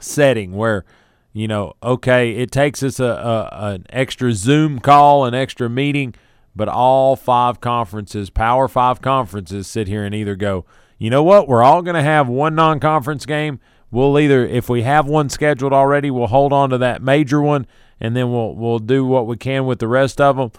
setting 0.00 0.52
where 0.52 0.84
you 1.32 1.48
know 1.48 1.74
okay 1.82 2.32
it 2.32 2.50
takes 2.50 2.82
us 2.82 3.00
a, 3.00 3.04
a 3.04 3.48
an 3.72 3.86
extra 3.90 4.32
Zoom 4.32 4.78
call, 4.78 5.24
an 5.24 5.34
extra 5.34 5.68
meeting, 5.68 6.14
but 6.54 6.68
all 6.68 7.16
five 7.16 7.60
conferences, 7.60 8.30
Power 8.30 8.66
Five 8.66 9.00
conferences, 9.02 9.66
sit 9.66 9.88
here 9.88 10.04
and 10.04 10.14
either 10.14 10.36
go 10.36 10.64
you 10.98 11.10
know 11.10 11.22
what? 11.22 11.48
We're 11.48 11.62
all 11.62 11.82
going 11.82 11.94
to 11.94 12.02
have 12.02 12.28
one 12.28 12.54
non 12.54 12.80
conference 12.80 13.26
game. 13.26 13.60
We'll 13.90 14.18
either, 14.18 14.44
if 14.44 14.68
we 14.68 14.82
have 14.82 15.06
one 15.06 15.28
scheduled 15.28 15.72
already, 15.72 16.10
we'll 16.10 16.26
hold 16.26 16.52
on 16.52 16.70
to 16.70 16.78
that 16.78 17.02
major 17.02 17.40
one 17.40 17.66
and 18.00 18.16
then 18.16 18.30
we'll, 18.30 18.54
we'll 18.54 18.78
do 18.78 19.04
what 19.04 19.26
we 19.26 19.36
can 19.36 19.66
with 19.66 19.78
the 19.78 19.88
rest 19.88 20.20
of 20.20 20.36
them. 20.36 20.50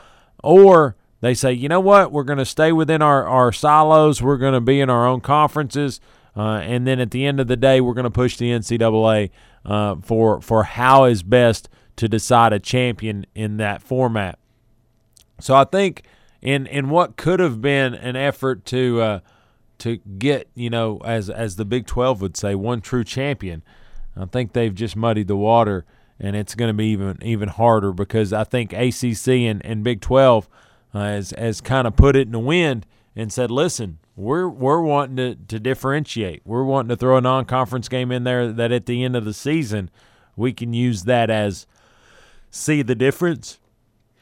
Or 0.43 0.95
they 1.21 1.34
say, 1.34 1.54
you 1.54 1.67
know 1.67 1.80
what? 1.80 2.12
We're 2.12 2.23
going 2.23 2.39
to 2.39 2.45
stay 2.45 2.71
within 2.71 3.02
our, 3.02 3.26
our 3.26 3.52
silos. 3.52 4.21
We're 4.21 4.38
going 4.38 4.54
to 4.54 4.62
be 4.62 4.80
in 4.80 4.89
our 4.89 5.06
own 5.06 5.21
conferences. 5.21 6.00
Uh, 6.36 6.60
and 6.60 6.86
then 6.86 7.00
at 7.00 7.12
the 7.12 7.26
end 7.26 7.39
of 7.39 7.47
the 7.47 7.58
day, 7.58 7.82
we're 7.82 7.95
going 7.95 8.04
to 8.04 8.12
push 8.12 8.38
the 8.38 8.52
NCAA 8.52 9.32
uh, 9.65 9.95
for 10.04 10.39
for 10.39 10.63
how 10.63 11.06
is 11.06 11.23
best 11.23 11.67
to 11.97 12.08
decide 12.08 12.54
a 12.54 12.60
champion 12.60 13.26
in 13.34 13.58
that 13.58 13.82
format. 13.82 14.38
So 15.39 15.56
I 15.56 15.63
think 15.63 16.04
in 16.41 16.67
in 16.67 16.89
what 16.89 17.17
could 17.17 17.39
have 17.39 17.60
been 17.60 17.95
an 17.95 18.15
effort 18.15 18.65
to 18.65 19.02
uh, 19.02 19.19
to 19.79 19.97
get, 19.97 20.49
you 20.55 20.69
know, 20.69 20.99
as 21.05 21.29
as 21.29 21.55
the 21.55 21.65
Big 21.65 21.85
12 21.85 22.21
would 22.21 22.37
say, 22.37 22.55
one 22.55 22.81
true 22.81 23.03
champion. 23.03 23.63
I 24.15 24.25
think 24.25 24.53
they've 24.53 24.73
just 24.73 24.95
muddied 24.95 25.27
the 25.27 25.35
water, 25.35 25.85
and 26.19 26.35
it's 26.35 26.55
going 26.55 26.69
to 26.69 26.73
be 26.73 26.87
even 26.87 27.17
even 27.21 27.49
harder 27.49 27.91
because 27.91 28.33
I 28.33 28.43
think 28.43 28.73
ACC 28.73 29.27
and, 29.27 29.63
and 29.65 29.83
Big 29.83 30.01
12 30.01 30.49
uh, 30.93 30.99
has 30.99 31.31
has 31.37 31.61
kind 31.61 31.87
of 31.87 31.95
put 31.95 32.15
it 32.15 32.27
in 32.27 32.31
the 32.31 32.39
wind 32.39 32.85
and 33.15 33.31
said, 33.31 33.51
listen, 33.51 33.99
we're 34.15 34.47
we're 34.47 34.81
wanting 34.81 35.17
to, 35.17 35.35
to 35.35 35.59
differentiate. 35.59 36.41
We're 36.45 36.63
wanting 36.63 36.89
to 36.89 36.95
throw 36.95 37.17
a 37.17 37.21
non-conference 37.21 37.87
game 37.89 38.11
in 38.11 38.23
there 38.23 38.51
that 38.51 38.71
at 38.71 38.87
the 38.87 39.03
end 39.03 39.15
of 39.15 39.25
the 39.25 39.33
season 39.33 39.89
we 40.35 40.53
can 40.53 40.73
use 40.73 41.03
that 41.03 41.29
as 41.29 41.67
see 42.49 42.81
the 42.81 42.95
difference, 42.95 43.59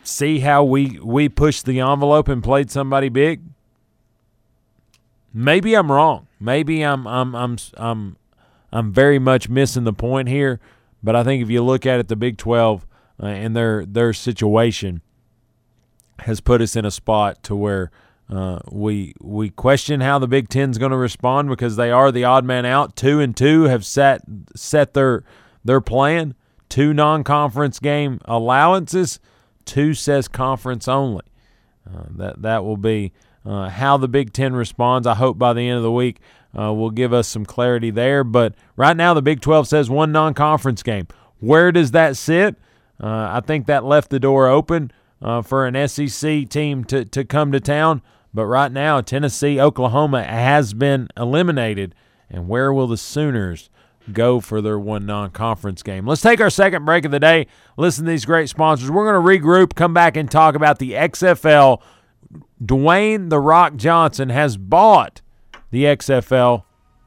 see 0.03 0.39
how 0.39 0.63
we 0.63 0.99
we 1.01 1.29
pushed 1.29 1.65
the 1.65 1.79
envelope 1.79 2.27
and 2.27 2.43
played 2.43 2.69
somebody 2.69 3.09
big 3.09 3.41
Maybe 5.38 5.76
I'm 5.76 5.91
wrong. 5.91 6.28
Maybe 6.39 6.82
I'm 6.82 7.06
I'm 7.06 7.36
I'm 7.36 7.58
I'm 7.76 8.17
I'm 8.71 8.93
very 8.93 9.19
much 9.19 9.50
missing 9.50 9.84
the 9.84 9.91
point 9.91 10.30
here. 10.30 10.62
But 11.04 11.17
I 11.17 11.26
think 11.26 11.43
if 11.43 11.50
you 11.50 11.62
look 11.62 11.86
at 11.86 12.00
it, 12.00 12.08
the 12.08 12.15
Big 12.15 12.38
12 12.38 12.88
uh, 13.21 13.26
and 13.26 13.54
their 13.54 13.86
their 13.86 14.13
situation 14.13 15.02
has 16.19 16.39
put 16.39 16.62
us 16.62 16.78
in 16.78 16.86
a 16.86 16.91
spot 16.91 17.43
to 17.43 17.56
where 17.56 17.91
uh, 18.30 18.60
we 18.71 19.13
we 19.19 19.50
question 19.50 20.00
how 20.00 20.19
the 20.19 20.28
Big 20.28 20.48
Ten's 20.48 20.78
going 20.78 20.91
to 20.91 20.98
respond 20.98 21.50
because 21.50 21.76
they 21.76 21.91
are 21.91 22.13
the 22.13 22.24
odd 22.24 22.45
man 22.45 22.65
out. 22.65 22.95
Two 22.95 23.19
and 23.19 23.36
two 23.36 23.63
have 23.63 23.86
set 23.86 24.21
set 24.56 24.93
their 24.93 25.26
their 25.65 25.82
plan. 25.82 26.34
Two 26.69 26.93
non-conference 26.93 27.80
game 27.80 28.21
allowances. 28.24 29.19
Two 29.65 29.93
says 29.93 30.30
conference 30.30 30.88
only. 30.88 31.26
Uh, 31.86 32.06
that 32.12 32.41
that 32.41 32.63
will 32.63 32.78
be 32.78 33.12
uh, 33.45 33.69
how 33.69 33.97
the 33.97 34.08
Big 34.08 34.34
Ten 34.34 34.56
responds. 34.56 35.06
I 35.08 35.15
hope 35.15 35.37
by 35.37 35.54
the 35.54 35.67
end 35.67 35.77
of 35.77 35.83
the 35.83 35.91
week 35.91 36.19
uh, 36.58 36.73
will 36.73 36.91
give 36.91 37.13
us 37.13 37.27
some 37.27 37.46
clarity 37.46 37.91
there. 37.91 38.23
But 38.23 38.56
right 38.75 38.96
now, 38.96 39.13
the 39.13 39.21
Big 39.21 39.41
12 39.41 39.67
says 39.67 39.89
one 39.89 40.12
non 40.12 40.33
conference 40.33 40.83
game. 40.83 41.08
Where 41.39 41.71
does 41.71 41.91
that 41.91 42.17
sit? 42.17 42.56
Uh, 43.02 43.29
I 43.33 43.41
think 43.46 43.67
that 43.67 43.83
left 43.83 44.10
the 44.10 44.19
door 44.19 44.48
open 44.48 44.91
uh, 45.21 45.41
for 45.41 45.65
an 45.65 45.87
SEC 45.87 46.50
team 46.50 46.83
to, 46.85 47.06
to 47.06 47.25
come 47.25 47.52
to 47.52 47.60
town. 47.60 48.02
But 48.33 48.46
right 48.48 48.71
now, 48.71 49.02
Tennessee, 49.02 49.60
Oklahoma 49.60 50.23
has 50.23 50.73
been 50.73 51.08
eliminated. 51.15 51.96
And 52.29 52.48
where 52.48 52.73
will 52.73 52.87
the 52.87 52.98
Sooners 52.98 53.69
go 54.12 54.39
for 54.39 54.62
their 54.62 54.79
one 54.79 55.06
non 55.06 55.31
conference 55.31 55.83
game? 55.83 56.06
Let's 56.06 56.21
take 56.21 56.41
our 56.41 56.50
second 56.50 56.85
break 56.85 57.06
of 57.06 57.12
the 57.12 57.19
day. 57.19 57.48
Listen 57.77 58.06
to 58.06 58.12
these 58.12 58.25
great 58.25 58.50
sponsors. 58.50 58.89
We're 58.89 59.10
going 59.10 59.21
to 59.21 59.46
regroup, 59.46 59.75
come 59.75 59.93
back, 59.93 60.17
and 60.17 60.29
talk 60.29 60.56
about 60.56 60.79
the 60.79 60.93
XFL 60.93 61.81
Dwayne 62.63 63.30
The 63.30 63.40
Rock 63.40 63.76
Johnson 63.76 64.30
has 64.30 64.58
bought 64.58 65.21
the 65.71 65.84
XFL 65.86 66.63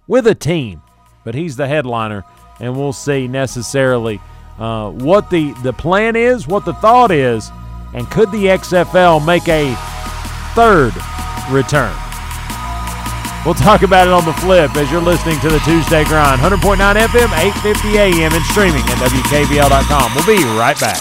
with 0.07 0.27
a 0.27 0.35
team, 0.35 0.83
but 1.25 1.35
he's 1.35 1.57
the 1.57 1.69
headliner, 1.69 2.25
and 2.61 2.77
we'll 2.77 2.93
see 2.93 3.29
necessarily 3.29 4.21
uh, 4.59 4.91
what 4.91 5.31
the, 5.31 5.53
the 5.63 5.73
plan 5.73 6.17
is, 6.17 6.47
what 6.49 6.65
the 6.65 6.75
thought 6.75 7.11
is, 7.11 7.51
And 7.95 8.11
could 8.11 8.31
the 8.33 8.47
XFL 8.47 9.25
make 9.25 9.49
a 9.49 9.75
third 10.55 10.93
return? 11.51 11.95
We'll 13.47 13.55
talk 13.55 13.83
about 13.83 14.09
it 14.09 14.13
on 14.13 14.25
the 14.27 14.35
flip 14.35 14.77
as 14.77 14.91
you're 14.91 15.01
listening 15.01 15.41
to 15.41 15.49
the 15.49 15.61
Tuesday 15.61 16.05
Grind. 16.05 16.41
100.9 16.41 16.77
FM, 16.77 17.31
850 17.65 17.99
AM, 17.99 18.33
and 18.35 18.45
streaming 18.47 18.83
at 18.83 18.99
WKVL.com. 19.09 20.15
We'll 20.15 20.27
be 20.27 20.45
right 20.59 20.79
back. 20.79 21.01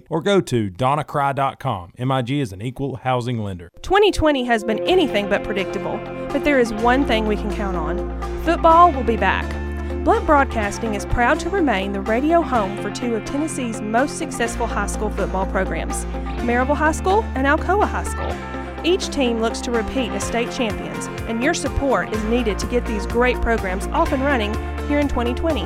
or 0.09 0.21
go 0.21 0.41
to 0.41 0.69
donnacry.com. 0.69 1.91
MIG 1.97 2.31
is 2.31 2.51
an 2.51 2.61
equal 2.61 2.97
housing 2.97 3.39
lender. 3.39 3.69
2020 3.81 4.43
has 4.45 4.63
been 4.63 4.79
anything 4.87 5.29
but 5.29 5.43
predictable, 5.43 5.99
but 6.29 6.43
there 6.43 6.59
is 6.59 6.73
one 6.73 7.05
thing 7.05 7.27
we 7.27 7.35
can 7.35 7.53
count 7.53 7.77
on 7.77 8.19
football 8.43 8.91
will 8.91 9.03
be 9.03 9.17
back. 9.17 9.49
Blount 10.03 10.25
Broadcasting 10.25 10.95
is 10.95 11.05
proud 11.05 11.39
to 11.41 11.49
remain 11.51 11.93
the 11.93 12.01
radio 12.01 12.41
home 12.41 12.81
for 12.81 12.89
two 12.89 13.15
of 13.15 13.23
Tennessee's 13.23 13.81
most 13.81 14.17
successful 14.17 14.65
high 14.65 14.87
school 14.87 15.11
football 15.11 15.45
programs, 15.45 16.05
Maryville 16.41 16.75
High 16.75 16.91
School 16.91 17.23
and 17.35 17.45
Alcoa 17.45 17.87
High 17.87 18.03
School. 18.03 18.83
Each 18.83 19.09
team 19.09 19.41
looks 19.41 19.61
to 19.61 19.69
repeat 19.69 20.09
as 20.09 20.23
state 20.23 20.51
champions, 20.51 21.05
and 21.29 21.43
your 21.43 21.53
support 21.53 22.11
is 22.15 22.23
needed 22.23 22.57
to 22.57 22.65
get 22.65 22.83
these 22.87 23.05
great 23.05 23.39
programs 23.41 23.85
off 23.87 24.11
and 24.11 24.23
running 24.23 24.55
here 24.87 24.97
in 24.99 25.07
2020. 25.07 25.65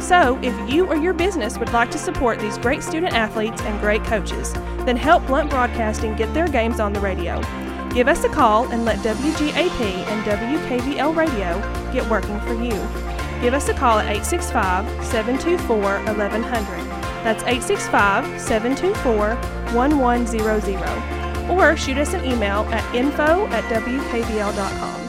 So, 0.00 0.38
if 0.42 0.54
you 0.70 0.86
or 0.86 0.96
your 0.96 1.12
business 1.12 1.58
would 1.58 1.72
like 1.72 1.90
to 1.90 1.98
support 1.98 2.38
these 2.38 2.56
great 2.58 2.82
student 2.82 3.14
athletes 3.14 3.60
and 3.62 3.80
great 3.80 4.04
coaches, 4.04 4.52
then 4.84 4.96
help 4.96 5.26
Blount 5.26 5.50
Broadcasting 5.50 6.14
get 6.14 6.32
their 6.32 6.46
games 6.48 6.80
on 6.80 6.92
the 6.92 7.00
radio. 7.00 7.40
Give 7.92 8.06
us 8.08 8.24
a 8.24 8.28
call 8.28 8.70
and 8.70 8.84
let 8.84 8.98
WGAP 8.98 9.80
and 9.80 10.24
WKVL 10.24 11.16
Radio 11.16 11.60
get 11.92 12.08
working 12.08 12.38
for 12.40 12.54
you. 12.54 12.70
Give 13.40 13.54
us 13.54 13.68
a 13.68 13.74
call 13.74 13.98
at 13.98 14.06
865 14.06 15.04
724 15.04 15.78
1100. 15.78 16.98
That's 17.24 17.42
865 17.42 18.40
724 18.40 19.34
1100. 19.74 21.50
Or 21.50 21.76
shoot 21.76 21.98
us 21.98 22.14
an 22.14 22.24
email 22.24 22.62
at 22.70 22.94
info 22.94 23.46
at 23.48 23.64
WKVL.com. 23.64 25.07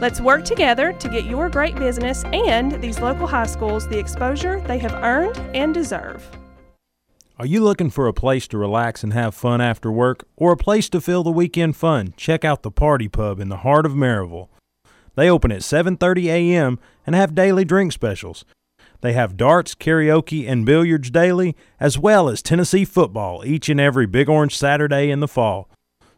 Let's 0.00 0.18
work 0.18 0.46
together 0.46 0.94
to 0.94 1.08
get 1.10 1.26
your 1.26 1.50
great 1.50 1.74
business 1.74 2.24
and 2.32 2.72
these 2.80 3.00
local 3.00 3.26
high 3.26 3.44
schools 3.44 3.86
the 3.86 3.98
exposure 3.98 4.58
they 4.62 4.78
have 4.78 4.94
earned 4.94 5.36
and 5.54 5.74
deserve. 5.74 6.26
Are 7.38 7.44
you 7.44 7.60
looking 7.60 7.90
for 7.90 8.06
a 8.06 8.14
place 8.14 8.48
to 8.48 8.56
relax 8.56 9.04
and 9.04 9.12
have 9.12 9.34
fun 9.34 9.60
after 9.60 9.92
work 9.92 10.26
or 10.36 10.52
a 10.52 10.56
place 10.56 10.88
to 10.90 11.02
fill 11.02 11.22
the 11.22 11.30
weekend 11.30 11.76
fun? 11.76 12.14
Check 12.16 12.46
out 12.46 12.62
the 12.62 12.70
Party 12.70 13.08
Pub 13.08 13.40
in 13.40 13.50
the 13.50 13.58
heart 13.58 13.84
of 13.84 13.92
Maryville. 13.92 14.48
They 15.16 15.28
open 15.28 15.52
at 15.52 15.60
7:30 15.60 16.28
a.m. 16.28 16.78
and 17.06 17.14
have 17.14 17.34
daily 17.34 17.66
drink 17.66 17.92
specials. 17.92 18.46
They 19.02 19.12
have 19.12 19.36
darts, 19.36 19.74
karaoke, 19.74 20.48
and 20.48 20.64
billiards 20.64 21.10
daily, 21.10 21.54
as 21.78 21.98
well 21.98 22.30
as 22.30 22.40
Tennessee 22.40 22.86
football 22.86 23.44
each 23.44 23.68
and 23.68 23.78
every 23.78 24.06
Big 24.06 24.30
Orange 24.30 24.56
Saturday 24.56 25.10
in 25.10 25.20
the 25.20 25.28
fall. 25.28 25.68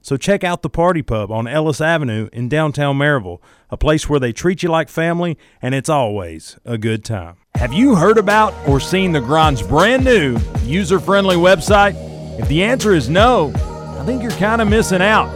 So 0.03 0.16
check 0.16 0.42
out 0.42 0.62
the 0.62 0.68
Party 0.68 1.00
Pub 1.00 1.30
on 1.30 1.46
Ellis 1.46 1.80
Avenue 1.80 2.28
in 2.32 2.48
downtown 2.48 2.98
Maryville, 2.98 3.38
a 3.70 3.76
place 3.76 4.09
where 4.09 4.18
they 4.18 4.32
treat 4.32 4.62
you 4.62 4.68
like 4.68 4.88
family 4.88 5.38
and 5.62 5.76
it's 5.76 5.88
always 5.88 6.59
a 6.64 6.76
good 6.76 7.05
time. 7.05 7.36
Have 7.55 7.72
you 7.72 7.94
heard 7.94 8.18
about 8.18 8.53
or 8.68 8.80
seen 8.80 9.12
the 9.12 9.20
Grind's 9.20 9.62
brand 9.62 10.05
new 10.05 10.36
user 10.64 10.98
friendly 10.98 11.36
website? 11.36 11.94
If 12.40 12.48
the 12.48 12.64
answer 12.64 12.92
is 12.94 13.09
no, 13.09 13.53
I 14.00 14.05
think 14.05 14.22
you're 14.22 14.32
kind 14.32 14.61
of 14.61 14.68
missing 14.68 15.03
out. 15.03 15.28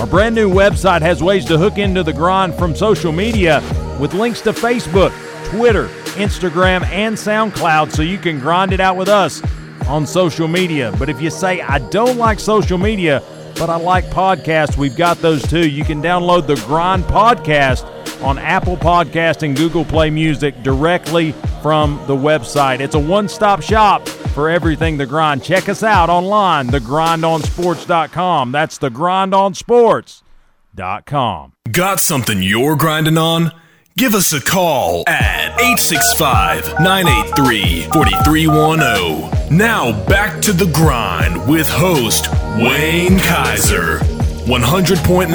Our 0.00 0.06
brand 0.06 0.34
new 0.34 0.50
website 0.50 1.02
has 1.02 1.22
ways 1.22 1.44
to 1.44 1.56
hook 1.56 1.78
into 1.78 2.02
the 2.02 2.12
Grind 2.12 2.54
from 2.54 2.74
social 2.74 3.12
media 3.12 3.60
with 4.00 4.14
links 4.14 4.40
to 4.42 4.52
Facebook, 4.52 5.12
Twitter, 5.50 5.86
Instagram, 6.16 6.84
and 6.86 7.14
SoundCloud 7.14 7.92
so 7.92 8.02
you 8.02 8.18
can 8.18 8.40
grind 8.40 8.72
it 8.72 8.80
out 8.80 8.96
with 8.96 9.08
us 9.08 9.40
on 9.86 10.06
social 10.06 10.48
media. 10.48 10.92
But 10.98 11.08
if 11.08 11.20
you 11.22 11.30
say, 11.30 11.60
I 11.60 11.78
don't 11.90 12.16
like 12.16 12.40
social 12.40 12.78
media, 12.78 13.22
but 13.58 13.70
I 13.70 13.76
like 13.76 14.04
podcasts. 14.06 14.76
We've 14.76 14.96
got 14.96 15.18
those 15.18 15.46
too. 15.46 15.68
You 15.68 15.84
can 15.84 16.02
download 16.02 16.46
the 16.46 16.56
Grind 16.66 17.04
Podcast 17.04 17.84
on 18.22 18.38
Apple 18.38 18.76
Podcast 18.76 19.42
and 19.42 19.56
Google 19.56 19.84
Play 19.84 20.10
Music 20.10 20.62
directly 20.62 21.32
from 21.62 22.00
the 22.06 22.14
website. 22.16 22.80
It's 22.80 22.94
a 22.94 22.98
one-stop 22.98 23.62
shop 23.62 24.06
for 24.08 24.48
everything 24.50 24.96
The 24.96 25.06
Grind. 25.06 25.42
Check 25.42 25.68
us 25.68 25.82
out 25.82 26.08
online, 26.10 26.68
thegrindonsports.com. 26.68 28.52
That's 28.52 28.78
thegrindonsports.com. 28.78 31.52
Got 31.72 32.00
something 32.00 32.42
you're 32.42 32.76
grinding 32.76 33.18
on? 33.18 33.52
Give 33.96 34.14
us 34.14 34.32
a 34.32 34.40
call 34.40 35.02
at 35.08 35.60
865 35.60 36.80
983 36.80 37.82
4310. 37.90 39.37
Now 39.50 39.92
back 40.04 40.42
to 40.42 40.52
the 40.52 40.66
grind 40.66 41.48
with 41.48 41.66
host 41.70 42.28
Wayne 42.58 43.18
Kaiser. 43.18 43.98
100.9 44.44 45.26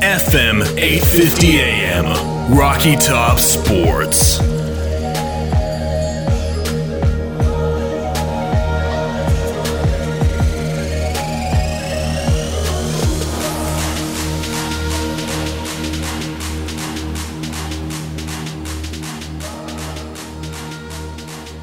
FM, 0.00 0.62
850 0.78 1.60
AM. 1.60 2.56
Rocky 2.56 2.96
Top 2.96 3.38
Sports. 3.38 4.57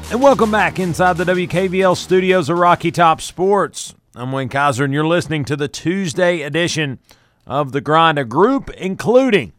And 0.08 0.22
welcome 0.22 0.52
back 0.52 0.78
inside 0.78 1.16
the 1.16 1.24
WKVL 1.24 1.96
studios 1.96 2.48
of 2.48 2.58
Rocky 2.58 2.92
Top 2.92 3.20
Sports. 3.20 3.92
I'm 4.14 4.30
Wayne 4.30 4.48
Kaiser, 4.48 4.84
and 4.84 4.94
you're 4.94 5.04
listening 5.04 5.44
to 5.46 5.56
the 5.56 5.66
Tuesday 5.66 6.42
edition 6.42 7.00
of 7.44 7.72
The 7.72 7.80
Grind, 7.80 8.16
a 8.16 8.24
group 8.24 8.70
including 8.70 9.52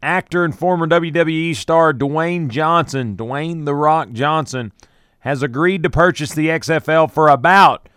actor 0.00 0.44
and 0.44 0.56
former 0.56 0.86
WWE 0.86 1.56
star 1.56 1.92
Dwayne 1.92 2.48
Johnson, 2.48 3.16
Dwayne 3.16 3.64
The 3.64 3.74
Rock 3.74 4.12
Johnson, 4.12 4.72
has 5.20 5.42
agreed 5.42 5.82
to 5.82 5.90
purchase 5.90 6.32
the 6.32 6.46
XFL 6.46 7.10
for 7.10 7.28
about 7.28 7.88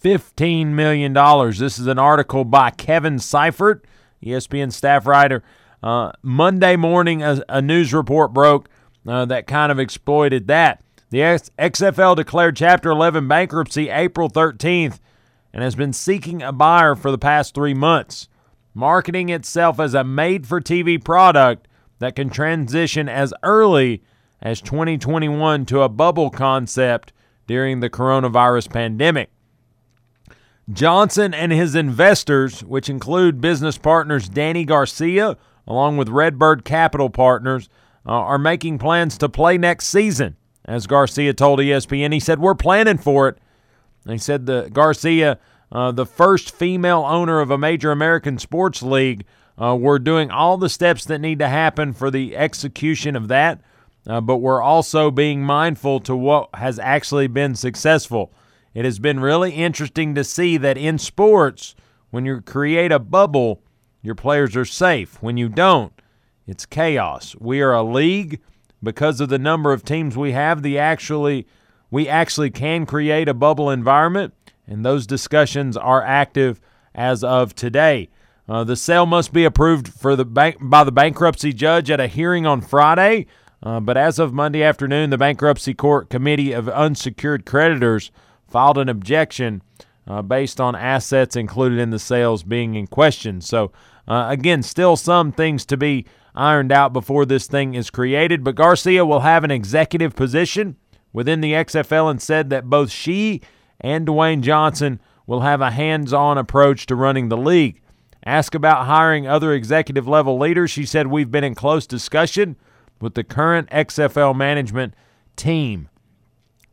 $15 0.00 0.68
million. 0.68 1.12
This 1.12 1.76
is 1.76 1.88
an 1.88 1.98
article 1.98 2.44
by 2.44 2.70
Kevin 2.70 3.18
Seifert, 3.18 3.84
ESPN 4.24 4.72
staff 4.72 5.08
writer. 5.08 5.42
Uh, 5.82 6.12
Monday 6.22 6.76
morning, 6.76 7.24
a, 7.24 7.42
a, 7.48 7.60
news 7.60 7.92
report 7.92 8.32
broke 8.32 8.68
uh, 9.08 9.24
that 9.24 9.48
kind 9.48 9.72
of 9.72 9.80
exploited 9.80 10.46
that. 10.46 10.81
The 11.12 11.18
XFL 11.18 12.16
declared 12.16 12.56
Chapter 12.56 12.88
11 12.88 13.28
bankruptcy 13.28 13.90
April 13.90 14.30
13th 14.30 14.98
and 15.52 15.62
has 15.62 15.74
been 15.74 15.92
seeking 15.92 16.40
a 16.40 16.52
buyer 16.52 16.94
for 16.94 17.10
the 17.10 17.18
past 17.18 17.54
three 17.54 17.74
months, 17.74 18.30
marketing 18.72 19.28
itself 19.28 19.78
as 19.78 19.92
a 19.92 20.04
made 20.04 20.46
for 20.46 20.58
TV 20.58 21.04
product 21.04 21.68
that 21.98 22.16
can 22.16 22.30
transition 22.30 23.10
as 23.10 23.34
early 23.42 24.02
as 24.40 24.62
2021 24.62 25.66
to 25.66 25.82
a 25.82 25.88
bubble 25.90 26.30
concept 26.30 27.12
during 27.46 27.80
the 27.80 27.90
coronavirus 27.90 28.72
pandemic. 28.72 29.28
Johnson 30.72 31.34
and 31.34 31.52
his 31.52 31.74
investors, 31.74 32.64
which 32.64 32.88
include 32.88 33.38
business 33.38 33.76
partners 33.76 34.30
Dany 34.30 34.64
Garcia, 34.64 35.36
along 35.66 35.98
with 35.98 36.08
Redbird 36.08 36.64
Capital 36.64 37.10
Partners, 37.10 37.68
uh, 38.06 38.12
are 38.12 38.38
making 38.38 38.78
plans 38.78 39.18
to 39.18 39.28
play 39.28 39.58
next 39.58 39.88
season 39.88 40.38
as 40.64 40.86
Garcia 40.86 41.32
told 41.32 41.58
ESPN. 41.58 42.12
He 42.12 42.20
said, 42.20 42.38
We're 42.38 42.54
planning 42.54 42.98
for 42.98 43.28
it. 43.28 43.38
And 44.04 44.12
he 44.12 44.18
said 44.18 44.46
the 44.46 44.68
Garcia, 44.72 45.38
uh, 45.70 45.92
the 45.92 46.06
first 46.06 46.54
female 46.54 47.04
owner 47.06 47.40
of 47.40 47.50
a 47.50 47.58
major 47.58 47.90
American 47.90 48.38
sports 48.38 48.82
league, 48.82 49.24
uh, 49.60 49.76
we're 49.78 49.98
doing 49.98 50.30
all 50.30 50.56
the 50.56 50.68
steps 50.68 51.04
that 51.04 51.20
need 51.20 51.38
to 51.38 51.48
happen 51.48 51.92
for 51.92 52.10
the 52.10 52.36
execution 52.36 53.14
of 53.14 53.28
that, 53.28 53.60
uh, 54.06 54.20
but 54.20 54.38
we're 54.38 54.62
also 54.62 55.10
being 55.10 55.42
mindful 55.42 56.00
to 56.00 56.16
what 56.16 56.48
has 56.54 56.78
actually 56.78 57.26
been 57.26 57.54
successful. 57.54 58.32
it 58.74 58.84
has 58.84 58.98
been 58.98 59.20
really 59.20 59.52
interesting 59.52 60.14
to 60.14 60.24
see 60.24 60.56
that 60.56 60.78
in 60.78 60.98
sports, 60.98 61.74
when 62.10 62.24
you 62.24 62.40
create 62.40 62.90
a 62.90 62.98
bubble, 62.98 63.62
your 64.02 64.14
players 64.14 64.56
are 64.56 64.64
safe. 64.64 65.22
When 65.22 65.36
you 65.36 65.48
don't, 65.48 65.92
it's 66.46 66.66
chaos. 66.66 67.36
We 67.38 67.60
are 67.60 67.72
a 67.72 67.82
league 67.82 68.40
because 68.82 69.20
of 69.20 69.28
the 69.28 69.38
number 69.38 69.72
of 69.72 69.84
teams 69.84 70.16
we 70.16 70.32
have. 70.32 70.62
The 70.62 70.78
actually 70.78 71.46
we 71.90 72.08
actually 72.08 72.50
can 72.50 72.86
create 72.86 73.28
a 73.28 73.34
bubble 73.34 73.70
environment, 73.70 74.34
and 74.66 74.84
those 74.84 75.06
discussions 75.06 75.76
are 75.76 76.02
active 76.02 76.60
as 76.94 77.22
of 77.22 77.54
today. 77.54 78.08
Uh, 78.48 78.64
the 78.64 78.76
sale 78.76 79.06
must 79.06 79.32
be 79.32 79.44
approved 79.44 79.88
for 79.88 80.16
the 80.16 80.24
bank 80.24 80.56
by 80.60 80.84
the 80.84 80.92
bankruptcy 80.92 81.52
judge 81.52 81.90
at 81.90 82.00
a 82.00 82.06
hearing 82.06 82.46
on 82.46 82.60
Friday. 82.60 83.26
Uh, 83.62 83.78
but 83.78 83.96
as 83.96 84.18
of 84.18 84.32
Monday 84.32 84.62
afternoon, 84.62 85.10
the 85.10 85.18
bankruptcy 85.18 85.72
court 85.72 86.10
committee 86.10 86.52
of 86.52 86.68
unsecured 86.68 87.46
creditors 87.46 88.10
filed 88.48 88.76
an 88.76 88.88
objection 88.88 89.62
uh, 90.06 90.20
based 90.20 90.60
on 90.60 90.74
assets 90.74 91.36
included 91.36 91.78
in 91.78 91.90
the 91.90 91.98
sales 91.98 92.42
being 92.42 92.74
in 92.74 92.88
question. 92.88 93.40
So, 93.40 93.70
uh, 94.08 94.26
again, 94.28 94.64
still 94.64 94.96
some 94.96 95.30
things 95.30 95.64
to 95.66 95.76
be 95.76 96.06
ironed 96.34 96.72
out 96.72 96.92
before 96.92 97.26
this 97.26 97.46
thing 97.46 97.74
is 97.74 97.90
created. 97.90 98.44
But 98.44 98.54
Garcia 98.54 99.04
will 99.04 99.20
have 99.20 99.44
an 99.44 99.50
executive 99.50 100.14
position 100.14 100.76
within 101.12 101.40
the 101.40 101.52
XFL 101.52 102.10
and 102.10 102.20
said 102.20 102.50
that 102.50 102.70
both 102.70 102.90
she 102.90 103.40
and 103.80 104.06
Dwayne 104.06 104.40
Johnson 104.40 105.00
will 105.26 105.40
have 105.40 105.60
a 105.60 105.70
hands 105.70 106.12
on 106.12 106.38
approach 106.38 106.86
to 106.86 106.96
running 106.96 107.28
the 107.28 107.36
league. 107.36 107.80
Ask 108.24 108.54
about 108.54 108.86
hiring 108.86 109.26
other 109.26 109.52
executive 109.52 110.06
level 110.06 110.38
leaders. 110.38 110.70
She 110.70 110.86
said, 110.86 111.08
We've 111.08 111.30
been 111.30 111.44
in 111.44 111.54
close 111.54 111.86
discussion 111.86 112.56
with 113.00 113.14
the 113.14 113.24
current 113.24 113.68
XFL 113.70 114.36
management 114.36 114.94
team. 115.36 115.88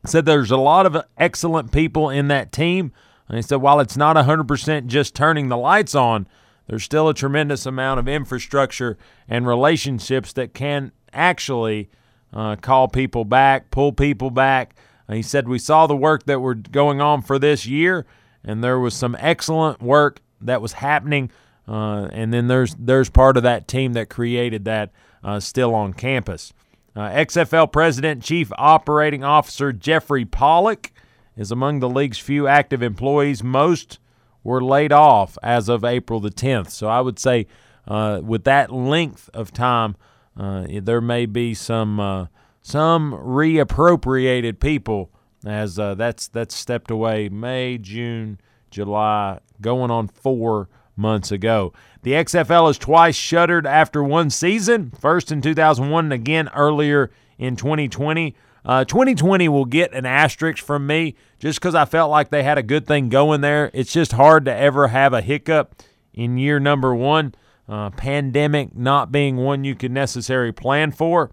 Said 0.05 0.25
there's 0.25 0.51
a 0.51 0.57
lot 0.57 0.85
of 0.85 1.03
excellent 1.17 1.71
people 1.71 2.09
in 2.09 2.29
that 2.29 2.51
team. 2.51 2.93
And 3.27 3.35
he 3.35 3.41
said, 3.41 3.57
while 3.57 3.79
it's 3.79 3.97
not 3.97 4.15
100% 4.15 4.87
just 4.87 5.15
turning 5.15 5.49
the 5.49 5.57
lights 5.57 5.93
on, 5.93 6.27
there's 6.69 6.83
still 6.83 7.09
a 7.09 7.15
tremendous 7.15 7.65
amount 7.65 7.99
of 7.99 8.07
infrastructure 8.07 8.95
and 9.27 9.47
relationships 9.47 10.31
that 10.33 10.53
can 10.53 10.91
actually 11.11 11.89
uh, 12.31 12.57
call 12.57 12.87
people 12.87 13.25
back, 13.25 13.71
pull 13.71 13.91
people 13.91 14.29
back. 14.29 14.75
And 15.07 15.17
he 15.17 15.23
said, 15.23 15.47
We 15.47 15.57
saw 15.57 15.87
the 15.87 15.95
work 15.95 16.25
that 16.25 16.41
were 16.41 16.53
going 16.53 17.01
on 17.01 17.23
for 17.23 17.39
this 17.39 17.65
year, 17.65 18.05
and 18.43 18.63
there 18.63 18.79
was 18.79 18.93
some 18.93 19.17
excellent 19.19 19.81
work 19.81 20.21
that 20.41 20.61
was 20.61 20.73
happening. 20.73 21.31
Uh, 21.67 22.07
and 22.11 22.31
then 22.31 22.47
there's 22.47 22.75
there's 22.75 23.09
part 23.09 23.35
of 23.35 23.41
that 23.41 23.67
team 23.67 23.93
that 23.93 24.09
created 24.09 24.65
that 24.65 24.91
uh, 25.23 25.39
still 25.39 25.73
on 25.73 25.93
campus. 25.93 26.53
Uh, 26.95 27.09
XFL 27.09 27.71
President 27.71 28.21
Chief 28.21 28.51
Operating 28.59 29.23
Officer 29.23 29.73
Jeffrey 29.73 30.23
Pollock 30.23 30.91
is 31.35 31.51
among 31.51 31.79
the 31.79 31.89
league's 31.89 32.19
few 32.19 32.45
active 32.47 32.83
employees. 32.83 33.43
Most 33.43 33.97
were 34.43 34.63
laid 34.63 34.91
off 34.91 35.37
as 35.43 35.69
of 35.69 35.83
April 35.83 36.19
the 36.19 36.29
10th. 36.29 36.69
So 36.69 36.87
I 36.87 37.01
would 37.01 37.19
say, 37.19 37.47
uh, 37.87 38.21
with 38.23 38.43
that 38.43 38.71
length 38.71 39.29
of 39.33 39.51
time, 39.51 39.95
uh, 40.37 40.65
there 40.69 41.01
may 41.01 41.25
be 41.25 41.53
some 41.53 41.99
uh, 41.99 42.27
some 42.61 43.13
reappropriated 43.13 44.59
people 44.59 45.11
as 45.45 45.75
that's 45.75 46.27
that's 46.27 46.55
stepped 46.55 46.91
away 46.91 47.29
May, 47.29 47.77
June, 47.77 48.39
July, 48.69 49.39
going 49.61 49.91
on 49.91 50.07
four 50.07 50.69
months 50.95 51.31
ago. 51.31 51.73
The 52.03 52.11
XFL 52.11 52.67
has 52.67 52.77
twice 52.77 53.15
shuttered 53.15 53.65
after 53.65 54.03
one 54.03 54.29
season, 54.29 54.91
first 54.99 55.31
in 55.31 55.41
2001 55.41 56.05
and 56.05 56.13
again 56.13 56.49
earlier 56.53 57.09
in 57.37 57.55
2020. 57.55 58.35
Uh, 58.65 58.83
2020 58.85 59.49
will 59.49 59.65
get 59.65 59.93
an 59.93 60.05
asterisk 60.05 60.63
from 60.63 60.85
me 60.85 61.15
just 61.39 61.59
because 61.59 61.75
I 61.75 61.85
felt 61.85 62.11
like 62.11 62.29
they 62.29 62.43
had 62.43 62.57
a 62.57 62.63
good 62.63 62.85
thing 62.85 63.09
going 63.09 63.41
there. 63.41 63.71
It's 63.73 63.91
just 63.91 64.11
hard 64.11 64.45
to 64.45 64.55
ever 64.55 64.89
have 64.89 65.13
a 65.13 65.21
hiccup 65.21 65.81
in 66.13 66.37
year 66.37 66.59
number 66.59 66.93
one. 66.93 67.33
Uh, 67.67 67.91
pandemic 67.91 68.75
not 68.75 69.11
being 69.11 69.37
one 69.37 69.63
you 69.63 69.75
could 69.75 69.91
necessarily 69.91 70.51
plan 70.51 70.91
for. 70.91 71.31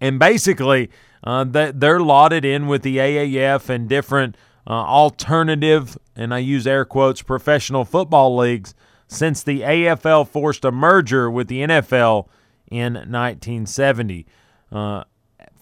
And 0.00 0.18
basically, 0.18 0.90
uh, 1.24 1.44
they're 1.44 2.00
lauded 2.00 2.44
in 2.44 2.66
with 2.66 2.82
the 2.82 2.98
AAF 2.98 3.68
and 3.68 3.88
different 3.88 4.36
uh, 4.66 4.72
alternative, 4.72 5.96
and 6.14 6.32
I 6.32 6.38
use 6.38 6.66
air 6.66 6.84
quotes, 6.84 7.22
professional 7.22 7.86
football 7.86 8.36
leagues 8.36 8.74
since 9.08 9.42
the 9.42 9.62
AFL 9.62 10.28
forced 10.28 10.64
a 10.64 10.70
merger 10.70 11.30
with 11.30 11.48
the 11.48 11.62
NFL 11.62 12.28
in 12.70 12.92
1970. 12.92 14.26
Uh, 14.70 15.04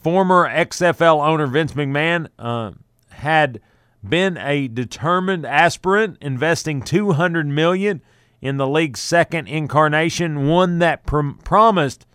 former 0.03 0.49
XFL 0.49 1.25
owner 1.25 1.47
Vince 1.47 1.73
McMahon 1.73 2.29
uh, 2.39 2.73
had 3.17 3.61
been 4.07 4.37
a 4.39 4.69
determined 4.69 5.45
aspirant, 5.45 6.19
investing 6.21 6.83
200 6.83 7.47
million 7.47 8.01
in 8.41 8.57
the 8.57 8.69
league's 8.69 9.01
second 9.01 9.49
incarnation, 9.49 10.47
one 10.47 10.79
that 10.79 11.05
pr- 11.07 11.31
promised 11.43 12.07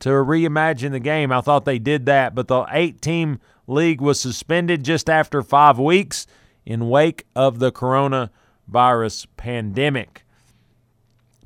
to 0.00 0.10
reimagine 0.10 0.92
the 0.92 1.00
game. 1.00 1.32
I 1.32 1.40
thought 1.40 1.64
they 1.64 1.78
did 1.78 2.06
that, 2.06 2.34
but 2.34 2.48
the 2.48 2.66
eight-team 2.70 3.40
league 3.66 4.00
was 4.00 4.20
suspended 4.20 4.84
just 4.84 5.08
after 5.08 5.42
five 5.42 5.78
weeks 5.78 6.26
in 6.66 6.88
wake 6.88 7.26
of 7.34 7.58
the 7.58 7.72
coronavirus 7.72 9.26
pandemic. 9.36 10.24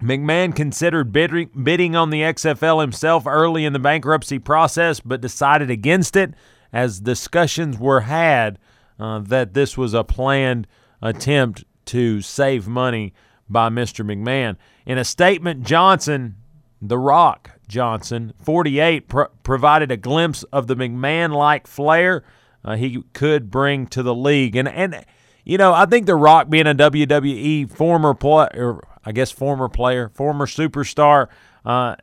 McMahon 0.02 0.54
considered 0.54 1.12
bidding 1.12 1.96
on 1.96 2.10
the 2.10 2.22
XFL 2.22 2.80
himself 2.80 3.26
early 3.26 3.64
in 3.64 3.72
the 3.72 3.78
bankruptcy 3.80 4.38
process, 4.38 5.00
but 5.00 5.20
decided 5.20 5.70
against 5.70 6.14
it 6.14 6.34
as 6.72 7.00
discussions 7.00 7.78
were 7.78 8.02
had 8.02 8.58
uh, 8.98 9.20
that 9.20 9.54
this 9.54 9.76
was 9.76 9.94
a 9.94 10.04
planned 10.04 10.66
attempt 11.00 11.64
to 11.86 12.20
save 12.20 12.66
money 12.68 13.14
by 13.48 13.68
Mr. 13.68 14.04
McMahon. 14.04 14.56
In 14.84 14.98
a 14.98 15.04
statement, 15.04 15.64
Johnson, 15.64 16.36
The 16.82 16.98
Rock 16.98 17.50
Johnson, 17.68 18.32
48, 18.42 19.08
provided 19.42 19.90
a 19.90 19.96
glimpse 19.96 20.42
of 20.44 20.66
the 20.66 20.76
McMahon 20.76 21.32
like 21.32 21.66
flair 21.66 22.24
uh, 22.64 22.76
he 22.76 23.02
could 23.12 23.50
bring 23.50 23.86
to 23.86 24.02
the 24.02 24.14
league. 24.14 24.56
And, 24.56 24.68
and 24.68 25.04
you 25.44 25.58
know, 25.58 25.72
I 25.72 25.86
think 25.86 26.06
The 26.06 26.16
Rock 26.16 26.50
being 26.50 26.66
a 26.66 26.74
WWE 26.74 27.70
former 27.70 28.14
player, 28.14 28.80
I 29.04 29.12
guess 29.12 29.30
former 29.30 29.68
player, 29.68 30.10
former 30.10 30.46
superstar, 30.46 31.28
uh, 31.64 31.96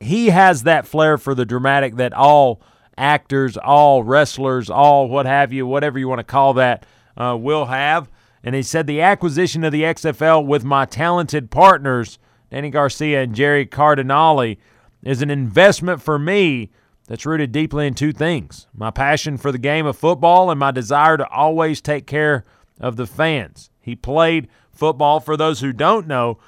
he 0.00 0.30
has 0.30 0.62
that 0.62 0.86
flair 0.86 1.18
for 1.18 1.34
the 1.34 1.44
dramatic 1.44 1.96
that 1.96 2.12
all 2.12 2.62
actors, 2.96 3.56
all 3.56 4.02
wrestlers, 4.02 4.70
all 4.70 5.08
what 5.08 5.26
have 5.26 5.52
you, 5.52 5.66
whatever 5.66 5.98
you 5.98 6.08
want 6.08 6.18
to 6.18 6.24
call 6.24 6.54
that, 6.54 6.84
uh, 7.16 7.36
will 7.38 7.66
have. 7.66 8.10
And 8.42 8.54
he 8.54 8.62
said 8.62 8.86
the 8.86 9.02
acquisition 9.02 9.64
of 9.64 9.72
the 9.72 9.82
XFL 9.82 10.44
with 10.46 10.64
my 10.64 10.84
talented 10.84 11.50
partners, 11.50 12.18
Dany 12.50 12.72
Garcia 12.72 13.22
and 13.22 13.34
Gerry 13.34 13.66
Cardinale, 13.66 14.56
is 15.02 15.22
an 15.22 15.30
investment 15.30 16.02
for 16.02 16.18
me 16.18 16.70
that's 17.06 17.26
rooted 17.26 17.52
deeply 17.52 17.86
in 17.86 17.94
two 17.94 18.12
things 18.12 18.66
my 18.72 18.90
passion 18.90 19.36
for 19.36 19.50
the 19.50 19.58
game 19.58 19.84
of 19.84 19.96
football 19.96 20.50
and 20.50 20.60
my 20.60 20.70
desire 20.70 21.16
to 21.16 21.28
always 21.28 21.80
take 21.80 22.06
care 22.06 22.44
of 22.80 22.96
the 22.96 23.06
fans. 23.06 23.70
He 23.80 23.96
played 23.96 24.48
football, 24.70 25.20
for 25.20 25.36
those 25.36 25.60
who 25.60 25.72
don't 25.72 26.06
know, 26.06 26.38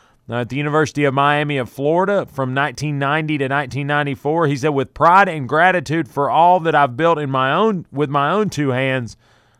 at 0.41 0.49
the 0.49 0.57
University 0.57 1.05
of 1.05 1.15
Miami 1.15 1.59
of 1.59 1.69
Florida 1.69 2.27
from 2.27 2.55
1990 2.55 3.39
to 3.39 3.45
1994. 3.45 4.47
He 4.47 4.57
said, 4.57 4.69
with 4.71 4.95
pride 4.95 5.29
and 5.29 5.49
gratitude 5.49 6.09
for 6.09 6.31
all 6.31 6.61
that 6.61 6.75
I've 6.75 6.97
built 6.97 7.19
in 7.19 7.31
my 7.31 7.53
own 7.53 7.87
with 7.93 8.09
my 8.09 8.31
own 8.31 8.49
two 8.49 8.71
hands, 8.71 9.17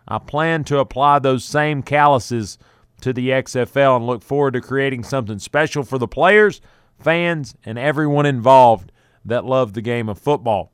I 0.09 0.19
plan 0.19 0.65
to 0.65 0.79
apply 0.79 1.19
those 1.19 1.45
same 1.45 1.83
calluses 1.83 2.59
to 3.03 3.13
the 3.13 3.31
XFL 3.31 3.97
and 3.97 4.07
look 4.07 4.23
forward 4.23 4.55
to 4.55 4.61
creating 4.61 5.05
something 5.05 5.39
special 5.39 5.83
for 5.83 5.99
the 5.99 6.09
players, 6.09 6.61
fans, 6.99 7.55
and 7.65 7.79
everyone 7.79 8.27
involved 8.27 8.93
that 9.25 9.45
love 9.45 9.73
the 9.73 9.83
game 9.83 10.09
of 10.09 10.19
football. 10.19 10.73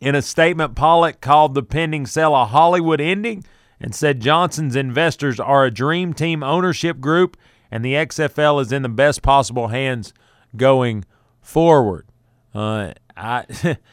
In 0.00 0.14
a 0.14 0.22
statement, 0.22 0.74
Pollock 0.74 1.20
called 1.20 1.54
the 1.54 1.62
pending 1.62 2.06
sale 2.06 2.34
a 2.34 2.44
Hollywood 2.44 3.00
ending 3.00 3.44
and 3.80 3.94
said 3.94 4.20
Johnson's 4.20 4.76
investors 4.76 5.38
are 5.40 5.64
a 5.64 5.70
dream 5.70 6.12
team 6.12 6.42
ownership 6.42 7.00
group 7.00 7.36
and 7.70 7.84
the 7.84 7.94
XFL 7.94 8.60
is 8.60 8.72
in 8.72 8.82
the 8.82 8.88
best 8.88 9.22
possible 9.22 9.68
hands 9.68 10.12
going 10.56 11.04
forward. 11.40 12.06
Uh, 12.54 12.92
I. 13.16 13.44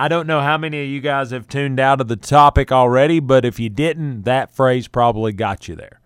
I 0.00 0.06
don't 0.06 0.28
know 0.28 0.40
how 0.40 0.56
many 0.56 0.80
of 0.80 0.88
you 0.88 1.00
guys 1.00 1.32
have 1.32 1.48
tuned 1.48 1.80
out 1.80 2.00
of 2.00 2.06
the 2.06 2.14
topic 2.14 2.70
already, 2.70 3.18
but 3.18 3.44
if 3.44 3.58
you 3.58 3.68
didn't, 3.68 4.22
that 4.22 4.54
phrase 4.54 4.86
probably 4.86 5.32
got 5.32 5.66
you 5.66 5.74
there, 5.74 6.00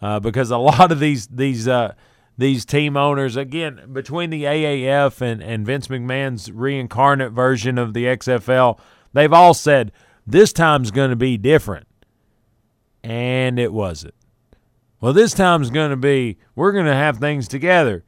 uh, 0.00 0.18
because 0.18 0.50
a 0.50 0.56
lot 0.56 0.90
of 0.90 0.98
these 0.98 1.26
these 1.26 1.68
uh, 1.68 1.92
these 2.36 2.64
team 2.64 2.96
owners, 2.96 3.36
again, 3.36 3.90
between 3.92 4.30
the 4.30 4.44
AAF 4.44 5.20
and, 5.20 5.42
and 5.42 5.66
Vince 5.66 5.88
McMahon's 5.88 6.50
reincarnate 6.50 7.32
version 7.32 7.78
of 7.78 7.94
the 7.94 8.04
XFL, 8.04 8.78
they've 9.12 9.32
all 9.32 9.54
said 9.54 9.92
this 10.26 10.52
time's 10.52 10.90
going 10.90 11.10
to 11.10 11.16
be 11.16 11.36
different. 11.36 11.86
And 13.02 13.58
it 13.58 13.72
wasn't. 13.72 14.14
Well, 15.00 15.12
this 15.12 15.34
time's 15.34 15.70
going 15.70 15.90
to 15.90 15.96
be, 15.96 16.38
we're 16.54 16.72
going 16.72 16.86
to 16.86 16.94
have 16.94 17.18
things 17.18 17.48
together. 17.48 18.04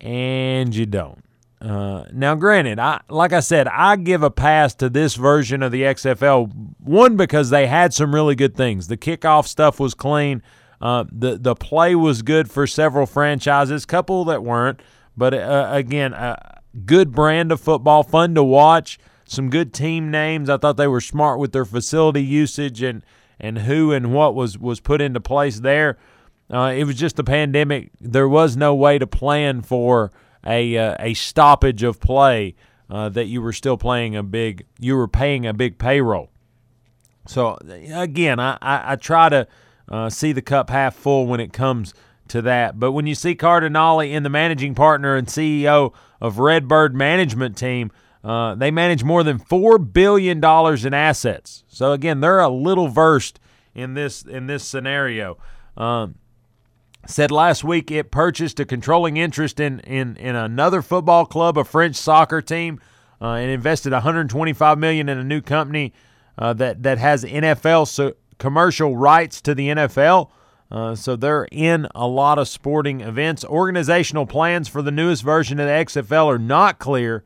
And 0.00 0.74
you 0.74 0.86
don't. 0.86 1.22
Uh, 1.60 2.04
now, 2.12 2.34
granted, 2.34 2.78
I 2.78 3.02
like 3.10 3.34
I 3.34 3.40
said, 3.40 3.68
I 3.68 3.96
give 3.96 4.22
a 4.22 4.30
pass 4.30 4.74
to 4.76 4.88
this 4.88 5.14
version 5.14 5.62
of 5.62 5.72
the 5.72 5.82
XFL. 5.82 6.50
One 6.78 7.16
because 7.16 7.50
they 7.50 7.66
had 7.66 7.92
some 7.92 8.14
really 8.14 8.34
good 8.34 8.56
things. 8.56 8.88
The 8.88 8.96
kickoff 8.96 9.46
stuff 9.46 9.78
was 9.78 9.92
clean. 9.92 10.42
Uh, 10.80 11.04
the 11.12 11.36
the 11.36 11.54
play 11.54 11.94
was 11.94 12.22
good 12.22 12.50
for 12.50 12.66
several 12.66 13.04
franchises. 13.04 13.84
Couple 13.84 14.24
that 14.24 14.42
weren't, 14.42 14.80
but 15.18 15.34
uh, 15.34 15.68
again, 15.70 16.14
a 16.14 16.62
good 16.86 17.12
brand 17.12 17.52
of 17.52 17.60
football, 17.60 18.02
fun 18.02 18.34
to 18.36 18.42
watch. 18.42 18.98
Some 19.26 19.50
good 19.50 19.74
team 19.74 20.10
names. 20.10 20.48
I 20.48 20.56
thought 20.56 20.78
they 20.78 20.88
were 20.88 21.00
smart 21.00 21.38
with 21.38 21.52
their 21.52 21.66
facility 21.66 22.22
usage 22.22 22.82
and 22.82 23.04
and 23.40 23.58
who 23.58 23.92
and 23.92 24.12
what 24.12 24.34
was 24.34 24.58
was 24.58 24.80
put 24.80 25.00
into 25.00 25.20
place 25.20 25.60
there. 25.60 25.98
Uh, 26.52 26.72
it 26.76 26.84
was 26.84 26.96
just 26.96 27.16
the 27.16 27.24
pandemic. 27.24 27.90
There 28.00 28.28
was 28.28 28.56
no 28.56 28.74
way 28.74 28.98
to 28.98 29.06
plan 29.06 29.62
for 29.62 30.12
a 30.44 30.76
uh, 30.76 30.96
a 30.98 31.14
stoppage 31.14 31.82
of 31.82 32.00
play 32.00 32.54
uh, 32.88 33.08
that 33.10 33.26
you 33.26 33.40
were 33.40 33.52
still 33.52 33.76
playing 33.76 34.16
a 34.16 34.22
big 34.22 34.66
you 34.78 34.96
were 34.96 35.08
paying 35.08 35.46
a 35.46 35.54
big 35.54 35.78
payroll. 35.78 36.30
So 37.26 37.58
again, 37.92 38.40
I, 38.40 38.58
I, 38.60 38.92
I 38.92 38.96
try 38.96 39.28
to 39.28 39.46
uh, 39.88 40.10
see 40.10 40.32
the 40.32 40.42
cup 40.42 40.70
half 40.70 40.94
full 40.94 41.26
when 41.26 41.40
it 41.40 41.52
comes 41.52 41.94
to 42.28 42.42
that. 42.42 42.78
But 42.80 42.92
when 42.92 43.06
you 43.06 43.14
see 43.14 43.34
Cardinale 43.34 44.00
in 44.00 44.22
the 44.22 44.28
managing 44.28 44.74
partner 44.74 45.16
and 45.16 45.26
CEO 45.26 45.92
of 46.20 46.38
Redbird 46.38 46.94
Management 46.94 47.56
Team, 47.56 47.90
uh, 48.22 48.54
they 48.54 48.70
manage 48.70 49.02
more 49.02 49.22
than 49.22 49.38
four 49.38 49.78
billion 49.78 50.40
dollars 50.40 50.84
in 50.84 50.92
assets. 50.92 51.64
So 51.68 51.92
again, 51.92 52.20
they're 52.20 52.40
a 52.40 52.48
little 52.48 52.88
versed 52.88 53.40
in 53.74 53.94
this 53.94 54.22
in 54.22 54.46
this 54.46 54.64
scenario. 54.64 55.38
Um, 55.76 56.16
said 57.06 57.30
last 57.30 57.64
week 57.64 57.90
it 57.90 58.10
purchased 58.10 58.60
a 58.60 58.64
controlling 58.64 59.16
interest 59.16 59.58
in, 59.58 59.80
in, 59.80 60.16
in 60.16 60.36
another 60.36 60.82
football 60.82 61.24
club, 61.24 61.56
a 61.56 61.64
French 61.64 61.96
soccer 61.96 62.42
team, 62.42 62.80
uh, 63.20 63.32
and 63.32 63.50
invested 63.50 63.92
125 63.92 64.78
million 64.78 65.08
in 65.08 65.18
a 65.18 65.24
new 65.24 65.40
company 65.40 65.92
uh, 66.38 66.52
that 66.54 66.82
that 66.82 66.98
has 66.98 67.24
NFL 67.24 67.86
so 67.88 68.14
commercial 68.38 68.96
rights 68.96 69.40
to 69.42 69.54
the 69.54 69.68
NFL. 69.68 70.30
Uh, 70.70 70.94
so 70.94 71.16
they're 71.16 71.48
in 71.50 71.88
a 71.94 72.06
lot 72.06 72.38
of 72.38 72.48
sporting 72.48 73.00
events. 73.00 73.44
Organizational 73.44 74.24
plans 74.24 74.68
for 74.68 74.82
the 74.82 74.92
newest 74.92 75.22
version 75.22 75.58
of 75.58 75.66
the 75.66 75.72
XFL 75.72 76.26
are 76.26 76.38
not 76.38 76.78
clear, 76.78 77.24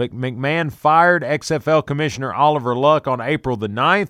but 0.00 0.12
McMahon 0.12 0.72
fired 0.72 1.22
XFL 1.22 1.84
Commissioner 1.84 2.32
Oliver 2.32 2.74
Luck 2.74 3.06
on 3.06 3.20
April 3.20 3.58
the 3.58 3.68
9th, 3.68 4.08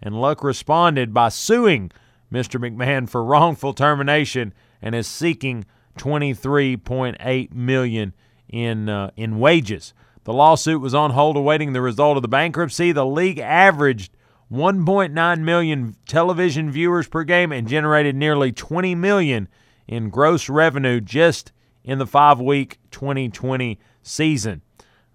and 0.00 0.20
Luck 0.20 0.44
responded 0.44 1.12
by 1.12 1.28
suing 1.28 1.90
Mr. 2.32 2.60
McMahon 2.60 3.08
for 3.08 3.24
wrongful 3.24 3.74
termination 3.74 4.54
and 4.80 4.94
is 4.94 5.08
seeking 5.08 5.64
23.8 5.98 7.52
million 7.52 8.12
in 8.48 8.88
uh, 8.88 9.10
in 9.16 9.40
wages. 9.40 9.92
The 10.22 10.32
lawsuit 10.32 10.80
was 10.80 10.94
on 10.94 11.10
hold 11.10 11.36
awaiting 11.36 11.72
the 11.72 11.82
result 11.82 12.16
of 12.16 12.22
the 12.22 12.28
bankruptcy. 12.28 12.92
The 12.92 13.04
league 13.04 13.40
averaged 13.40 14.16
1.9 14.52 15.40
million 15.40 15.96
television 16.06 16.70
viewers 16.70 17.08
per 17.08 17.24
game 17.24 17.50
and 17.50 17.66
generated 17.66 18.14
nearly 18.14 18.52
20 18.52 18.94
million 18.94 19.48
in 19.88 20.10
gross 20.10 20.48
revenue 20.48 21.00
just 21.00 21.50
in 21.82 21.98
the 21.98 22.06
5-week 22.06 22.78
2020 22.92 23.80
season. 24.00 24.62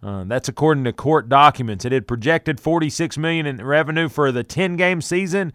Uh, 0.01 0.23
that's 0.25 0.47
according 0.47 0.85
to 0.85 0.93
court 0.93 1.27
documents. 1.27 1.83
It 1.83 1.91
had 1.91 2.07
projected 2.07 2.59
46 2.59 3.17
million 3.17 3.45
in 3.45 3.63
revenue 3.63 4.07
for 4.07 4.31
the 4.31 4.43
10-game 4.43 5.01
season. 5.01 5.51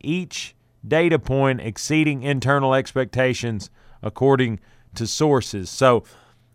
Each 0.00 0.54
data 0.86 1.18
point 1.18 1.60
exceeding 1.60 2.22
internal 2.22 2.74
expectations, 2.74 3.70
according 4.02 4.60
to 4.94 5.06
sources. 5.06 5.70
So, 5.70 6.04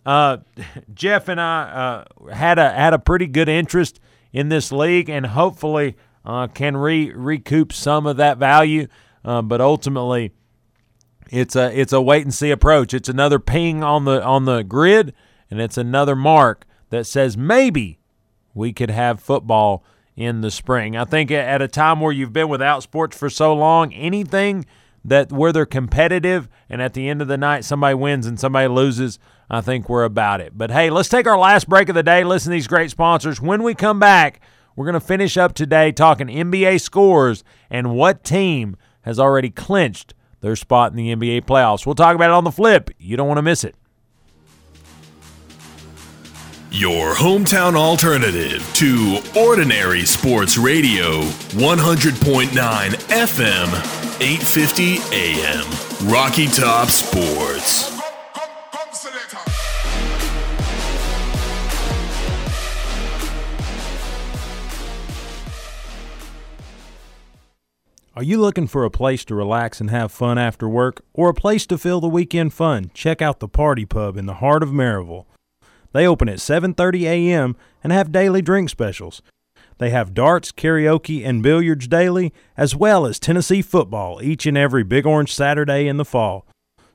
uh, 0.06 0.38
Jeff 0.94 1.28
and 1.28 1.42
I 1.42 2.06
uh, 2.30 2.34
had 2.34 2.60
a 2.60 2.72
had 2.72 2.94
a 2.94 3.00
pretty 3.00 3.28
good 3.28 3.50
interest 3.50 4.00
in 4.32 4.50
this 4.50 4.72
league, 4.72 5.10
and 5.10 5.26
hopefully 5.26 5.96
uh, 6.24 6.48
can 6.48 6.78
re- 6.78 7.12
recoup 7.12 7.74
some 7.74 8.06
of 8.06 8.18
that 8.18 8.38
value. 8.38 8.88
Uh, 9.26 9.42
but 9.42 9.62
ultimately, 9.62 10.32
it's 11.32 11.56
a 11.56 11.78
it's 11.78 11.94
a 11.94 12.02
wait 12.02 12.24
and 12.24 12.34
see 12.34 12.52
approach. 12.52 12.94
It's 12.94 13.10
another 13.10 13.40
ping 13.40 13.84
on 13.84 14.06
the 14.06 14.24
on 14.24 14.46
the 14.46 14.64
grid, 14.64 15.14
and 15.50 15.60
it's 15.60 15.78
another 15.78 16.16
mark 16.16 16.66
that 16.92 17.06
says 17.06 17.36
maybe 17.36 17.98
we 18.54 18.72
could 18.72 18.92
have 18.92 19.20
football 19.20 19.84
in 20.16 20.42
the 20.42 20.52
spring. 20.52 20.96
I 20.96 21.06
think 21.06 21.32
at 21.32 21.62
a 21.62 21.68
time 21.68 22.00
where 22.00 22.12
you've 22.12 22.34
been 22.34 22.50
without 22.50 22.84
sports 22.84 23.18
for 23.18 23.30
so 23.30 23.54
long, 23.54 23.92
anything 23.94 24.66
that 25.04 25.32
where 25.32 25.52
they're 25.52 25.66
competitive 25.66 26.48
and 26.70 26.82
at 26.82 26.94
the 26.94 27.10
end 27.10 27.22
of 27.22 27.28
the 27.28 27.38
night 27.38 27.66
somebody 27.66 27.96
wins 27.96 28.28
and 28.28 28.40
somebody 28.40 28.68
loses, 28.68 29.18
I 29.50 29.62
think 29.62 29.90
we're 29.90 30.04
about 30.04 30.42
it. 30.42 30.58
But 30.58 30.70
hey, 30.70 30.90
let's 30.90 31.10
take 31.10 31.28
our 31.28 31.40
last 31.40 31.68
break 31.68 31.90
of 31.90 31.96
the 31.96 32.04
day. 32.04 32.24
Listen 32.24 32.52
to 32.52 32.56
these 32.56 32.68
great 32.68 32.92
sponsors. 32.92 33.42
When 33.42 33.64
we 33.64 33.74
come 33.74 34.00
back, 34.00 34.42
we're 34.76 34.86
going 34.86 34.94
to 34.94 35.00
finish 35.00 35.38
up 35.38 35.54
today 35.54 35.92
talking 35.92 36.28
NBA 36.28 36.82
scores 36.82 37.44
and 37.70 37.96
what 37.96 38.24
team 38.24 38.78
has 39.02 39.20
already 39.20 39.50
clinched 39.50 40.14
their 40.42 40.56
spot 40.56 40.92
in 40.92 40.98
the 40.98 41.16
NBA 41.16 41.46
playoffs. 41.46 41.86
We'll 41.86 41.96
talk 41.96 42.16
about 42.16 42.30
it 42.30 42.34
on 42.34 42.44
the 42.44 42.52
flip. 42.52 42.92
You 43.00 43.18
don't 43.18 43.28
want 43.28 43.38
to 43.38 43.44
miss 43.44 43.64
it. 43.64 43.76
Your 46.74 47.14
hometown 47.14 47.76
alternative 47.76 48.66
to 48.76 49.20
Ordinary 49.38 50.06
Sports 50.06 50.58
Radio, 50.58 51.20
100.9 51.20 52.48
FM, 52.48 53.68
850 54.22 55.00
AM. 55.12 56.10
Rocky 56.10 56.48
Top 56.48 56.88
Sports. 56.88 57.92
Are 68.16 68.24
you 68.24 68.40
looking 68.40 68.68
for 68.68 68.86
a 68.86 68.90
place 68.90 69.26
to 69.26 69.36
relax 69.36 69.82
and 69.82 69.90
have 69.90 70.14
fun 70.14 70.38
after 70.38 70.70
work, 70.70 71.02
or 71.14 71.28
a 71.28 71.34
place 71.34 71.66
to 71.66 71.78
fill 71.78 72.00
the 72.00 72.08
weekend 72.08 72.54
fun? 72.54 72.92
Check 72.94 73.22
out 73.22 73.42
the 73.42 73.50
Party 73.50 73.86
Pub 73.86 74.16
in 74.16 74.26
the 74.26 74.36
heart 74.36 74.64
of 74.64 74.70
Maryville. 74.70 75.26
They 75.94 76.08
open 76.08 76.30
at 76.30 76.38
7:30 76.38 77.04
a.m. 77.04 77.56
and 77.84 77.92
have 77.92 78.12
daily 78.12 78.42
drink 78.42 78.70
specials. 78.70 79.22
They 79.78 79.90
have 79.90 80.14
darts, 80.14 80.52
karaoke, 80.52 81.26
and 81.26 81.42
billiards 81.42 81.88
daily, 81.88 82.34
as 82.56 82.76
well 82.76 83.06
as 83.06 83.20
Tennessee 83.20 83.62
football 83.64 84.22
each 84.22 84.46
and 84.46 84.58
every 84.58 84.84
Big 84.84 85.08
Orange 85.08 85.34
Saturday 85.34 85.88
in 85.88 85.98
the 85.98 86.06
fall. 86.06 86.46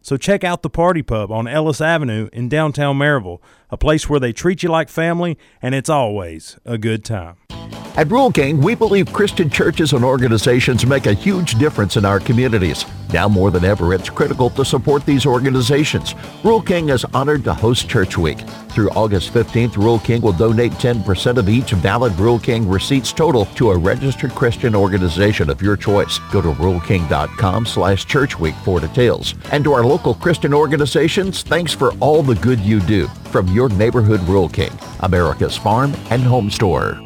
So 0.03 0.17
check 0.17 0.45
out 0.45 0.63
the 0.63 0.71
Party 0.71 1.03
Pub 1.03 1.33
on 1.33 1.49
Ellis 1.49 1.81
Avenue 1.81 2.29
in 2.33 2.49
downtown 2.49 2.97
Maryville, 2.97 3.41
a 3.71 3.77
place 3.77 4.09
where 4.09 4.21
they 4.21 4.33
treat 4.33 4.63
you 4.63 4.69
like 4.69 4.89
family 4.89 5.39
and 5.61 5.75
it's 5.75 5.91
always 5.91 6.59
a 6.65 6.79
good 6.79 7.05
time. 7.05 7.37
At 7.97 8.11
Rural 8.11 8.31
King, 8.31 8.61
we 8.61 8.75
believe 8.75 9.11
Christian 9.11 9.49
churches 9.49 9.95
and 9.95 10.05
organizations 10.05 10.85
make 10.85 11.07
a 11.07 11.15
huge 11.15 11.59
difference 11.59 11.97
in 11.97 12.05
our 12.05 12.21
communities. 12.21 12.85
Now 13.11 13.27
more 13.27 13.51
than 13.51 13.65
ever, 13.65 13.95
it's 13.95 14.11
critical 14.11 14.51
to 14.51 14.67
support 14.67 15.07
these 15.07 15.25
organizations. 15.25 16.15
Rural 16.45 16.61
King 16.61 16.91
is 16.91 17.07
honored 17.15 17.43
to 17.45 17.55
host 17.55 17.89
Church 17.89 18.19
Week. 18.19 18.39
Through 18.69 18.91
August 18.91 19.33
15th, 19.33 19.79
Rural 19.79 19.99
King 20.01 20.21
will 20.21 20.35
donate 20.35 20.73
10% 20.73 21.39
of 21.39 21.49
each 21.49 21.71
valid 21.71 22.13
Rural 22.19 22.39
King 22.39 22.69
receipts 22.69 23.15
total 23.15 23.47
to 23.55 23.71
a 23.71 23.79
registered 23.79 24.33
Christian 24.33 24.75
organization 24.75 25.49
of 25.49 25.63
your 25.63 25.79
choice. 25.79 26.19
Go 26.31 26.43
to 26.43 26.53
ruralking.com 26.53 27.65
slash 27.65 28.05
churchweek 28.05 28.55
for 28.63 28.79
details. 28.79 29.35
And 29.53 29.65
to 29.65 29.73
our 29.73 29.85
local 29.87 30.13
Christian 30.13 30.53
organizations, 30.53 31.43
thanks 31.43 31.73
for 31.73 31.93
all 32.01 32.23
the 32.23 32.35
good 32.35 32.61
you 32.61 32.81
do. 32.81 33.07
From 33.31 33.49
your 33.57 33.71
neighborhood 33.71 34.21
Rural 34.29 34.51
King, 34.51 34.79
America's 35.01 35.57
farm 35.57 35.95
and 36.11 36.23
home 36.23 36.51
store. 36.51 37.06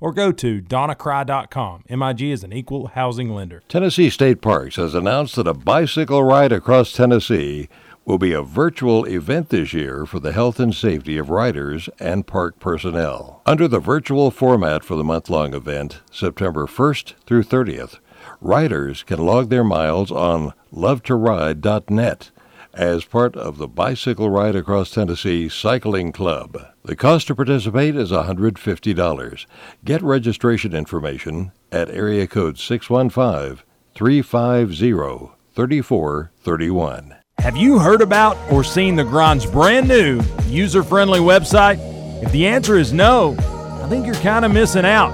or 0.00 0.12
go 0.12 0.32
to 0.32 0.60
donnacry.com. 0.60 1.84
MIG 1.88 2.22
is 2.22 2.44
an 2.44 2.52
equal 2.52 2.88
housing 2.88 3.30
lender. 3.30 3.62
Tennessee 3.68 4.10
State 4.10 4.40
Parks 4.40 4.76
has 4.76 4.94
announced 4.94 5.36
that 5.36 5.46
a 5.46 5.54
bicycle 5.54 6.22
ride 6.22 6.52
across 6.52 6.92
Tennessee 6.92 7.68
will 8.08 8.18
be 8.18 8.32
a 8.32 8.40
virtual 8.40 9.04
event 9.04 9.50
this 9.50 9.74
year 9.74 10.06
for 10.06 10.18
the 10.18 10.32
health 10.32 10.58
and 10.58 10.74
safety 10.74 11.18
of 11.18 11.28
riders 11.28 11.90
and 12.00 12.26
park 12.26 12.58
personnel. 12.58 13.42
Under 13.44 13.68
the 13.68 13.80
virtual 13.80 14.30
format 14.30 14.82
for 14.82 14.96
the 14.96 15.04
month 15.04 15.28
long 15.28 15.52
event, 15.52 16.00
September 16.10 16.66
1st 16.66 17.12
through 17.26 17.42
30th, 17.42 17.98
riders 18.40 19.02
can 19.02 19.18
log 19.18 19.50
their 19.50 19.62
miles 19.62 20.10
on 20.10 20.54
lovetoride.net 20.72 22.30
as 22.72 23.04
part 23.04 23.36
of 23.36 23.58
the 23.58 23.68
Bicycle 23.68 24.30
Ride 24.30 24.56
Across 24.56 24.92
Tennessee 24.92 25.48
Cycling 25.48 26.12
Club. 26.12 26.56
The 26.88 26.96
cost 26.96 27.26
to 27.26 27.34
participate 27.34 27.96
is 27.96 28.12
$150. 28.12 29.46
Get 29.84 30.02
registration 30.02 30.74
information 30.74 31.52
at 31.70 31.90
area 31.90 32.26
code 32.26 32.58
615 32.58 33.62
350 33.94 35.32
3431. 35.54 37.14
Have 37.40 37.58
you 37.58 37.78
heard 37.78 38.00
about 38.00 38.38
or 38.50 38.64
seen 38.64 38.96
the 38.96 39.04
Grind's 39.04 39.44
brand 39.44 39.86
new 39.86 40.22
user 40.46 40.82
friendly 40.82 41.20
website? 41.20 41.76
If 42.22 42.32
the 42.32 42.46
answer 42.46 42.78
is 42.78 42.94
no, 42.94 43.36
I 43.82 43.86
think 43.90 44.06
you're 44.06 44.14
kind 44.14 44.46
of 44.46 44.52
missing 44.52 44.86
out. 44.86 45.12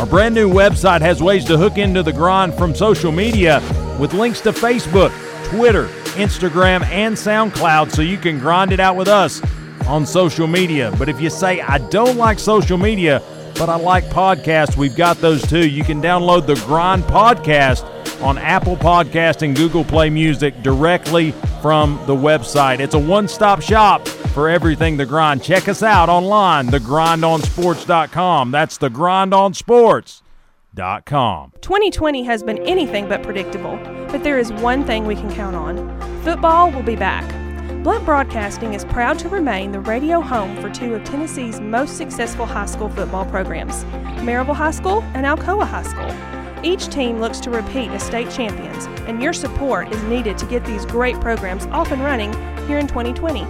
Our 0.00 0.06
brand 0.06 0.34
new 0.34 0.50
website 0.50 1.02
has 1.02 1.22
ways 1.22 1.44
to 1.44 1.58
hook 1.58 1.76
into 1.76 2.02
the 2.02 2.14
Grind 2.14 2.54
from 2.54 2.74
social 2.74 3.12
media 3.12 3.60
with 4.00 4.14
links 4.14 4.40
to 4.40 4.52
Facebook, 4.52 5.10
Twitter, 5.50 5.84
Instagram, 6.16 6.82
and 6.84 7.14
SoundCloud 7.14 7.90
so 7.90 8.00
you 8.00 8.16
can 8.16 8.38
grind 8.38 8.72
it 8.72 8.80
out 8.80 8.96
with 8.96 9.08
us 9.08 9.42
on 9.90 10.06
social 10.06 10.46
media. 10.46 10.92
But 10.98 11.08
if 11.08 11.20
you 11.20 11.30
say, 11.30 11.60
I 11.60 11.78
don't 11.78 12.16
like 12.16 12.38
social 12.38 12.78
media, 12.78 13.22
but 13.56 13.68
I 13.68 13.76
like 13.76 14.04
podcasts, 14.04 14.76
we've 14.76 14.96
got 14.96 15.18
those 15.18 15.46
too. 15.46 15.68
You 15.68 15.84
can 15.84 16.00
download 16.00 16.46
the 16.46 16.54
Grind 16.66 17.02
Podcast 17.04 17.84
on 18.22 18.38
Apple 18.38 18.76
Podcast 18.76 19.42
and 19.42 19.56
Google 19.56 19.84
Play 19.84 20.08
Music 20.08 20.62
directly 20.62 21.32
from 21.60 22.00
the 22.06 22.14
website. 22.14 22.78
It's 22.78 22.94
a 22.94 22.98
one-stop 22.98 23.60
shop 23.60 24.06
for 24.06 24.48
everything 24.48 24.96
The 24.96 25.06
Grind. 25.06 25.42
Check 25.42 25.68
us 25.68 25.82
out 25.82 26.08
online, 26.08 26.68
thegrindonsports.com. 26.68 28.50
That's 28.50 28.78
thegrindonsports.com. 28.78 31.52
2020 31.60 32.24
has 32.24 32.42
been 32.42 32.58
anything 32.58 33.08
but 33.08 33.22
predictable, 33.22 33.78
but 34.10 34.22
there 34.22 34.38
is 34.38 34.52
one 34.54 34.84
thing 34.84 35.06
we 35.06 35.16
can 35.16 35.32
count 35.34 35.56
on. 35.56 36.22
Football 36.22 36.70
will 36.70 36.82
be 36.82 36.96
back. 36.96 37.39
Blount 37.82 38.04
Broadcasting 38.04 38.74
is 38.74 38.84
proud 38.84 39.18
to 39.20 39.30
remain 39.30 39.72
the 39.72 39.80
radio 39.80 40.20
home 40.20 40.54
for 40.60 40.68
two 40.68 40.94
of 40.94 41.02
Tennessee's 41.02 41.60
most 41.60 41.96
successful 41.96 42.44
high 42.44 42.66
school 42.66 42.90
football 42.90 43.24
programs, 43.24 43.84
Maryville 44.20 44.54
High 44.54 44.70
School 44.70 45.00
and 45.14 45.24
Alcoa 45.24 45.66
High 45.66 45.84
School. 45.84 46.62
Each 46.62 46.88
team 46.88 47.20
looks 47.20 47.40
to 47.40 47.48
repeat 47.48 47.88
as 47.88 48.02
state 48.02 48.30
champions, 48.30 48.84
and 49.08 49.22
your 49.22 49.32
support 49.32 49.90
is 49.94 50.02
needed 50.02 50.36
to 50.36 50.44
get 50.44 50.62
these 50.66 50.84
great 50.84 51.18
programs 51.22 51.64
off 51.68 51.90
and 51.90 52.02
running 52.02 52.34
here 52.66 52.78
in 52.78 52.86
2020. 52.86 53.46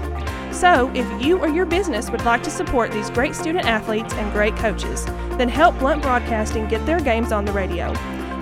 So, 0.53 0.93
if 0.95 1.21
you 1.21 1.37
or 1.41 1.49
your 1.49 1.67
business 1.67 2.09
would 2.09 2.25
like 2.25 2.45
to 2.45 2.51
support 2.51 2.93
these 2.93 3.11
great 3.11 3.35
student 3.35 3.67
athletes 3.67 4.15
and 4.15 4.33
great 4.33 4.55
coaches, 4.55 5.07
then 5.39 5.49
help 5.49 5.77
Blount 5.81 6.03
Broadcasting 6.03 6.69
get 6.69 6.87
their 6.87 7.01
games 7.01 7.33
on 7.33 7.45
the 7.45 7.53
radio. 7.53 7.93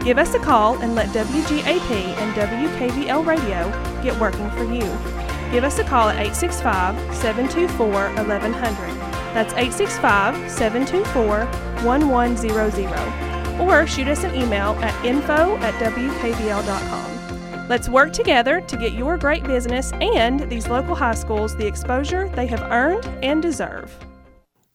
Give 0.04 0.18
us 0.18 0.34
a 0.34 0.38
call 0.38 0.76
and 0.82 0.94
let 0.94 1.08
WGAP 1.08 1.90
and 1.90 2.34
WKVL 2.34 3.24
Radio 3.24 3.70
get 4.02 4.20
working 4.20 4.50
for 4.50 4.64
you. 4.64 5.27
Give 5.50 5.64
us 5.64 5.78
a 5.78 5.84
call 5.84 6.08
at 6.08 6.16
865 6.16 6.94
724 7.14 7.88
1100. 7.88 9.08
That's 9.34 9.52
865 9.54 10.50
724 10.50 11.46
1100 11.84 13.28
or 13.60 13.86
shoot 13.86 14.08
us 14.08 14.24
an 14.24 14.34
email 14.34 14.72
at 14.80 15.04
info 15.04 15.56
at 15.58 15.74
wkvl.com. 15.74 17.68
Let's 17.68 17.88
work 17.88 18.12
together 18.12 18.60
to 18.62 18.76
get 18.76 18.92
your 18.92 19.18
great 19.18 19.44
business 19.44 19.92
and 20.00 20.40
these 20.48 20.68
local 20.68 20.94
high 20.94 21.14
schools 21.14 21.56
the 21.56 21.66
exposure 21.66 22.28
they 22.30 22.46
have 22.46 22.62
earned 22.72 23.04
and 23.22 23.42
deserve. 23.42 23.94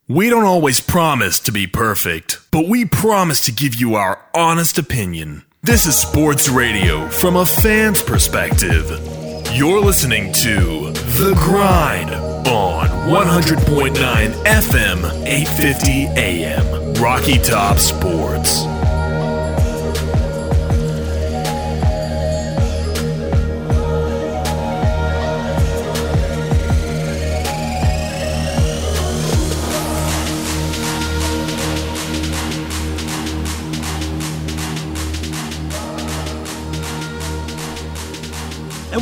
We 0.07 0.29
don't 0.29 0.43
always 0.43 0.79
promise 0.79 1.39
to 1.41 1.51
be 1.51 1.65
perfect, 1.65 2.39
but 2.51 2.67
we 2.67 2.85
promise 2.85 3.41
to 3.41 3.51
give 3.51 3.75
you 3.75 3.95
our 3.95 4.19
honest 4.35 4.77
opinion. 4.77 5.43
This 5.63 5.85
is 5.85 5.95
sports 5.95 6.49
radio 6.49 7.07
from 7.07 7.37
a 7.37 7.45
fan's 7.45 8.01
perspective. 8.01 9.22
You're 9.53 9.81
listening 9.81 10.31
to 10.33 10.89
The 10.89 11.35
Grind 11.35 12.09
on 12.09 12.87
100.9 13.07 13.93
FM, 13.93 15.25
850 15.27 16.07
AM, 16.19 16.93
Rocky 16.95 17.37
Top 17.37 17.77
Sports. 17.77 18.63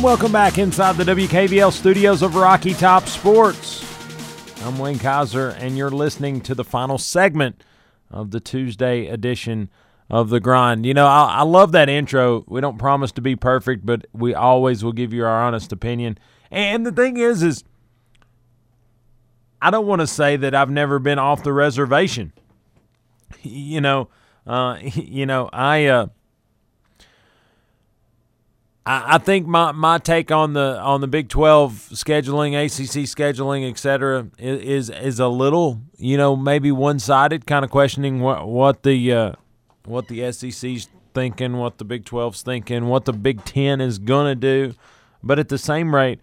And 0.02 0.08
welcome 0.08 0.32
back 0.32 0.58
inside 0.58 0.96
the 0.96 1.04
WKVL 1.04 1.70
studios 1.70 2.22
of 2.22 2.34
Rocky 2.34 2.74
Top 2.74 3.06
Sports. 3.06 3.86
I'm 4.64 4.76
Wayne 4.76 4.98
Kaiser, 4.98 5.50
and 5.50 5.78
you're 5.78 5.92
listening 5.92 6.40
to 6.40 6.56
the 6.56 6.64
final 6.64 6.98
segment 6.98 7.62
of 8.10 8.32
the 8.32 8.40
Tuesday 8.40 9.06
edition 9.06 9.70
of 10.10 10.28
The 10.28 10.40
Grind. 10.40 10.84
You 10.86 10.92
know, 10.92 11.06
I, 11.06 11.36
I 11.36 11.42
love 11.42 11.70
that 11.70 11.88
intro. 11.88 12.44
We 12.48 12.60
don't 12.60 12.78
promise 12.78 13.12
to 13.12 13.20
be 13.20 13.36
perfect, 13.36 13.86
but 13.86 14.04
we 14.12 14.34
always 14.34 14.82
will 14.82 14.90
give 14.90 15.12
you 15.12 15.24
our 15.24 15.40
honest 15.40 15.70
opinion. 15.70 16.18
And 16.50 16.84
the 16.84 16.90
thing 16.90 17.16
is, 17.16 17.44
is 17.44 17.62
I 19.60 19.70
don't 19.70 19.86
want 19.86 20.00
to 20.00 20.08
say 20.08 20.36
that 20.36 20.52
I've 20.52 20.68
never 20.68 20.98
been 20.98 21.20
off 21.20 21.44
the 21.44 21.52
reservation. 21.52 22.32
You 23.42 23.80
know, 23.80 24.08
uh, 24.48 24.78
you 24.82 25.26
know, 25.26 25.48
I. 25.52 25.86
Uh, 25.86 26.06
I, 28.84 29.18
think 29.18 29.46
my, 29.46 29.70
my 29.70 29.98
take 29.98 30.32
on 30.32 30.54
the 30.54 30.78
on 30.80 31.00
the 31.00 31.06
Big 31.06 31.28
Twelve 31.28 31.88
scheduling, 31.92 32.54
ACC 32.54 33.04
scheduling, 33.06 33.70
et 33.70 33.78
cetera, 33.78 34.26
is 34.38 34.90
is 34.90 35.20
a 35.20 35.28
little 35.28 35.80
you 35.98 36.16
know 36.16 36.34
maybe 36.34 36.72
one 36.72 36.98
sided, 36.98 37.46
kind 37.46 37.64
of 37.64 37.70
questioning 37.70 38.20
what 38.20 38.48
what 38.48 38.82
the 38.82 39.12
uh, 39.12 39.32
what 39.84 40.08
the 40.08 40.32
SEC's 40.32 40.88
thinking, 41.14 41.58
what 41.58 41.78
the 41.78 41.84
Big 41.84 42.04
12's 42.04 42.42
thinking, 42.42 42.86
what 42.86 43.04
the 43.04 43.12
Big 43.12 43.44
Ten 43.44 43.80
is 43.80 43.98
gonna 43.98 44.34
do, 44.34 44.74
but 45.22 45.38
at 45.38 45.48
the 45.48 45.58
same 45.58 45.94
rate. 45.94 46.20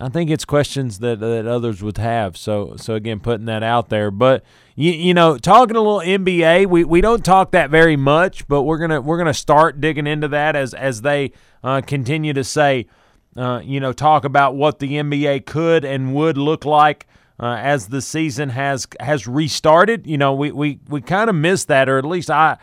I 0.00 0.08
think 0.08 0.30
it's 0.30 0.46
questions 0.46 1.00
that, 1.00 1.20
that 1.20 1.46
others 1.46 1.82
would 1.82 1.98
have. 1.98 2.36
So 2.36 2.74
so 2.76 2.94
again, 2.94 3.20
putting 3.20 3.46
that 3.46 3.62
out 3.62 3.90
there. 3.90 4.10
But 4.10 4.44
you, 4.74 4.92
you 4.92 5.12
know, 5.12 5.36
talking 5.36 5.76
a 5.76 5.80
little 5.80 6.00
NBA, 6.00 6.66
we, 6.66 6.84
we 6.84 7.00
don't 7.02 7.24
talk 7.24 7.50
that 7.52 7.70
very 7.70 7.96
much, 7.96 8.48
but 8.48 8.62
we're 8.62 8.78
gonna 8.78 9.00
we're 9.00 9.18
gonna 9.18 9.34
start 9.34 9.80
digging 9.80 10.06
into 10.06 10.28
that 10.28 10.56
as 10.56 10.72
as 10.72 11.02
they 11.02 11.32
uh, 11.62 11.82
continue 11.82 12.32
to 12.32 12.42
say, 12.42 12.86
uh, 13.36 13.60
you 13.62 13.78
know, 13.78 13.92
talk 13.92 14.24
about 14.24 14.56
what 14.56 14.78
the 14.78 14.92
NBA 14.92 15.44
could 15.44 15.84
and 15.84 16.14
would 16.14 16.38
look 16.38 16.64
like 16.64 17.06
uh, 17.38 17.56
as 17.58 17.88
the 17.88 18.00
season 18.00 18.48
has 18.50 18.86
has 19.00 19.26
restarted. 19.26 20.06
You 20.06 20.16
know, 20.16 20.34
we 20.34 20.50
we, 20.50 20.80
we 20.88 21.02
kind 21.02 21.28
of 21.28 21.36
missed 21.36 21.68
that, 21.68 21.88
or 21.88 21.98
at 21.98 22.06
least 22.06 22.30
I 22.30 22.56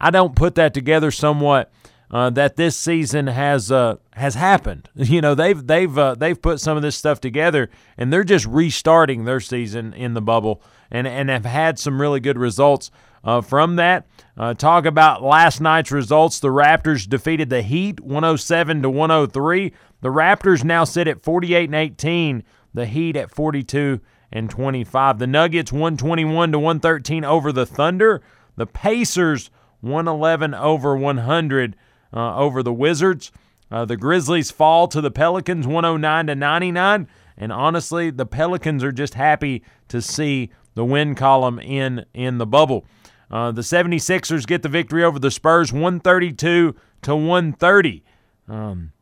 I 0.00 0.10
don't 0.10 0.34
put 0.34 0.54
that 0.54 0.72
together 0.72 1.10
somewhat. 1.10 1.70
Uh, 2.10 2.30
that 2.30 2.56
this 2.56 2.74
season 2.74 3.26
has 3.26 3.70
uh, 3.70 3.96
has 4.14 4.34
happened. 4.34 4.88
You 4.96 5.20
know, 5.20 5.34
they've 5.34 5.66
they've 5.66 5.96
uh, 5.98 6.14
they've 6.14 6.40
put 6.40 6.60
some 6.60 6.76
of 6.76 6.82
this 6.82 6.96
stuff 6.96 7.20
together, 7.20 7.68
and 7.96 8.12
they're 8.12 8.24
just 8.24 8.46
restarting 8.46 9.24
their 9.24 9.40
season 9.40 9.92
in 9.92 10.14
the 10.14 10.22
bubble, 10.22 10.62
and 10.90 11.06
and 11.06 11.28
have 11.28 11.44
had 11.44 11.78
some 11.78 12.00
really 12.00 12.20
good 12.20 12.38
results 12.38 12.90
uh, 13.24 13.40
from 13.40 13.76
that. 13.76 14.06
Uh, 14.36 14.54
talk 14.54 14.86
about 14.86 15.22
last 15.22 15.60
night's 15.60 15.90
results. 15.90 16.40
The 16.40 16.48
Raptors 16.48 17.08
defeated 17.08 17.50
the 17.50 17.62
Heat 17.62 18.00
107 18.00 18.82
to 18.82 18.90
103. 18.90 19.72
The 20.00 20.08
Raptors 20.08 20.64
now 20.64 20.84
sit 20.84 21.08
at 21.08 21.22
48 21.22 21.64
and 21.64 21.74
18. 21.74 22.44
The 22.72 22.86
Heat 22.86 23.16
at 23.16 23.30
42 23.30 24.00
and 24.30 24.48
25. 24.48 25.18
The 25.18 25.26
Nuggets 25.26 25.72
121 25.72 26.52
to 26.52 26.58
113 26.58 27.24
over 27.24 27.52
the 27.52 27.66
Thunder. 27.66 28.22
The 28.56 28.66
Pacers 28.66 29.50
111 29.80 30.54
over 30.54 30.96
100 30.96 31.76
uh, 32.12 32.36
over 32.36 32.62
the 32.62 32.72
Wizards. 32.72 33.30
Uh, 33.70 33.84
the 33.84 33.96
Grizzlies 33.96 34.50
fall 34.50 34.88
to 34.88 35.00
the 35.00 35.10
Pelicans 35.10 35.66
109 35.66 36.26
to 36.26 36.34
99. 36.34 37.08
And 37.36 37.52
honestly, 37.52 38.10
the 38.10 38.26
Pelicans 38.26 38.82
are 38.82 38.92
just 38.92 39.14
happy 39.14 39.62
to 39.88 40.00
see 40.02 40.50
the 40.74 40.84
win 40.84 41.14
column 41.14 41.58
in 41.58 42.04
in 42.14 42.38
the 42.38 42.46
bubble. 42.46 42.86
Uh, 43.30 43.52
the 43.52 43.62
76ers 43.62 44.46
get 44.46 44.62
the 44.62 44.68
victory 44.68 45.04
over 45.04 45.18
the 45.18 45.30
Spurs 45.30 45.72
132 45.72 46.74
to 47.02 47.16
130. 47.16 48.04
Um, 48.48 48.92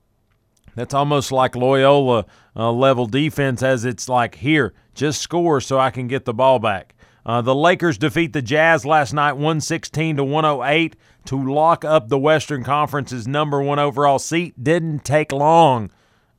that's 0.74 0.94
almost 0.94 1.30
like 1.30 1.54
Loyola 1.54 2.26
uh, 2.54 2.72
level 2.72 3.06
defense, 3.06 3.62
as 3.62 3.84
it's 3.84 4.08
like, 4.08 4.36
here, 4.36 4.74
just 4.94 5.20
score 5.20 5.60
so 5.60 5.78
I 5.78 5.90
can 5.90 6.08
get 6.08 6.24
the 6.24 6.34
ball 6.34 6.58
back. 6.58 6.94
Uh, 7.26 7.42
the 7.42 7.54
Lakers 7.56 7.98
defeat 7.98 8.32
the 8.32 8.40
Jazz 8.40 8.86
last 8.86 9.12
night 9.12 9.32
116 9.32 10.18
to 10.18 10.24
108 10.24 10.94
to 11.24 11.52
lock 11.52 11.84
up 11.84 12.08
the 12.08 12.18
Western 12.18 12.62
Conference's 12.62 13.26
number 13.26 13.60
one 13.60 13.80
overall 13.80 14.20
seat. 14.20 14.62
Didn't 14.62 15.04
take 15.04 15.32
long 15.32 15.90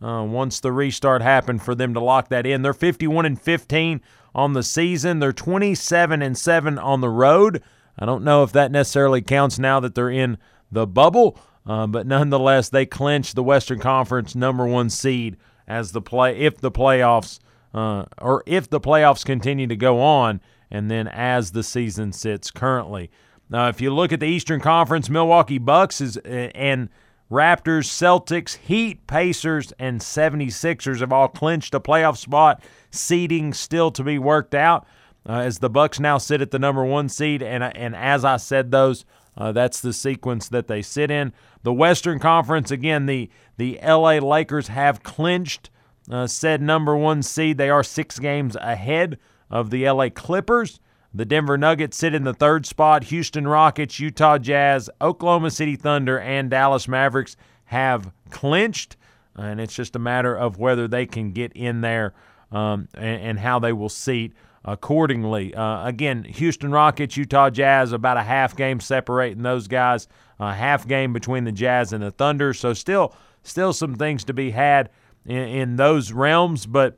uh, 0.01 0.23
once 0.25 0.61
the 0.61 0.71
restart 0.71 1.21
happened 1.21 1.61
for 1.61 1.75
them 1.75 1.93
to 1.93 1.99
lock 1.99 2.29
that 2.29 2.45
in. 2.45 2.61
They're 2.61 2.73
51 2.73 3.25
and 3.25 3.41
15 3.41 3.99
on 4.33 4.53
the 4.53 4.63
season. 4.63 5.19
They're 5.19 5.33
27 5.33 6.21
and 6.21 6.37
7 6.37 6.79
on 6.79 7.01
the 7.01 7.09
road. 7.09 7.61
I 7.99 8.05
don't 8.05 8.23
know 8.23 8.43
if 8.43 8.53
that 8.53 8.71
necessarily 8.71 9.21
counts 9.21 9.59
now 9.59 9.81
that 9.81 9.93
they're 9.93 10.09
in 10.09 10.37
the 10.71 10.87
bubble, 10.87 11.37
uh, 11.65 11.87
but 11.87 12.07
nonetheless, 12.07 12.69
they 12.69 12.85
clinch 12.85 13.33
the 13.33 13.43
Western 13.43 13.79
Conference 13.79 14.35
number 14.35 14.65
one 14.65 14.89
seed 14.89 15.35
as 15.67 15.91
the 15.91 16.01
play 16.01 16.37
if 16.37 16.61
the 16.61 16.71
playoffs 16.71 17.39
uh, 17.77 18.05
or 18.17 18.43
if 18.47 18.67
the 18.67 18.79
playoffs 18.79 19.23
continue 19.23 19.67
to 19.67 19.75
go 19.75 20.01
on, 20.01 20.41
and 20.71 20.89
then 20.89 21.07
as 21.07 21.51
the 21.51 21.61
season 21.61 22.11
sits 22.11 22.49
currently. 22.49 23.11
Now, 23.51 23.67
if 23.67 23.79
you 23.79 23.93
look 23.93 24.11
at 24.11 24.19
the 24.19 24.25
Eastern 24.25 24.59
Conference, 24.59 25.11
Milwaukee 25.11 25.59
Bucks 25.59 26.01
is 26.01 26.17
and 26.17 26.89
Raptors, 27.29 27.85
Celtics, 27.85 28.57
Heat, 28.57 29.05
Pacers, 29.05 29.73
and 29.77 30.01
76ers 30.01 31.01
have 31.01 31.11
all 31.11 31.27
clinched 31.27 31.75
a 31.75 31.79
playoff 31.79 32.17
spot. 32.17 32.63
Seeding 32.89 33.53
still 33.53 33.91
to 33.91 34.03
be 34.03 34.17
worked 34.17 34.55
out 34.55 34.87
uh, 35.29 35.33
as 35.33 35.59
the 35.59 35.69
Bucks 35.69 35.99
now 35.99 36.17
sit 36.17 36.41
at 36.41 36.49
the 36.49 36.57
number 36.57 36.83
one 36.83 37.09
seed, 37.09 37.43
and 37.43 37.63
and 37.63 37.95
as 37.95 38.25
I 38.25 38.37
said, 38.37 38.71
those 38.71 39.05
uh, 39.37 39.51
that's 39.51 39.81
the 39.81 39.93
sequence 39.93 40.49
that 40.49 40.67
they 40.67 40.81
sit 40.81 41.11
in. 41.11 41.31
The 41.61 41.73
Western 41.73 42.17
Conference 42.17 42.71
again, 42.71 43.05
the 43.05 43.29
the 43.57 43.79
L.A. 43.81 44.19
Lakers 44.19 44.69
have 44.69 45.03
clinched 45.03 45.69
uh, 46.11 46.27
said 46.27 46.61
number 46.61 46.95
one 46.95 47.23
seed. 47.23 47.57
They 47.57 47.69
are 47.69 47.83
six 47.83 48.19
games 48.19 48.55
ahead 48.55 49.17
of 49.49 49.69
the 49.69 49.85
L.A. 49.85 50.09
Clippers. 50.09 50.79
The 51.13 51.25
Denver 51.25 51.57
Nuggets 51.57 51.97
sit 51.97 52.13
in 52.13 52.23
the 52.23 52.33
third 52.33 52.65
spot. 52.65 53.05
Houston 53.05 53.47
Rockets, 53.47 53.99
Utah 53.99 54.37
Jazz, 54.37 54.89
Oklahoma 55.01 55.51
City 55.51 55.75
Thunder, 55.75 56.19
and 56.19 56.49
Dallas 56.49 56.87
Mavericks 56.87 57.35
have 57.65 58.11
clinched, 58.29 58.97
and 59.35 59.59
it's 59.59 59.73
just 59.73 59.95
a 59.95 59.99
matter 59.99 60.35
of 60.35 60.57
whether 60.59 60.87
they 60.87 61.05
can 61.05 61.31
get 61.31 61.51
in 61.53 61.81
there 61.81 62.13
um, 62.51 62.87
and, 62.93 63.21
and, 63.21 63.39
how 63.39 63.59
they 63.59 63.73
will 63.73 63.89
seat 63.89 64.33
accordingly. 64.63 65.53
Uh, 65.53 65.85
again, 65.85 66.23
Houston 66.23 66.71
Rockets, 66.71 67.17
Utah 67.17 67.49
Jazz, 67.49 67.91
about 67.91 68.17
a 68.17 68.23
half 68.23 68.55
game 68.55 68.79
separating 68.79 69.43
those 69.43 69.67
guys, 69.67 70.07
a 70.39 70.53
half 70.53 70.87
game 70.87 71.11
between 71.11 71.43
the 71.43 71.51
Jazz 71.51 71.91
and 71.91 72.03
the 72.03 72.11
Thunder. 72.11 72.53
So 72.53 72.73
still, 72.73 73.13
still 73.43 73.73
some 73.73 73.95
things 73.95 74.23
to 74.25 74.33
be 74.33 74.51
had 74.51 74.89
in, 75.27 75.37
in 75.37 75.75
those 75.75 76.11
realms, 76.11 76.65
but 76.65 76.97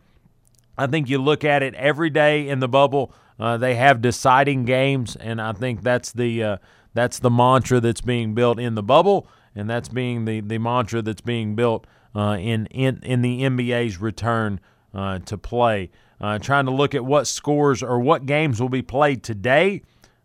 I 0.78 0.88
think 0.88 1.10
you 1.10 1.18
look 1.18 1.44
at 1.44 1.62
it 1.62 1.74
every 1.74 2.10
day 2.10 2.48
in 2.48 2.62
the 2.62 2.70
bubble. 2.70 3.12
Uh, 3.38 3.58
they 3.58 3.76
have 3.76 4.02
deciding 4.02 4.64
games, 4.66 5.16
and 5.18 5.42
I 5.42 5.52
think 5.52 5.82
that's 5.82 6.12
the 6.14 6.44
uh, 6.44 6.58
that's 6.94 7.20
the 7.20 7.30
mantra 7.30 7.80
that's 7.80 8.02
being 8.02 8.34
built 8.34 8.60
in 8.60 8.76
the 8.76 8.84
bubble, 8.84 9.28
and 9.56 9.70
that's 9.70 9.90
being 9.90 10.26
the, 10.26 10.42
the 10.42 10.58
mantra 10.58 11.02
that's 11.02 11.22
being 11.22 11.56
built 11.56 11.86
uh, 12.16 12.38
in, 12.40 12.66
in 12.68 13.00
in 13.04 13.22
the 13.22 13.42
NBA's 13.42 14.00
return 14.00 14.60
uh, 14.94 15.20
to 15.20 15.38
play. 15.38 15.90
Uh, 16.22 16.38
trying 16.38 16.66
to 16.66 16.72
look 16.72 16.94
at 16.94 17.06
what 17.06 17.28
scores 17.28 17.82
or 17.82 18.00
what 18.00 18.26
games 18.26 18.62
will 18.62 18.70
be 18.70 18.82
played 18.82 19.24
today, 19.24 19.82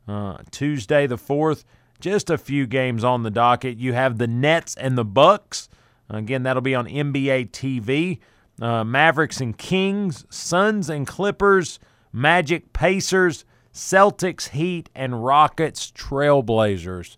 uh, 0.09 0.39
Tuesday 0.51 1.07
the 1.07 1.19
fourth. 1.19 1.65
Just 2.01 2.29
a 2.29 2.37
few 2.37 2.67
games 2.67 3.05
on 3.05 3.23
the 3.23 3.31
docket. 3.31 3.79
You 3.79 3.93
have 3.93 4.19
the 4.19 4.27
Nets 4.27 4.75
and 4.75 4.99
the 4.99 5.05
Bucks. 5.05 5.69
Again, 6.11 6.43
that'll 6.43 6.63
be 6.63 6.75
on 6.75 6.87
NBA 6.87 7.51
TV. 7.51 8.19
Mavericks 8.61 9.41
and 9.41 9.57
Kings, 9.57 10.25
Suns 10.31 10.89
and 10.89 11.07
Clippers. 11.07 11.79
Magic, 12.15 12.73
Pacers, 12.73 13.45
Celtics, 13.73 14.51
Heat, 14.51 14.89
and 14.95 15.25
Rockets, 15.25 15.91
Trailblazers. 15.91 17.17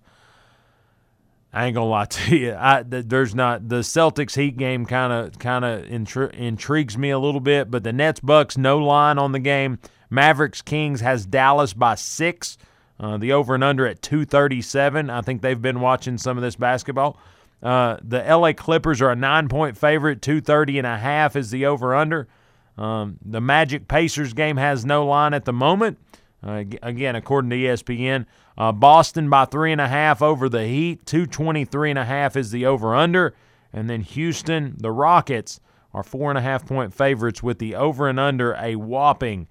I 1.53 1.66
ain't 1.66 1.74
gonna 1.74 1.87
lie 1.87 2.05
to 2.11 2.37
you. 2.37 2.55
I, 2.55 2.82
there's 2.82 3.34
not 3.34 3.68
the 3.68 3.80
Celtics 3.80 4.37
Heat 4.37 4.57
game 4.57 4.87
kind 4.87 5.12
of 5.12 5.39
kind 5.39 5.66
of 5.66 5.84
intri- 5.84 6.32
intrigues 6.32 6.97
me 6.97 7.11
a 7.11 7.18
little 7.18 7.41
bit, 7.41 7.70
but 7.70 7.84
the 7.84 7.93
Nets 7.93 8.20
Bucks 8.20 8.57
no 8.57 8.78
line 8.78 9.18
on 9.18 9.32
the 9.32 9.39
game. 9.39 9.78
Mavericks 10.09 10.62
Kings 10.62 11.03
has 11.03 11.26
Dallas 11.26 11.74
by 11.74 11.95
six. 11.95 12.57
Uh, 12.99 13.18
the 13.18 13.32
over 13.32 13.55
and 13.55 13.62
under 13.62 13.87
at 13.87 14.01
237. 14.01 15.11
I 15.11 15.20
think 15.20 15.43
they've 15.43 15.61
been 15.61 15.80
watching 15.80 16.16
some 16.16 16.39
of 16.39 16.43
this 16.43 16.57
basketball. 16.57 17.18
Uh, 17.62 17.96
the 18.02 18.18
LA 18.18 18.52
Clippers 18.52 19.00
are 19.00 19.11
a 19.11 19.16
nine 19.16 19.48
point 19.48 19.76
favorite. 19.76 20.22
230 20.22 20.78
and 20.78 20.86
a 20.86 20.98
half 20.98 21.36
is 21.36 21.50
the 21.50 21.66
over 21.66 21.94
under. 21.94 22.28
Um, 22.76 23.18
the 23.24 23.40
Magic 23.40 23.88
Pacers 23.88 24.34
game 24.34 24.59
has 24.59 24.84
no 24.84 25.07
line 25.07 25.34
at 25.34 25.46
the 25.46 25.52
moment. 25.52 25.98
Uh, 26.46 26.64
again, 26.82 27.16
according 27.16 27.48
to 27.50 27.57
ESPN, 27.57 28.26
uh, 28.59 28.72
Boston 28.72 29.30
by 29.30 29.46
three 29.46 29.72
and 29.72 29.80
a 29.80 29.88
half 29.88 30.20
over 30.20 30.46
the 30.48 30.66
Heat. 30.66 31.07
223 31.07 31.90
and 31.90 31.98
a 31.98 32.04
half 32.04 32.36
is 32.36 32.50
the 32.50 32.66
over 32.66 32.94
under. 32.94 33.34
And 33.72 33.88
then 33.90 34.02
Houston, 34.02 34.76
the 34.78 34.92
Rockets 34.92 35.61
are 35.92 36.02
four 36.02 36.30
and 36.30 36.38
a 36.38 36.42
half 36.42 36.66
point 36.66 36.92
favorites 36.92 37.42
with 37.42 37.59
the 37.59 37.74
over 37.74 38.07
and 38.09 38.20
under 38.20 38.54
a 38.54 38.76
whopping 38.76 39.48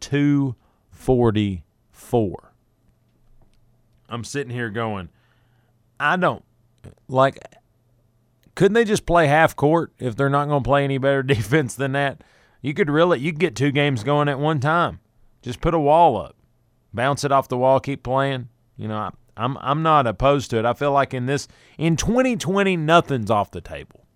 244. 0.00 2.52
I'm 4.08 4.22
sitting 4.22 4.52
here 4.52 4.70
going, 4.70 5.08
I 5.98 6.16
don't 6.16 6.44
like. 7.08 7.38
Couldn't 8.54 8.72
they 8.72 8.84
just 8.84 9.04
play 9.04 9.26
half 9.26 9.54
court 9.54 9.92
if 9.98 10.16
they're 10.16 10.30
not 10.30 10.48
going 10.48 10.62
to 10.62 10.66
play 10.66 10.82
any 10.82 10.96
better 10.96 11.22
defense 11.34 11.74
than 11.74 11.92
that? 11.92 12.22
You 12.62 12.74
could 12.74 12.90
really 12.90 13.18
you 13.20 13.32
could 13.32 13.40
get 13.40 13.54
two 13.54 13.70
games 13.70 14.02
going 14.02 14.28
at 14.28 14.38
one 14.38 14.60
time. 14.60 15.00
Just 15.42 15.60
put 15.60 15.74
a 15.74 15.78
wall 15.78 16.16
up, 16.16 16.36
bounce 16.92 17.22
it 17.22 17.30
off 17.30 17.48
the 17.48 17.58
wall, 17.58 17.78
keep 17.80 18.02
playing. 18.02 18.48
You 18.76 18.88
know, 18.88 18.96
I, 18.96 19.10
I'm 19.36 19.56
I'm 19.60 19.82
not 19.82 20.06
opposed 20.06 20.50
to 20.50 20.58
it. 20.58 20.64
I 20.64 20.72
feel 20.72 20.92
like 20.92 21.14
in 21.14 21.26
this 21.26 21.46
in 21.78 21.96
2020, 21.96 22.76
nothing's 22.76 23.30
off 23.30 23.50
the 23.50 23.60
table, 23.60 24.06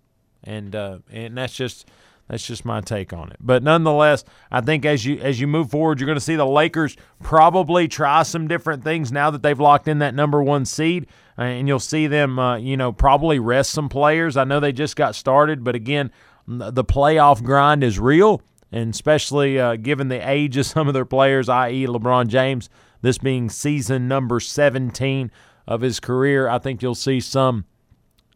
and 0.43 0.75
uh, 0.75 0.99
and 1.11 1.37
that's 1.37 1.53
just 1.53 1.87
that's 2.27 2.45
just 2.45 2.65
my 2.65 2.81
take 2.81 3.13
on 3.13 3.31
it. 3.31 3.37
But 3.39 3.61
nonetheless, 3.61 4.23
I 4.51 4.61
think 4.61 4.85
as 4.85 5.05
you 5.05 5.19
as 5.19 5.39
you 5.39 5.47
move 5.47 5.69
forward, 5.69 5.99
you're 5.99 6.07
going 6.07 6.17
to 6.17 6.21
see 6.21 6.35
the 6.35 6.45
Lakers 6.45 6.97
probably 7.21 7.87
try 7.87 8.23
some 8.23 8.47
different 8.47 8.83
things 8.83 9.11
now 9.11 9.29
that 9.31 9.43
they've 9.43 9.59
locked 9.59 9.87
in 9.87 9.99
that 9.99 10.15
number 10.15 10.41
one 10.41 10.65
seed, 10.65 11.07
and 11.43 11.67
you'll 11.67 11.79
see 11.79 12.07
them, 12.07 12.39
uh, 12.39 12.57
you 12.57 12.77
know, 12.77 12.91
probably 12.91 13.39
rest 13.39 13.71
some 13.71 13.89
players. 13.89 14.37
I 14.37 14.43
know 14.43 14.59
they 14.59 14.71
just 14.71 14.95
got 14.95 15.15
started, 15.15 15.63
but 15.63 15.75
again, 15.75 16.11
the 16.47 16.83
playoff 16.83 17.43
grind 17.43 17.83
is 17.83 17.99
real, 17.99 18.41
and 18.71 18.93
especially 18.93 19.59
uh, 19.59 19.75
given 19.75 20.09
the 20.09 20.29
age 20.29 20.57
of 20.57 20.65
some 20.67 20.87
of 20.87 20.93
their 20.93 21.05
players, 21.05 21.49
i.e., 21.49 21.85
LeBron 21.87 22.27
James, 22.27 22.69
this 23.01 23.17
being 23.17 23.49
season 23.49 24.07
number 24.07 24.39
17 24.39 25.31
of 25.67 25.81
his 25.81 25.99
career, 25.99 26.47
I 26.47 26.59
think 26.59 26.81
you'll 26.81 26.95
see 26.95 27.19
some 27.19 27.65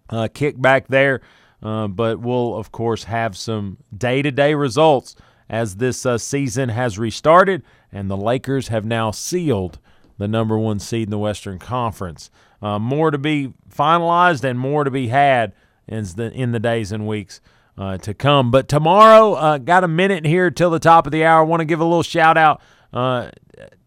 uh, 0.09 0.27
kickback 0.33 0.87
there. 0.87 1.21
Uh, 1.61 1.87
but 1.87 2.19
we'll, 2.19 2.55
of 2.55 2.71
course, 2.71 3.05
have 3.05 3.35
some 3.35 3.77
day 3.95 4.21
to 4.21 4.31
day 4.31 4.53
results 4.53 5.15
as 5.49 5.77
this 5.77 6.05
uh, 6.05 6.17
season 6.17 6.69
has 6.69 6.99
restarted, 6.99 7.63
and 7.91 8.09
the 8.09 8.17
Lakers 8.17 8.67
have 8.67 8.85
now 8.85 9.11
sealed 9.11 9.79
the 10.17 10.27
number 10.27 10.57
one 10.57 10.79
seed 10.79 11.07
in 11.07 11.11
the 11.11 11.17
Western 11.17 11.59
Conference. 11.59 12.29
Uh, 12.65 12.79
more 12.79 13.11
to 13.11 13.19
be 13.19 13.53
finalized 13.69 14.43
and 14.43 14.57
more 14.57 14.83
to 14.83 14.89
be 14.89 15.09
had 15.09 15.53
in 15.87 16.03
the, 16.15 16.31
in 16.31 16.51
the 16.51 16.59
days 16.59 16.91
and 16.91 17.05
weeks 17.05 17.39
uh, 17.77 17.95
to 17.99 18.11
come. 18.11 18.49
But 18.49 18.67
tomorrow, 18.67 19.33
uh, 19.33 19.57
got 19.59 19.83
a 19.83 19.87
minute 19.87 20.25
here 20.25 20.49
till 20.49 20.71
the 20.71 20.79
top 20.79 21.05
of 21.05 21.11
the 21.11 21.23
hour. 21.23 21.45
Want 21.45 21.61
to 21.61 21.65
give 21.65 21.79
a 21.79 21.83
little 21.83 22.01
shout 22.01 22.39
out 22.39 22.63
uh, 22.91 23.29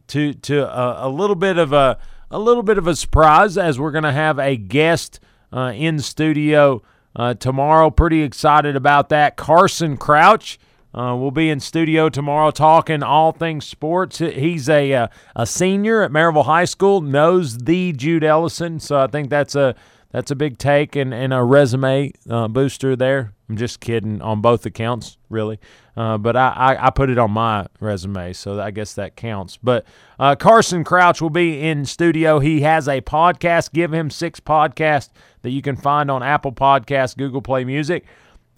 to 0.07 0.33
to 0.33 0.61
a, 0.61 1.09
a, 1.09 1.11
little 1.11 1.35
bit 1.35 1.59
of 1.59 1.73
a 1.73 1.99
a 2.31 2.39
little 2.39 2.63
bit 2.63 2.79
of 2.79 2.87
a 2.87 2.95
surprise 2.95 3.59
as 3.59 3.81
we're 3.81 3.91
going 3.91 4.05
to 4.05 4.13
have 4.13 4.39
a 4.39 4.57
guest 4.57 5.19
uh, 5.53 5.73
in 5.75 5.99
studio 5.99 6.81
uh, 7.17 7.35
tomorrow. 7.35 7.91
Pretty 7.91 8.23
excited 8.23 8.77
about 8.77 9.09
that. 9.09 9.37
Carson 9.37 9.97
Crouch. 9.97 10.57
Uh, 10.95 11.15
we'll 11.19 11.31
be 11.31 11.51
in 11.51 11.61
studio 11.61 12.09
tomorrow 12.09 12.51
talking 12.51 13.03
all 13.03 13.33
things 13.33 13.67
sports. 13.67 14.19
He's 14.19 14.69
a 14.69 14.93
uh, 14.93 15.09
a 15.37 15.47
senior 15.47 16.03
at 16.03 16.11
Maryville 16.11 16.47
High 16.47 16.65
School, 16.65 17.01
knows 17.01 17.59
the 17.59 17.93
Jude 17.93 18.25
Ellison, 18.25 18.81
so 18.81 18.99
I 19.01 19.07
think 19.07 19.29
that's 19.29 19.55
a 19.55 19.75
that's 20.11 20.31
a 20.31 20.37
big 20.37 20.57
take 20.57 20.97
and, 20.97 21.13
and 21.13 21.35
a 21.35 21.45
resume 21.45 22.13
uh, 22.29 22.49
booster 22.49 22.97
there. 22.97 23.35
I'm 23.49 23.57
just 23.57 23.81
kidding 23.81 24.21
on 24.23 24.41
both 24.41 24.65
accounts, 24.67 25.19
really. 25.29 25.59
Uh, 25.97 26.17
but 26.17 26.37
I, 26.37 26.49
I, 26.49 26.87
I, 26.87 26.91
put 26.91 27.11
it 27.11 27.19
on 27.19 27.31
my 27.31 27.67
resume, 27.81 28.33
so 28.33 28.61
I 28.61 28.71
guess 28.71 28.95
that 28.95 29.17
counts. 29.17 29.57
But 29.57 29.85
uh, 30.19 30.37
Carson 30.37 30.85
Crouch 30.85 31.21
will 31.21 31.31
be 31.31 31.61
in 31.61 31.85
studio. 31.85 32.39
He 32.39 32.61
has 32.61 32.89
a 32.89 33.01
podcast, 33.01 33.73
Give 33.73 33.93
Him 33.93 34.11
Six 34.11 34.39
podcast, 34.39 35.11
that 35.43 35.51
you 35.51 35.61
can 35.61 35.77
find 35.77 36.11
on 36.11 36.23
Apple 36.23 36.53
Podcasts, 36.53 37.17
Google 37.17 37.43
Play 37.43 37.65
Music, 37.65 38.05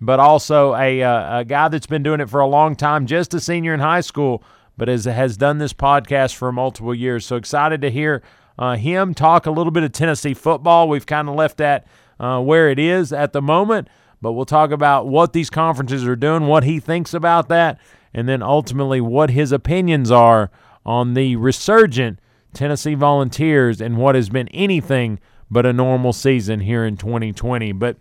but 0.01 0.19
also 0.21 0.75
a, 0.75 1.03
uh, 1.03 1.41
a 1.41 1.45
guy 1.45 1.69
that's 1.69 1.87
been 1.87 2.03
doing 2.03 2.21
it 2.21 2.31
for 2.31 2.41
a 2.41 2.47
long 2.47 2.75
time, 2.75 3.07
just 3.07 3.35
a 3.35 3.41
senior 3.41 3.75
in 3.75 3.81
high 3.81 4.01
school, 4.01 4.43
but 4.77 4.89
has, 4.89 5.05
has 5.05 5.37
done 5.37 5.59
this 5.59 5.73
podcast 5.73 6.35
for 6.35 6.51
multiple 6.53 6.95
years. 6.95 7.27
So 7.27 7.37
excited 7.37 7.83
to 7.83 7.91
hear 7.91 8.23
uh, 8.59 8.77
him 8.77 9.15
talk 9.15 9.47
a 9.47 9.51
little 9.51 9.71
bit 9.71 9.83
of 9.83 9.93
Tennessee 9.93 10.35
football. 10.35 10.89
We've 10.89 11.07
kind 11.07 11.29
of 11.29 11.35
left 11.35 11.59
that 11.59 11.87
uh, 12.19 12.41
where 12.41 12.71
it 12.71 12.79
is 12.79 13.13
at 13.13 13.33
the 13.33 13.43
moment. 13.43 13.89
But 14.23 14.33
we'll 14.33 14.45
talk 14.45 14.71
about 14.71 15.09
what 15.09 15.33
these 15.33 15.49
conferences 15.49 16.07
are 16.07 16.17
doing, 16.17 16.47
what 16.47 16.65
he 16.65 16.79
thinks 16.79 17.15
about 17.15 17.49
that, 17.49 17.81
and 18.13 18.29
then 18.29 18.43
ultimately 18.43 19.01
what 19.01 19.31
his 19.31 19.51
opinions 19.51 20.11
are 20.11 20.51
on 20.85 21.15
the 21.15 21.37
resurgent 21.37 22.19
Tennessee 22.53 22.95
Volunteers 22.95 23.81
and 23.81 23.97
what 23.97 24.15
has 24.15 24.29
been 24.29 24.49
anything 24.49 25.21
but 25.51 25.65
a 25.65 25.73
normal 25.73 26.13
season 26.13 26.61
here 26.61 26.85
in 26.85 26.97
2020. 26.97 27.73
But 27.73 27.97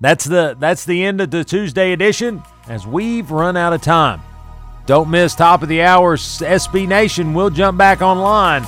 that's 0.00 0.24
the 0.24 0.56
that's 0.58 0.84
the 0.84 1.04
end 1.04 1.20
of 1.20 1.30
the 1.30 1.44
Tuesday 1.44 1.92
edition 1.92 2.42
as 2.68 2.86
we've 2.86 3.30
run 3.30 3.56
out 3.56 3.72
of 3.72 3.82
time. 3.82 4.20
Don't 4.86 5.10
miss 5.10 5.34
top 5.34 5.62
of 5.62 5.68
the 5.68 5.82
hour 5.82 6.16
SB 6.16 6.88
Nation. 6.88 7.34
We'll 7.34 7.50
jump 7.50 7.76
back 7.76 8.00
online 8.00 8.62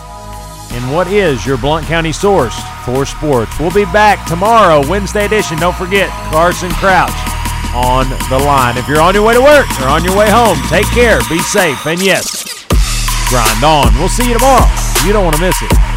in 0.74 0.90
what 0.90 1.06
is 1.06 1.46
your 1.46 1.56
Blount 1.56 1.86
County 1.86 2.12
source 2.12 2.58
for 2.84 3.06
sports. 3.06 3.58
We'll 3.58 3.72
be 3.72 3.86
back 3.86 4.26
tomorrow, 4.28 4.86
Wednesday 4.88 5.24
edition. 5.26 5.58
Don't 5.58 5.76
forget 5.76 6.10
Carson 6.30 6.70
Crouch. 6.72 7.10
on 7.74 8.08
the 8.28 8.38
line. 8.44 8.76
If 8.76 8.88
you're 8.88 9.00
on 9.00 9.14
your 9.14 9.24
way 9.24 9.34
to 9.34 9.40
work 9.40 9.66
or 9.80 9.86
on 9.86 10.02
your 10.04 10.16
way 10.16 10.28
home, 10.28 10.58
take 10.68 10.86
care, 10.90 11.20
be 11.30 11.38
safe, 11.38 11.86
and 11.86 12.02
yes, 12.02 12.66
grind 13.30 13.62
on. 13.62 13.94
We'll 13.98 14.08
see 14.08 14.26
you 14.26 14.34
tomorrow. 14.34 14.66
You 15.06 15.12
don't 15.12 15.24
want 15.24 15.36
to 15.36 15.42
miss 15.42 15.62
it. 15.62 15.89